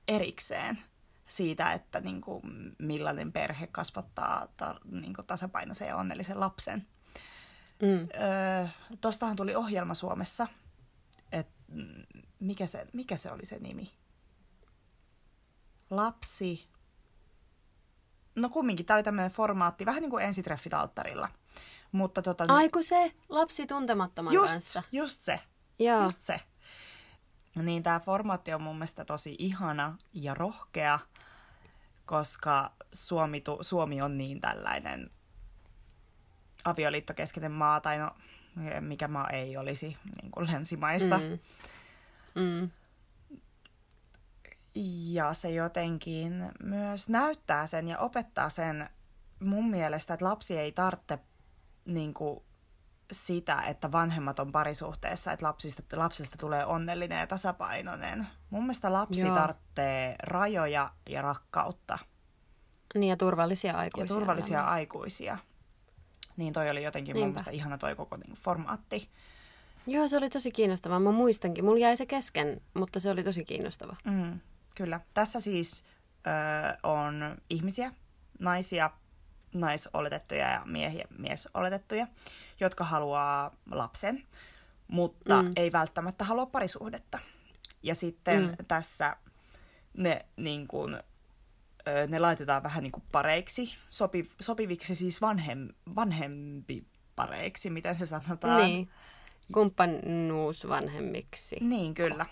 erikseen 0.08 0.78
siitä, 1.26 1.72
että 1.72 2.00
niinku, 2.00 2.42
millainen 2.78 3.32
perhe 3.32 3.66
kasvattaa 3.66 4.48
ta, 4.56 4.80
niinku, 4.90 5.22
tasapainoisen 5.22 5.88
ja 5.88 5.96
onnellisen 5.96 6.40
lapsen. 6.40 6.86
Mm. 7.82 8.08
Öö, 8.22 8.66
tostahan 9.00 9.36
tuli 9.36 9.54
ohjelma 9.54 9.94
Suomessa, 9.94 10.46
että 11.32 11.54
mikä 12.40 12.66
se, 12.66 12.86
mikä 12.92 13.16
se 13.16 13.30
oli 13.30 13.46
se 13.46 13.58
nimi? 13.58 13.92
lapsi, 15.90 16.68
no 18.34 18.48
kumminkin, 18.48 18.86
tämä 18.86 18.96
oli 18.96 19.04
tämmöinen 19.04 19.30
formaatti, 19.30 19.86
vähän 19.86 20.00
niin 20.00 20.10
kuin 20.10 20.24
ensitreffit 20.24 20.74
alttarilla. 20.74 21.28
Mutta 21.92 22.22
tota, 22.22 22.44
Aiku 22.48 22.82
se, 22.82 23.12
lapsi 23.28 23.66
tuntemattoman 23.66 24.34
just, 24.34 24.52
kanssa. 24.52 24.82
Just 24.92 25.22
se, 25.22 25.40
Joo. 25.78 26.02
just 26.02 26.22
se. 26.22 26.40
Niin 27.54 27.82
tämä 27.82 28.00
formaatti 28.00 28.54
on 28.54 28.62
mun 28.62 28.76
mielestä 28.76 29.04
tosi 29.04 29.36
ihana 29.38 29.96
ja 30.12 30.34
rohkea, 30.34 30.98
koska 32.06 32.72
Suomi, 32.92 33.40
tu, 33.40 33.58
Suomi 33.60 34.02
on 34.02 34.18
niin 34.18 34.40
tällainen 34.40 35.10
avioliittokeskeinen 36.64 37.52
maa, 37.52 37.80
tai 37.80 37.98
no 37.98 38.10
mikä 38.80 39.08
maa 39.08 39.30
ei 39.30 39.56
olisi 39.56 39.86
niin 39.86 40.30
kuin 40.30 40.46
länsimaista. 40.52 41.18
Mm. 41.18 41.38
Mm. 42.42 42.70
Ja 45.12 45.34
se 45.34 45.50
jotenkin 45.50 46.52
myös 46.62 47.08
näyttää 47.08 47.66
sen 47.66 47.88
ja 47.88 47.98
opettaa 47.98 48.48
sen 48.48 48.90
mun 49.40 49.70
mielestä, 49.70 50.14
että 50.14 50.24
lapsi 50.24 50.58
ei 50.58 50.72
tarvitse 50.72 51.18
niin 51.84 52.14
kuin, 52.14 52.44
sitä, 53.12 53.62
että 53.62 53.92
vanhemmat 53.92 54.38
on 54.38 54.52
parisuhteessa, 54.52 55.32
että 55.32 55.46
lapsista, 55.46 55.82
lapsesta 55.92 56.38
tulee 56.38 56.66
onnellinen 56.66 57.20
ja 57.20 57.26
tasapainoinen. 57.26 58.26
Mun 58.50 58.62
mielestä 58.62 58.92
lapsi 58.92 59.20
Joo. 59.20 59.34
tarvitsee 59.34 60.16
rajoja 60.22 60.90
ja 61.10 61.22
rakkautta. 61.22 61.98
Niin 62.94 63.10
ja 63.10 63.16
turvallisia 63.16 63.76
aikuisia. 63.76 64.14
Ja 64.14 64.20
turvallisia 64.20 64.60
myös. 64.62 64.72
aikuisia. 64.72 65.38
Niin 66.36 66.52
toi 66.52 66.70
oli 66.70 66.82
jotenkin 66.82 67.14
Niinpä. 67.14 67.26
mun 67.26 67.32
mielestä 67.34 67.50
ihana 67.50 67.78
toi 67.78 67.96
koko 67.96 68.16
niin, 68.16 68.36
formaatti. 68.36 69.08
Joo, 69.86 70.08
se 70.08 70.16
oli 70.16 70.30
tosi 70.30 70.52
kiinnostava. 70.52 70.98
Mä 70.98 71.12
muistankin. 71.12 71.64
Mulla 71.64 71.78
jäi 71.78 71.96
se 71.96 72.06
kesken, 72.06 72.60
mutta 72.74 73.00
se 73.00 73.10
oli 73.10 73.22
tosi 73.22 73.44
kiinnostava. 73.44 73.96
Mm. 74.04 74.40
Kyllä. 74.74 75.00
Tässä 75.14 75.40
siis 75.40 75.86
ö, 76.26 76.78
on 76.82 77.36
ihmisiä, 77.50 77.92
naisia, 78.38 78.90
naisoletettuja 79.54 80.50
ja 80.50 80.62
miehiä, 80.64 81.04
miesoletettuja, 81.18 82.06
jotka 82.64 82.84
haluaa 82.84 83.56
lapsen, 83.70 84.26
mutta 84.88 85.42
mm. 85.42 85.52
ei 85.56 85.72
välttämättä 85.72 86.24
halua 86.24 86.46
parisuhdetta. 86.46 87.18
Ja 87.82 87.94
sitten 87.94 88.42
mm. 88.42 88.56
tässä 88.68 89.16
ne, 89.96 90.26
niin 90.36 90.68
kuin, 90.68 90.98
ne 92.08 92.18
laitetaan 92.18 92.62
vähän 92.62 92.82
niin 92.82 92.92
kuin 92.92 93.04
pareiksi, 93.12 93.74
sopi, 93.90 94.30
sopiviksi 94.40 94.94
siis 94.94 95.20
vanhem, 95.20 95.68
vanhempi 95.94 96.84
pareiksi, 97.16 97.70
miten 97.70 97.94
se 97.94 98.06
sanotaan. 98.06 98.62
Niin, 98.62 98.90
kumppanuusvanhemmiksi. 99.52 101.56
Niin, 101.60 101.94
kyllä. 101.94 102.26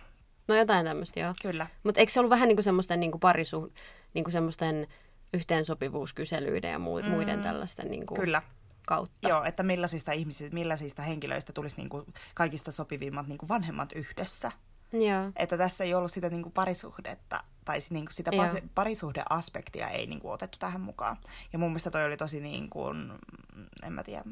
No 0.49 0.55
jotain 0.55 0.87
tämmöistä, 0.87 1.21
joo. 1.21 1.35
Kyllä. 1.43 1.67
Mutta 1.83 2.01
eikö 2.01 2.13
se 2.13 2.21
ollut 2.21 2.31
vähän 2.31 2.49
niin 2.49 2.57
kuin 2.57 2.65
semmoisten 2.65 3.01
niin 3.01 3.11
kuin 3.11 3.21
parisuh, 3.21 3.73
niin 4.15 4.25
kuin 4.25 4.33
semmoisten 4.33 4.87
yhteensopivuuskyselyiden 5.35 6.71
ja 6.71 6.79
mu- 6.79 7.03
mm. 7.03 7.11
muiden 7.11 7.43
tällaisten 7.43 7.91
niin 7.91 8.07
kuin 8.07 8.21
Kyllä. 8.21 8.43
Kautta? 8.87 9.29
Joo, 9.29 9.45
että 9.45 9.63
millaisista 9.63 10.13
ihmisistä, 10.13 10.55
millaisista 10.55 11.03
henkilöistä 11.03 11.53
tulisi 11.53 11.77
niin 11.77 11.89
kuin 11.89 12.07
kaikista 12.35 12.73
sopivimmat 12.73 13.27
niin 13.27 13.39
kuin 13.39 13.49
vanhemmat 13.49 13.93
yhdessä. 13.93 14.53
Joo. 14.93 15.33
Että 15.37 15.59
tässä 15.59 15.85
ei 15.85 15.95
ollut 15.95 16.13
sitä 16.13 16.31
niin 16.31 16.43
kuin 16.43 16.53
parisuhdetta, 16.53 17.45
tai 17.65 17.79
niin 17.91 18.05
kuin 18.05 18.15
sitä 18.15 18.31
Joo. 18.35 18.47
parisuhdeaspektia 18.75 19.89
ei 19.89 20.07
niin 20.07 20.21
kuin 20.21 20.33
otettu 20.33 20.59
tähän 20.59 20.81
mukaan. 20.81 21.17
Ja 21.53 21.59
mun 21.59 21.71
mielestä 21.71 21.91
toi 21.91 22.05
oli 22.05 22.17
tosi 22.17 22.41
niin 22.41 22.71
kuin, 22.71 23.13
en 23.83 23.93
mä 23.93 24.03
tiedä, 24.03 24.25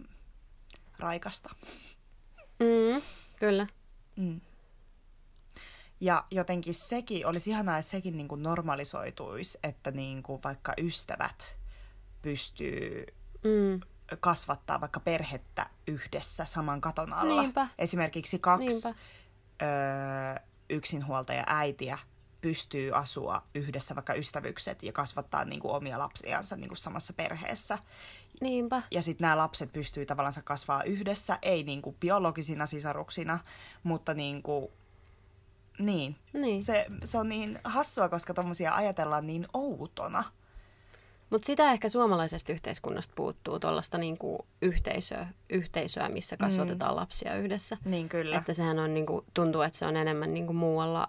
raikasta. 0.98 1.50
Mm, 2.60 3.02
kyllä. 3.38 3.66
Mm. 4.16 4.40
Ja 6.00 6.24
jotenkin 6.30 6.74
sekin, 6.74 7.26
olisi 7.26 7.50
ihanaa, 7.50 7.78
että 7.78 7.90
sekin 7.90 8.16
niin 8.16 8.28
kuin 8.28 8.42
normalisoituisi, 8.42 9.58
että 9.62 9.90
niin 9.90 10.22
kuin 10.22 10.40
vaikka 10.44 10.74
ystävät 10.78 11.56
pystyy 12.22 13.06
mm. 13.44 13.80
Kasvattaa 14.20 14.80
vaikka 14.80 15.00
perhettä 15.00 15.66
yhdessä 15.86 16.44
saman 16.44 16.80
katon 16.80 17.12
alla. 17.12 17.42
Niinpä. 17.42 17.68
Esimerkiksi 17.78 18.38
kaksi 18.38 18.88
Öö, 19.62 20.42
yksinhuoltaja 20.70 21.44
äitiä 21.46 21.98
pystyy 22.40 22.96
asua 22.96 23.42
yhdessä 23.54 23.94
vaikka 23.94 24.14
ystävykset 24.14 24.82
ja 24.82 24.92
kasvattaa 24.92 25.44
niin 25.44 25.60
kuin 25.60 25.74
omia 25.74 25.98
lapsiansa 25.98 26.56
niin 26.56 26.68
kuin 26.68 26.78
samassa 26.78 27.12
perheessä. 27.12 27.78
Niinpä. 28.40 28.82
Ja 28.90 29.02
sitten 29.02 29.24
nämä 29.24 29.36
lapset 29.36 29.72
pystyy 29.72 30.06
tavallaan 30.06 30.34
kasvaa 30.44 30.82
yhdessä, 30.82 31.38
ei 31.42 31.62
niin 31.62 31.82
kuin 31.82 31.96
biologisina 32.00 32.66
sisaruksina, 32.66 33.38
mutta 33.82 34.14
niin 34.14 34.42
kuin 34.42 34.68
niin. 35.78 36.16
niin. 36.32 36.62
Se, 36.62 36.86
se 37.04 37.18
on 37.18 37.28
niin 37.28 37.60
hassua, 37.64 38.08
koska 38.08 38.34
tuommoisia 38.34 38.74
ajatellaan 38.74 39.26
niin 39.26 39.46
outona. 39.52 40.24
Mutta 41.30 41.46
sitä 41.46 41.72
ehkä 41.72 41.88
suomalaisesta 41.88 42.52
yhteiskunnasta 42.52 43.12
puuttuu, 43.16 43.58
tuollaista 43.58 43.98
niinku 43.98 44.46
yhteisöä, 44.62 45.26
yhteisöä, 45.50 46.08
missä 46.08 46.36
mm. 46.36 46.40
kasvatetaan 46.40 46.92
mm. 46.92 46.96
lapsia 46.96 47.36
yhdessä. 47.36 47.76
Niin 47.84 48.08
kyllä. 48.08 48.38
Että 48.38 48.54
sehän 48.54 48.78
on, 48.78 48.94
niinku, 48.94 49.24
tuntuu, 49.34 49.62
että 49.62 49.78
se 49.78 49.86
on 49.86 49.96
enemmän 49.96 50.34
niinku 50.34 50.52
muualla 50.52 51.08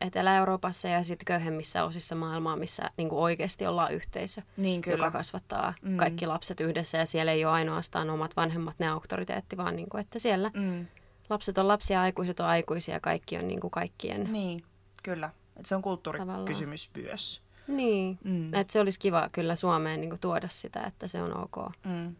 Etelä-Euroopassa 0.00 0.88
ja 0.88 1.04
sitten 1.04 1.24
köyhemmissä 1.24 1.84
osissa 1.84 2.14
maailmaa, 2.14 2.56
missä 2.56 2.90
niinku 2.96 3.22
oikeasti 3.22 3.66
ollaan 3.66 3.94
yhteisö, 3.94 4.42
niin 4.56 4.80
kyllä. 4.80 4.96
joka 4.96 5.10
kasvattaa 5.10 5.74
mm. 5.82 5.96
kaikki 5.96 6.26
lapset 6.26 6.60
yhdessä. 6.60 6.98
Ja 6.98 7.06
siellä 7.06 7.32
ei 7.32 7.44
ole 7.44 7.52
ainoastaan 7.52 8.10
omat 8.10 8.36
vanhemmat 8.36 8.78
ne 8.78 8.88
auktoriteetti, 8.88 9.56
vaan 9.56 9.76
niinku, 9.76 9.96
että 9.96 10.18
siellä 10.18 10.50
mm 10.54 10.86
lapset 11.30 11.58
on 11.58 11.68
lapsia, 11.68 12.02
aikuiset 12.02 12.40
on 12.40 12.46
aikuisia 12.46 12.94
ja 12.94 13.00
kaikki 13.00 13.36
on 13.36 13.48
niin 13.48 13.60
kuin 13.60 13.70
kaikkien. 13.70 14.32
Niin, 14.32 14.64
kyllä. 15.02 15.30
Et 15.56 15.66
se 15.66 15.76
on 15.76 15.82
kulttuurikysymys 15.82 16.90
myös. 16.94 17.42
Niin, 17.68 18.18
mm. 18.24 18.54
että 18.54 18.72
se 18.72 18.80
olisi 18.80 18.98
kiva 18.98 19.28
kyllä 19.32 19.56
Suomeen 19.56 20.00
niin 20.00 20.10
kuin 20.10 20.20
tuoda 20.20 20.48
sitä, 20.50 20.80
että 20.80 21.08
se 21.08 21.22
on 21.22 21.36
ok. 21.36 21.72
Mm. 21.84 22.16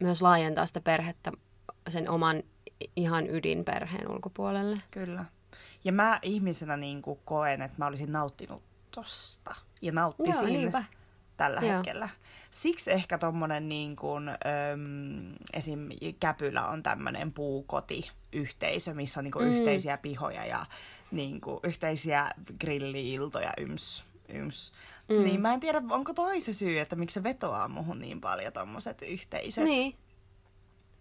Myös 0.00 0.22
laajentaa 0.22 0.66
sitä 0.66 0.80
perhettä 0.80 1.32
sen 1.88 2.10
oman 2.10 2.42
ihan 2.96 3.30
ydinperheen 3.30 4.10
ulkopuolelle. 4.10 4.78
Kyllä. 4.90 5.24
Ja 5.84 5.92
mä 5.92 6.18
ihmisenä 6.22 6.76
niin 6.76 7.02
kuin 7.02 7.20
koen, 7.24 7.62
että 7.62 7.78
mä 7.78 7.86
olisin 7.86 8.12
nauttinut 8.12 8.62
tosta. 8.90 9.54
Ja 9.82 9.92
nauttisin 9.92 10.62
Joo, 10.62 10.82
tällä 11.36 11.60
Joo. 11.60 11.72
hetkellä. 11.72 12.08
Siksi 12.50 12.92
ehkä 12.92 13.18
tuommoinen 13.18 13.68
niin 13.68 13.96
kuin, 13.96 14.28
äm, 14.28 15.34
esim. 15.52 15.88
Käpylä 16.20 16.68
on 16.68 16.82
tämmöinen 16.82 17.32
puukotiyhteisö, 17.32 18.94
missä 18.94 19.20
on 19.20 19.24
niin 19.24 19.32
kuin 19.32 19.48
mm. 19.48 19.54
yhteisiä 19.54 19.96
pihoja 19.96 20.44
ja 20.44 20.66
niin 21.10 21.40
kuin, 21.40 21.60
yhteisiä 21.62 22.30
grilliiltoja 22.60 23.52
yms. 23.58 24.07
Yms. 24.28 24.72
Mm. 25.08 25.24
Niin 25.24 25.40
mä 25.40 25.54
en 25.54 25.60
tiedä, 25.60 25.82
onko 25.90 26.14
toi 26.14 26.40
se 26.40 26.52
syy, 26.52 26.78
että 26.80 26.96
miksi 26.96 27.14
se 27.14 27.22
vetoaa 27.22 27.68
muhun 27.68 27.98
niin 27.98 28.20
paljon 28.20 28.52
tommoset 28.52 29.02
yhteisöt. 29.02 29.64
Niin, 29.64 29.94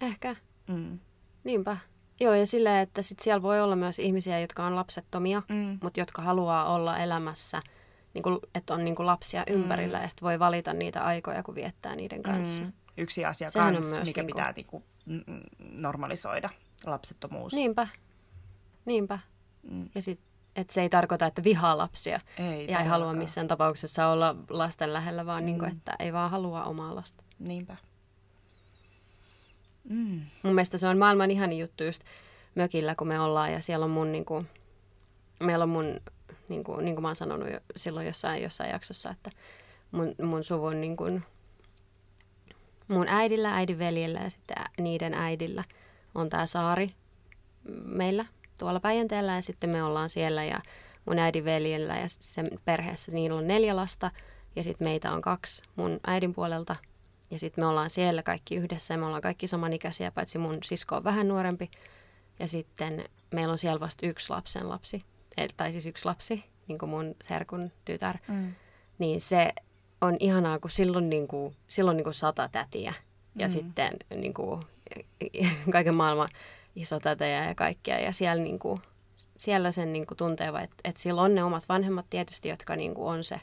ehkä. 0.01 0.35
Mm. 0.67 0.99
Niinpä. 1.43 1.77
Joo, 2.19 2.33
ja 2.33 2.45
silleen, 2.45 2.77
että 2.83 3.01
sit 3.01 3.19
siellä 3.19 3.41
voi 3.41 3.61
olla 3.61 3.75
myös 3.75 3.99
ihmisiä, 3.99 4.39
jotka 4.39 4.65
on 4.65 4.75
lapsettomia, 4.75 5.41
Mm. 5.49 5.79
mutta 5.83 5.99
jotka 5.99 6.21
haluaa 6.21 6.75
olla 6.75 6.97
elämässä, 6.97 7.61
niin 8.13 8.23
kuin, 8.23 8.39
että 8.55 8.73
on 8.73 8.85
niin 8.85 8.95
kuin 8.95 9.05
lapsia 9.05 9.43
ympärillä, 9.47 9.97
ja 10.01 10.07
sitten 10.09 10.25
voi 10.25 10.39
valita 10.39 10.73
niitä 10.73 11.03
aikoja, 11.03 11.43
kun 11.43 11.55
viettää 11.55 11.95
niiden 11.95 12.23
kanssa. 12.23 12.63
Mm. 12.63 12.71
Yksi 12.97 13.25
asia 13.25 13.49
Sehän 13.49 13.73
kans, 13.73 13.85
myös 13.93 14.07
mikä 14.07 14.23
niinku- 14.23 14.35
pitää 14.37 14.53
mm, 15.05 15.21
mm, 15.27 15.41
normalisoida, 15.59 16.49
lapsettomuus. 16.85 17.53
Niinpä. 17.53 17.87
Niinpä. 18.85 19.19
Mm. 19.71 19.89
Ja 19.95 20.01
sit, 20.01 20.19
että 20.57 20.73
se 20.73 20.81
ei 20.81 20.89
tarkoita, 20.89 21.25
että 21.25 21.43
vihaa 21.43 21.77
lapsia 21.77 22.19
Ei, 22.37 22.67
ja 22.67 22.79
ei 22.79 22.85
halua 22.87 23.13
missään 23.13 23.47
tapauksessa 23.47 24.07
olla 24.07 24.35
lasten 24.49 24.93
lähellä, 24.93 25.25
vaan 25.25 25.45
niin 25.45 25.55
Mm. 25.55 25.59
kuin, 25.59 25.71
että 25.71 25.95
ei 25.99 26.13
vaan 26.13 26.31
halua 26.31 26.63
omaa 26.63 26.95
lasta. 26.95 27.23
Niinpä. 27.39 27.77
Mm. 29.89 30.21
Mun 30.43 30.53
mielestä 30.55 30.77
se 30.77 30.87
on 30.87 30.97
maailman 30.97 31.31
ihani 31.31 31.59
juttu 31.59 31.83
just 31.83 32.01
mökillä, 32.55 32.95
kun 32.95 33.07
me 33.07 33.19
ollaan 33.19 33.53
ja 33.53 33.61
siellä 33.61 33.83
on 33.85 33.91
mun, 33.91 34.11
niin 34.11 34.25
kuin, 34.25 34.47
meillä 35.39 35.63
on 35.63 35.69
mun, 35.69 35.99
niin 36.49 36.63
kuin, 36.63 36.85
niin 36.85 36.95
kuin 36.95 37.01
mä 37.01 37.07
oon 37.07 37.15
sanonut 37.15 37.51
jo 37.51 37.59
silloin 37.75 38.07
jossain, 38.07 38.43
jossain 38.43 38.69
jaksossa, 38.71 39.09
että 39.09 39.31
mun, 39.91 40.15
mun 40.23 40.43
suvun 40.43 40.81
niin 40.81 40.97
kuin, 40.97 41.23
mun 42.87 43.07
äidillä, 43.07 43.55
äidin 43.55 43.79
veljellä 43.79 44.19
ja 44.19 44.29
sitten 44.29 44.57
niiden 44.79 45.13
äidillä 45.13 45.63
on 46.15 46.29
tää 46.29 46.45
saari 46.45 46.93
meillä 47.85 48.25
tuolla 48.57 48.79
Päijänteellä 48.79 49.35
ja 49.35 49.41
sitten 49.41 49.69
me 49.69 49.83
ollaan 49.83 50.09
siellä 50.09 50.43
ja 50.43 50.59
mun 51.05 51.19
äidin 51.19 51.45
veljellä 51.45 51.97
ja 51.97 52.05
sen 52.07 52.49
perheessä 52.65 53.11
niillä 53.11 53.37
on 53.37 53.47
neljä 53.47 53.75
lasta 53.75 54.11
ja 54.55 54.63
sitten 54.63 54.87
meitä 54.87 55.11
on 55.11 55.21
kaksi 55.21 55.63
mun 55.75 55.99
äidin 56.07 56.33
puolelta 56.33 56.75
ja 57.31 57.39
sitten 57.39 57.63
me 57.63 57.67
ollaan 57.67 57.89
siellä 57.89 58.23
kaikki 58.23 58.55
yhdessä 58.55 58.93
ja 58.93 58.97
me 58.97 59.05
ollaan 59.05 59.21
kaikki 59.21 59.47
samanikäisiä, 59.47 60.11
paitsi 60.11 60.37
mun 60.37 60.57
sisko 60.63 60.95
on 60.95 61.03
vähän 61.03 61.27
nuorempi. 61.27 61.71
Ja 62.39 62.47
sitten 62.47 63.05
meillä 63.33 63.51
on 63.51 63.57
siellä 63.57 63.79
vasta 63.79 64.07
yksi 64.07 64.29
lapsen 64.29 64.69
lapsi, 64.69 65.03
tai 65.57 65.71
siis 65.71 65.85
yksi 65.85 66.05
lapsi, 66.05 66.43
niin 66.67 66.77
kuin 66.77 66.89
mun 66.89 67.15
serkun 67.23 67.71
tytär. 67.85 68.17
Mm. 68.27 68.55
Niin 68.99 69.21
se 69.21 69.53
on 70.01 70.17
ihanaa, 70.19 70.59
kun 70.59 70.69
silloin, 70.71 71.09
niin 71.09 71.27
kuin, 71.27 71.55
silloin 71.67 71.97
niin 71.97 72.03
kuin 72.03 72.13
sata 72.13 72.49
tätiä 72.51 72.93
ja 73.35 73.47
Mm. 73.47 73.51
sitten 73.51 73.91
niin 74.15 74.33
kuin, 74.33 74.61
kaiken 75.71 75.95
maailman 75.95 76.29
isotätejä 76.77 77.45
ja 77.45 77.55
kaikkea. 77.55 77.99
Ja 77.99 78.13
siellä, 78.13 78.43
niin 78.43 78.59
kuin, 78.59 78.81
siellä 79.37 79.71
sen 79.71 79.93
niin 79.93 80.07
kuin 80.07 80.17
tuntee, 80.17 80.47
että, 80.47 80.75
että 80.83 81.01
sillä 81.01 81.21
on 81.21 81.35
ne 81.35 81.43
omat 81.43 81.69
vanhemmat 81.69 82.05
tietysti, 82.09 82.49
jotka 82.49 82.75
niin 82.75 82.93
kuin 82.93 83.07
on 83.07 83.23
se 83.23 83.41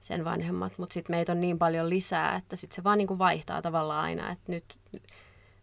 sen 0.00 0.24
vanhemmat, 0.24 0.78
mutta 0.78 0.94
sitten 0.94 1.16
meitä 1.16 1.32
on 1.32 1.40
niin 1.40 1.58
paljon 1.58 1.90
lisää, 1.90 2.36
että 2.36 2.56
sitten 2.56 2.76
se 2.76 2.84
vaan 2.84 2.98
niin 2.98 3.08
kuin 3.08 3.18
vaihtaa 3.18 3.62
tavallaan 3.62 4.04
aina, 4.04 4.30
että 4.30 4.52
nyt, 4.52 4.78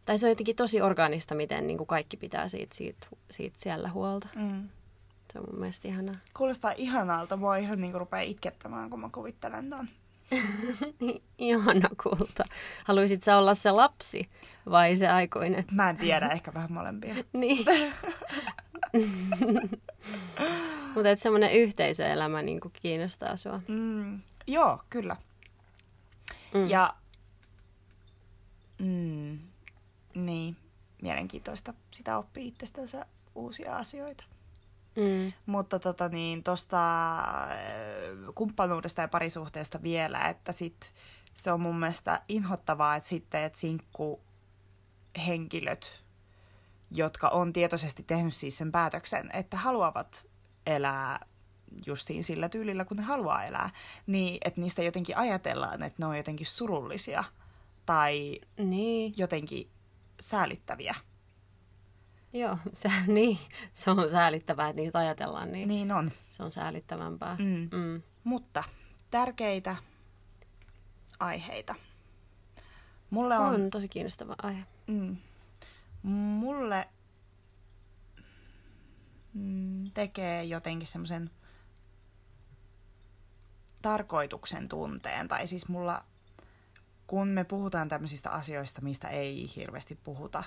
tai 0.05 0.19
se 0.19 0.25
on 0.25 0.31
jotenkin 0.31 0.55
tosi 0.55 0.81
orgaanista, 0.81 1.35
miten 1.35 1.67
niin 1.67 1.77
kuin 1.77 1.87
kaikki 1.87 2.17
pitää 2.17 2.49
siitä, 2.49 2.75
siitä, 2.75 3.07
siitä 3.31 3.55
siellä 3.59 3.89
huolta. 3.89 4.27
Mm. 4.35 4.69
Se 5.33 5.39
on 5.39 5.45
mun 5.51 5.59
mielestä 5.59 5.87
ihanaa. 5.87 6.15
Kuulostaa 6.37 6.71
ihanalta. 6.71 7.37
Mua 7.37 7.57
ihan 7.57 7.81
niinku 7.81 7.99
rupeaa 7.99 8.21
itkettämään, 8.21 8.89
kun 8.89 8.99
mä 8.99 9.09
kuvittelen 9.13 9.69
ton. 9.69 9.89
Ihana 11.37 11.89
kulta. 12.03 12.43
Haluaisit 12.83 13.23
sä 13.23 13.37
olla 13.37 13.53
se 13.53 13.71
lapsi 13.71 14.29
vai 14.69 14.95
se 14.95 15.07
aikuinen? 15.07 15.65
Mä 15.71 15.89
en 15.89 15.97
tiedä, 15.97 16.27
ehkä 16.27 16.53
vähän 16.53 16.73
molempia. 16.73 17.15
Niin. 17.33 17.65
Mutta 20.95 21.09
että 21.09 21.23
semmoinen 21.23 21.53
yhteisöelämä 21.53 22.41
niin 22.41 22.59
kiinnostaa 22.81 23.37
sua. 23.37 23.61
Mm. 23.67 24.21
Joo, 24.47 24.81
kyllä. 24.89 25.15
Mm. 26.53 26.69
Ja 26.69 26.95
mm, 28.79 29.39
niin, 30.15 30.57
mielenkiintoista. 31.01 31.73
Sitä 31.91 32.17
oppii 32.17 32.47
itsestänsä 32.47 33.05
uusia 33.35 33.77
asioita. 33.77 34.23
Mm. 34.95 35.33
Mutta 35.45 35.79
tota 35.79 36.09
niin, 36.09 36.43
tosta 36.43 37.09
äh, 37.17 37.55
kumppanuudesta 38.35 39.01
ja 39.01 39.07
parisuhteesta 39.07 39.83
vielä, 39.83 40.29
että 40.29 40.51
sit 40.51 40.93
se 41.33 41.51
on 41.51 41.61
mun 41.61 41.79
mielestä 41.79 42.21
inhottavaa, 42.29 42.95
että 42.95 43.09
sitten, 43.09 43.43
että 43.43 43.59
sinkku 43.59 44.21
henkilöt, 45.27 46.03
jotka 46.91 47.29
on 47.29 47.53
tietoisesti 47.53 48.03
tehnyt 48.03 48.33
siis 48.33 48.57
sen 48.57 48.71
päätöksen, 48.71 49.29
että 49.33 49.57
haluavat 49.57 50.25
elää 50.65 51.25
justiin 51.85 52.23
sillä 52.23 52.49
tyylillä, 52.49 52.85
kun 52.85 52.97
ne 52.97 53.03
haluaa 53.03 53.43
elää, 53.43 53.69
niin 54.07 54.37
että 54.45 54.61
niistä 54.61 54.83
jotenkin 54.83 55.17
ajatellaan, 55.17 55.83
että 55.83 56.01
ne 56.01 56.05
on 56.05 56.17
jotenkin 56.17 56.47
surullisia 56.47 57.23
tai 57.85 58.39
Niin, 58.57 59.13
jotenkin 59.17 59.69
säälittäviä. 60.19 60.95
Joo, 62.39 62.57
se, 62.73 62.91
niin, 63.07 63.37
se 63.73 63.91
on 63.91 64.09
säälittävää, 64.09 64.69
että 64.69 64.81
niistä 64.81 64.99
ajatellaan 64.99 65.51
niin. 65.51 65.67
Niin 65.67 65.91
on. 65.91 66.11
Se 66.29 66.43
on 66.43 66.51
säälittävämpää. 66.51 67.35
Mm. 67.39 67.69
Mm. 67.77 68.01
Mutta 68.23 68.63
tärkeitä 69.11 69.75
aiheita. 71.19 71.75
Mulle 73.09 73.37
on, 73.37 73.53
On 73.53 73.69
tosi 73.69 73.87
kiinnostava 73.87 74.35
aihe. 74.43 74.63
Mm, 74.87 75.17
mulle 76.11 76.87
mm, 79.33 79.91
tekee 79.91 80.43
jotenkin 80.43 80.87
semmoisen 80.87 81.29
tarkoituksen 83.81 84.69
tunteen. 84.69 85.27
Tai 85.27 85.47
siis 85.47 85.67
mulla, 85.67 86.03
kun 87.07 87.27
me 87.27 87.43
puhutaan 87.43 87.89
tämmöisistä 87.89 88.29
asioista, 88.29 88.81
mistä 88.81 89.07
ei 89.07 89.51
hirveästi 89.55 89.99
puhuta, 90.03 90.43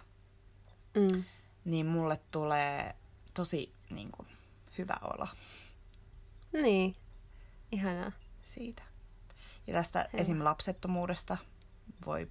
Mm. 0.95 1.25
Niin 1.69 1.87
mulle 1.87 2.21
tulee 2.31 2.95
tosi 3.35 3.73
niin 3.91 4.11
kuin, 4.13 4.29
hyvä 4.79 4.97
olo 5.03 5.27
Niin, 6.53 6.97
ihanaa. 7.73 8.13
siitä. 8.43 8.83
Ja 9.67 9.73
tästä 9.75 10.09
Hyvä. 10.13 10.23
esim. 10.23 10.45
lapsettomuudesta 10.45 11.37
voi 12.07 12.29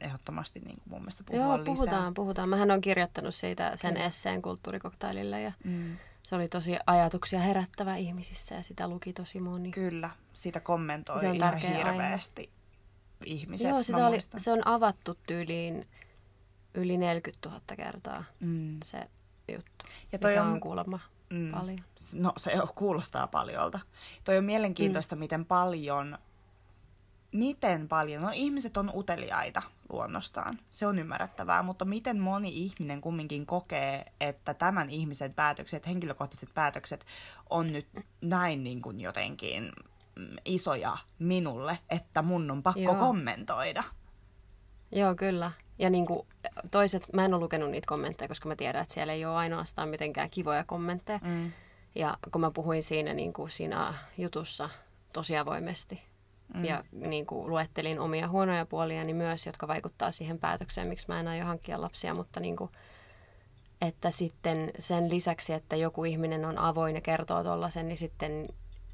ehdottomasti 0.00 0.60
niin 0.60 0.76
kuin 0.76 0.88
mun 0.90 1.00
mielestä 1.00 1.24
puhua 1.26 1.42
Joo, 1.42 1.52
lisää. 1.58 1.64
puhutaan, 1.74 2.14
puhutaan. 2.14 2.48
Mähän 2.48 2.70
on 2.70 2.80
kirjoittanut 2.80 3.34
siitä 3.34 3.72
sen 3.76 3.96
esseen 3.96 4.42
kulttuurikoktailille 4.42 5.40
ja 5.42 5.52
Mm, 5.64 5.96
se 6.22 6.34
oli 6.34 6.48
tosi 6.48 6.76
ajatuksia 6.86 7.40
herättävä 7.40 7.96
ihmisissä 7.96 8.54
ja 8.54 8.62
sitä 8.62 8.88
luki 8.88 9.12
tosi 9.12 9.40
moni. 9.40 9.70
kyllä, 9.70 10.10
sitä 10.32 10.60
kommentoi 10.60 11.20
Se 11.20 11.28
on 11.28 11.36
ihan 11.36 11.50
tärkeä 11.52 11.70
aihe. 11.70 11.78
hirveästi 11.92 12.50
ihmiset. 13.24 13.68
Joo, 13.70 13.82
sitä 13.82 14.06
oli, 14.06 14.18
se 14.36 14.52
on 14.52 14.66
avattu 14.66 15.18
tyyliin 15.26 15.88
yli 16.76 16.96
40 16.96 17.48
000 17.48 17.60
kertaa 17.76 18.24
Mm. 18.40 18.78
se 18.84 18.98
juttu, 19.52 19.84
Ja 20.12 20.18
toi 20.18 20.30
mikä 20.30 20.42
on, 20.42 20.52
on 20.52 20.60
kuulemma 20.60 20.98
mm, 21.30 21.50
paljon. 21.52 21.84
No 22.14 22.32
se 22.36 22.52
kuulostaa 22.74 23.26
paljolta. 23.26 23.80
Toi 24.24 24.38
on 24.38 24.44
mielenkiintoista, 24.44 25.16
mm. 25.16 25.18
miten 25.18 25.44
paljon, 25.44 26.18
miten 27.32 27.88
paljon, 27.88 28.22
no 28.22 28.30
ihmiset 28.34 28.76
on 28.76 28.90
uteliaita 28.94 29.62
luonnostaan, 29.88 30.58
se 30.70 30.86
on 30.86 30.98
ymmärrettävää, 30.98 31.62
mutta 31.62 31.84
miten 31.84 32.20
moni 32.20 32.64
ihminen 32.64 33.00
kumminkin 33.00 33.46
kokee, 33.46 34.12
että 34.20 34.54
tämän 34.54 34.90
ihmisen 34.90 35.34
päätökset, 35.34 35.86
henkilökohtaiset 35.86 36.48
päätökset 36.54 37.06
on 37.50 37.72
nyt 37.72 37.86
näin 38.20 38.64
niin 38.64 38.82
kuin 38.82 39.00
jotenkin 39.00 39.72
mm, 40.16 40.36
isoja 40.44 40.96
minulle, 41.18 41.78
että 41.90 42.22
mun 42.22 42.50
on 42.50 42.62
pakko 42.62 42.80
Joo. 42.80 42.94
kommentoida. 42.94 43.82
Joo, 44.92 45.14
kyllä. 45.14 45.52
Ja 45.78 45.90
niin 45.90 46.06
kuin 46.06 46.26
toiset, 46.70 47.12
mä 47.12 47.24
en 47.24 47.34
ole 47.34 47.42
lukenut 47.42 47.70
niitä 47.70 47.86
kommentteja, 47.88 48.28
koska 48.28 48.48
mä 48.48 48.56
tiedän, 48.56 48.82
että 48.82 48.94
siellä 48.94 49.12
ei 49.12 49.24
ole 49.24 49.34
ainoastaan 49.36 49.88
mitenkään 49.88 50.30
kivoja 50.30 50.64
kommentteja. 50.64 51.18
Mm. 51.22 51.52
Ja 51.94 52.16
kun 52.32 52.40
mä 52.40 52.50
puhuin 52.54 52.84
siinä, 52.84 53.14
niin 53.14 53.32
kuin 53.32 53.50
siinä 53.50 53.94
jutussa 54.18 54.70
tosi 55.12 55.36
avoimesti 55.36 56.02
Mm. 56.54 56.64
ja 56.64 56.84
niin 56.92 57.26
kuin 57.26 57.50
luettelin 57.50 58.00
omia 58.00 58.28
huonoja 58.28 58.66
puoliani 58.66 59.14
myös, 59.14 59.46
jotka 59.46 59.68
vaikuttaa 59.68 60.10
siihen 60.10 60.38
päätökseen, 60.38 60.88
miksi 60.88 61.08
mä 61.08 61.20
en 61.20 61.28
aio 61.28 61.44
hankkia 61.44 61.80
lapsia, 61.80 62.14
mutta 62.14 62.40
niin 62.40 62.56
kuin, 62.56 62.70
että 63.80 64.10
sitten 64.10 64.70
sen 64.78 65.10
lisäksi, 65.10 65.52
että 65.52 65.76
joku 65.76 66.04
ihminen 66.04 66.44
on 66.44 66.58
avoin 66.58 66.94
ja 66.94 67.00
kertoo 67.00 67.42
tollasen, 67.44 67.88
niin 67.88 67.96
sitten, 67.96 68.48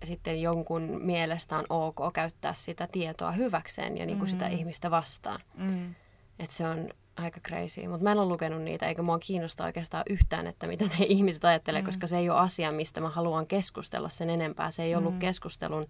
sitten 0.04 0.42
jonkun 0.42 0.82
mielestä 1.02 1.56
on 1.56 1.64
ok 1.70 2.12
käyttää 2.12 2.54
sitä 2.54 2.88
tietoa 2.92 3.30
hyväkseen 3.32 3.96
ja 3.98 4.06
niin 4.06 4.18
kuin 4.18 4.28
sitä 4.28 4.44
Mm. 4.48 4.52
ihmistä 4.52 4.90
vastaan. 4.90 5.40
Mm. 5.54 5.94
Että 6.42 6.54
se 6.56 6.66
on 6.68 6.88
aika 7.16 7.40
crazy. 7.40 7.88
Mutta 7.88 8.04
mä 8.04 8.12
en 8.12 8.18
ole 8.18 8.28
lukenut 8.28 8.62
niitä, 8.62 8.86
eikä 8.86 9.02
mua 9.02 9.18
kiinnosta 9.18 9.64
oikeastaan 9.64 10.02
yhtään, 10.10 10.46
että 10.46 10.66
mitä 10.66 10.84
ne 10.84 10.94
ihmiset 11.08 11.44
ajattelee, 11.44 11.80
Mm. 11.80 11.86
koska 11.86 12.06
se 12.06 12.18
ei 12.18 12.30
ole 12.30 12.38
asia, 12.40 12.72
mistä 12.72 13.00
mä 13.00 13.08
haluan 13.08 13.46
keskustella 13.46 14.08
sen 14.08 14.30
enempää. 14.30 14.70
Se 14.70 14.82
ei 14.82 14.94
ollut 14.94 15.12
Mm. 15.12 15.18
keskustelun 15.18 15.86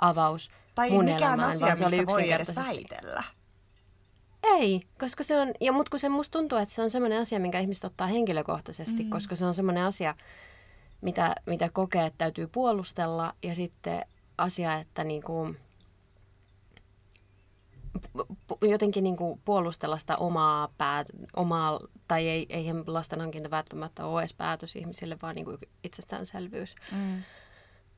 avaus 0.00 0.50
Tai 0.74 0.90
mun 0.90 1.08
elämään, 1.08 1.40
asia, 1.50 1.66
vaan 1.66 1.76
se 1.76 1.84
oli 1.86 1.96
yksinkertaisesti. 1.98 2.72
väitellä. 2.72 3.22
Ei, 4.42 4.82
koska 5.00 5.24
se 5.24 5.40
on, 5.40 5.52
ja 5.60 5.72
mut 5.72 5.88
kun 5.88 6.00
se 6.00 6.08
musta 6.08 6.38
tuntuu, 6.38 6.58
että 6.58 6.74
se 6.74 6.82
on 6.82 6.90
semmoinen 6.90 7.20
asia, 7.20 7.40
minkä 7.40 7.60
ihmiset 7.60 7.84
ottaa 7.84 8.06
henkilökohtaisesti, 8.06 9.04
Mm. 9.04 9.10
koska 9.10 9.34
se 9.36 9.46
on 9.46 9.54
semmoinen 9.54 9.84
asia, 9.84 10.14
mitä, 11.00 11.34
mitä 11.46 11.68
kokee, 11.72 12.06
että 12.06 12.18
täytyy 12.18 12.46
puolustella 12.46 13.32
ja 13.42 13.54
sitten 13.54 14.02
asia, 14.38 14.74
että 14.74 15.04
niin 15.04 15.22
kuin, 15.22 15.58
jotenkin 18.62 19.04
niin 19.04 19.16
kuin 19.16 19.40
puolustella 19.44 19.98
sitä 19.98 20.16
omaa, 20.16 20.68
päät, 20.78 21.06
omaa 21.36 21.80
tai 22.08 22.28
ei, 22.28 22.46
eihän 22.48 22.82
lasten 22.86 23.20
hankinta 23.20 23.50
välttämättä 23.50 24.06
ole 24.06 24.20
edes 24.20 24.34
päätös 24.34 24.76
ihmisille, 24.76 25.16
vaan 25.22 25.34
niin 25.34 25.44
kuin 25.44 25.58
itsestäänselvyys. 25.84 26.74
Mm. 26.92 27.22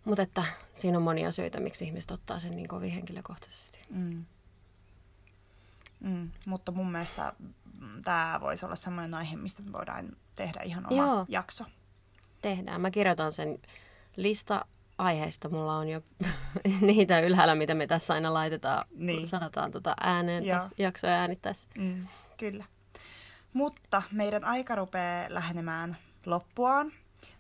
Mutta 0.05 0.23
että 0.23 0.45
siinä 0.75 0.99
on 0.99 1.05
monia 1.05 1.33
syitä, 1.33 1.61
miksi 1.61 1.85
ihmiset 1.85 2.11
ottaa 2.11 2.39
sen 2.39 2.57
niin 2.57 2.69
kovin 2.69 2.91
henkilökohtaisesti. 2.91 3.81
Mm. 3.91 4.25
Mm, 6.01 6.31
mutta 6.47 6.73
mun 6.73 6.93
mielestä 6.93 7.33
tämä 8.05 8.39
voisi 8.41 8.65
olla 8.65 8.77
sellainen 8.77 9.15
aihe, 9.15 9.37
mistä 9.37 9.63
me 9.63 9.73
voidaan 9.73 10.17
tehdä 10.37 10.61
ihan 10.65 10.87
oma 10.93 11.03
Joo. 11.03 11.27
jakso. 11.29 11.65
Tehdään. 12.43 12.81
Mä 12.81 12.91
kirjoitan 12.91 13.33
sen 13.33 13.59
lista 14.17 14.65
aiheista. 15.01 15.49
Mulla 15.49 15.77
on 15.77 15.89
jo 15.89 16.03
niitä 16.81 17.21
ylhäällä, 17.21 17.55
mitä 17.55 17.75
me 17.75 17.87
tässä 17.87 18.15
aina 18.15 18.35
laitetaan, 18.35 18.87
niin. 18.91 19.27
sanotaan 19.27 19.71
tota 19.71 19.95
ääneen 20.01 20.45
Joo. 20.45 20.59
tässä 20.59 20.75
jaksoja 20.79 21.13
äänittäessä. 21.13 21.69
Mm, 21.79 22.07
kyllä. 22.37 22.65
Mutta 23.53 24.03
meidän 24.13 24.45
aika 24.45 24.75
rupeaa 24.75 25.27
lähenemään 25.29 25.97
loppuaan. 26.27 26.93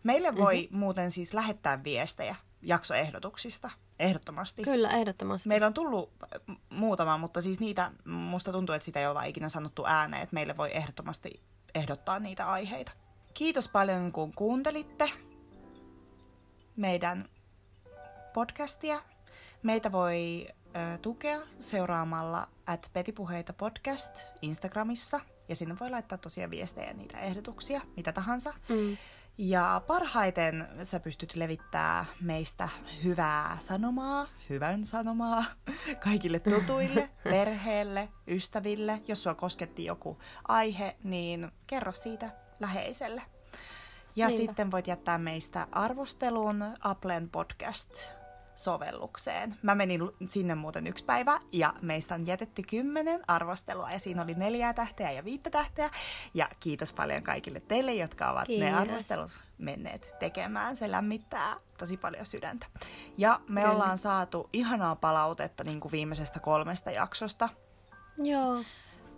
Meille 0.03 0.37
voi 0.37 0.63
mm-hmm. 0.63 0.79
muuten 0.79 1.11
siis 1.11 1.35
lähettää 1.35 1.85
viestejä 1.85 2.37
jaksoehdotuksista, 2.63 3.71
ehdottomasti. 3.99 4.63
Kyllä, 4.63 4.89
ehdottomasti. 4.89 5.49
Meillä 5.49 5.67
on 5.67 5.75
tullut 5.75 6.13
muutama, 6.71 7.19
mutta 7.19 7.41
siis 7.41 7.61
niitä, 7.61 7.91
musta 8.05 8.53
tuntuu, 8.53 8.75
että 8.75 8.85
sitä 8.85 9.01
ei 9.01 9.07
ole 9.07 9.29
ikinä 9.29 9.49
sanottu 9.49 9.87
ääneen, 9.87 10.23
että 10.23 10.35
meille 10.35 10.57
voi 10.57 10.77
ehdottomasti 10.77 11.43
ehdottaa 11.75 12.19
niitä 12.19 12.51
aiheita. 12.51 12.93
Kiitos 13.35 13.69
paljon, 13.69 14.13
kun 14.13 14.33
kuuntelitte 14.33 15.11
meidän 16.77 17.29
podcastia. 18.35 19.03
Meitä 19.63 19.93
voi 19.93 20.49
ö, 20.95 20.99
tukea 20.99 21.39
seuraamalla 21.59 22.49
at 22.67 22.91
Petipuheita 22.93 23.53
podcast 23.53 24.21
Instagramissa. 24.43 25.21
Ja 25.49 25.57
sinne 25.57 25.77
voi 25.81 25.91
laittaa 25.91 26.19
tosiaan 26.19 26.51
viestejä, 26.51 26.93
niitä 26.93 27.19
ehdotuksia, 27.21 27.81
mitä 27.97 28.13
tahansa. 28.13 28.55
Mm. 28.69 28.97
Ja 29.39 29.83
parhaiten 29.87 30.69
sä 30.83 31.01
pystyt 31.01 31.37
levittää 31.37 32.05
meistä 32.21 32.69
hyvää 33.05 33.57
sanomaa, 33.61 34.27
hyvän 34.51 34.85
sanomaa 34.85 35.45
kaikille 36.05 36.39
tutuille, 36.39 37.11
perheelle, 37.25 38.09
ystäville. 38.29 39.01
Jos 39.09 39.23
sua 39.23 39.35
kosketti 39.35 39.85
joku 39.85 40.19
aihe, 40.49 40.97
niin 41.05 41.51
kerro 41.67 41.93
siitä 41.93 42.31
läheiselle. 42.61 43.23
Ja 44.17 44.27
Niinpä. 44.27 44.43
sitten 44.47 44.71
voit 44.71 44.87
jättää 44.87 45.19
meistä 45.19 45.67
arvostelun 45.73 46.65
Applen 46.81 47.31
podcast 47.31 48.20
sovellukseen. 48.61 49.57
Mä 49.63 49.75
menin 49.75 50.01
sinne 50.29 50.55
muuten 50.55 50.87
yksi 50.87 51.05
päivä 51.05 51.41
ja 51.53 51.75
meistä 51.83 52.15
on 52.15 52.27
jätetty 52.27 52.63
kymmenen 52.63 53.21
arvostelua 53.29 53.91
ja 53.91 53.99
siinä 53.99 54.23
oli 54.23 54.35
neljää 54.35 54.75
tähteä 54.75 55.11
ja 55.11 55.25
viittä 55.25 55.51
tähteä. 55.51 55.91
Ja 56.35 56.49
kiitos 56.61 56.93
paljon 56.93 57.23
kaikille 57.23 57.61
teille, 57.61 57.95
jotka 57.95 58.31
ovat 58.31 58.47
kiitos. 58.47 58.69
ne 58.69 58.75
arvostelut 58.75 59.31
menneet 59.59 60.15
tekemään. 60.19 60.77
Se 60.77 60.91
lämmittää 60.91 61.57
tosi 61.79 61.97
paljon 61.97 62.27
sydäntä. 62.27 62.67
Ja 63.19 63.41
me 63.51 63.61
Kyllä. 63.61 63.73
ollaan 63.75 63.99
saatu 63.99 64.49
ihanaa 64.53 64.97
palautetta 64.97 65.65
niin 65.65 65.81
kuin 65.81 65.93
viimeisestä 65.93 66.41
kolmesta 66.41 66.91
jaksosta. 66.91 67.49
Joo. 68.19 68.65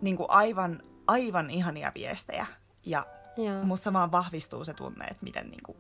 Niin 0.00 0.16
kuin 0.16 0.30
aivan, 0.30 0.82
aivan 1.06 1.50
ihania 1.50 1.92
viestejä. 1.94 2.46
Ja 2.86 3.06
Joo. 3.36 3.62
musta 3.64 3.92
vaan 3.92 4.12
vahvistuu 4.12 4.64
se 4.64 4.74
tunne, 4.74 5.04
että 5.04 5.24
miten 5.24 5.50
niin 5.50 5.62
kuin 5.62 5.78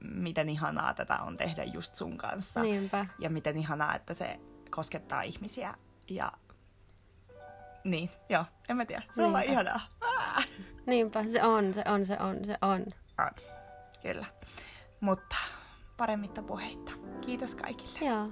miten 0.00 0.48
ihanaa 0.48 0.94
tätä 0.94 1.18
on 1.18 1.36
tehdä 1.36 1.64
just 1.64 1.94
sun 1.94 2.16
kanssa. 2.16 2.62
Niinpä. 2.62 3.06
Ja 3.18 3.30
miten 3.30 3.58
ihanaa, 3.58 3.94
että 3.94 4.14
se 4.14 4.40
koskettaa 4.70 5.22
ihmisiä. 5.22 5.74
Ja 6.10 6.32
niin, 7.84 8.10
joo, 8.28 8.44
en 8.68 8.76
mä 8.76 8.86
tiedä. 8.86 9.02
Se 9.10 9.22
Niinpä. 9.22 9.26
on 9.26 9.32
vaan 9.32 9.44
ihanaa. 9.44 9.80
Ah. 10.00 10.48
Niinpä, 10.86 11.26
se 11.26 11.42
on, 11.42 11.74
se 11.74 11.82
on, 11.86 12.06
se 12.06 12.16
on, 12.20 12.44
se 12.44 12.56
on. 12.62 12.84
On, 13.18 13.30
kyllä. 14.02 14.26
Mutta 15.00 15.36
paremmitta 15.96 16.42
puheitta. 16.42 16.92
Kiitos 17.20 17.54
kaikille. 17.54 18.10
Joo. 18.10 18.28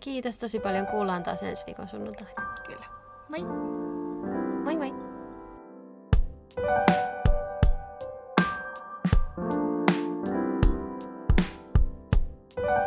Kiitos 0.00 0.38
tosi 0.38 0.60
paljon. 0.60 0.86
Kuullaan 0.86 1.22
taas 1.22 1.42
ensi 1.42 1.66
viikon 1.66 1.88
sunnuntaina. 1.88 2.54
Kyllä. 2.66 2.86
Moi. 3.28 3.44
Moi 4.64 4.76
moi. 4.76 5.06
thank 6.56 7.15
you 12.58 12.85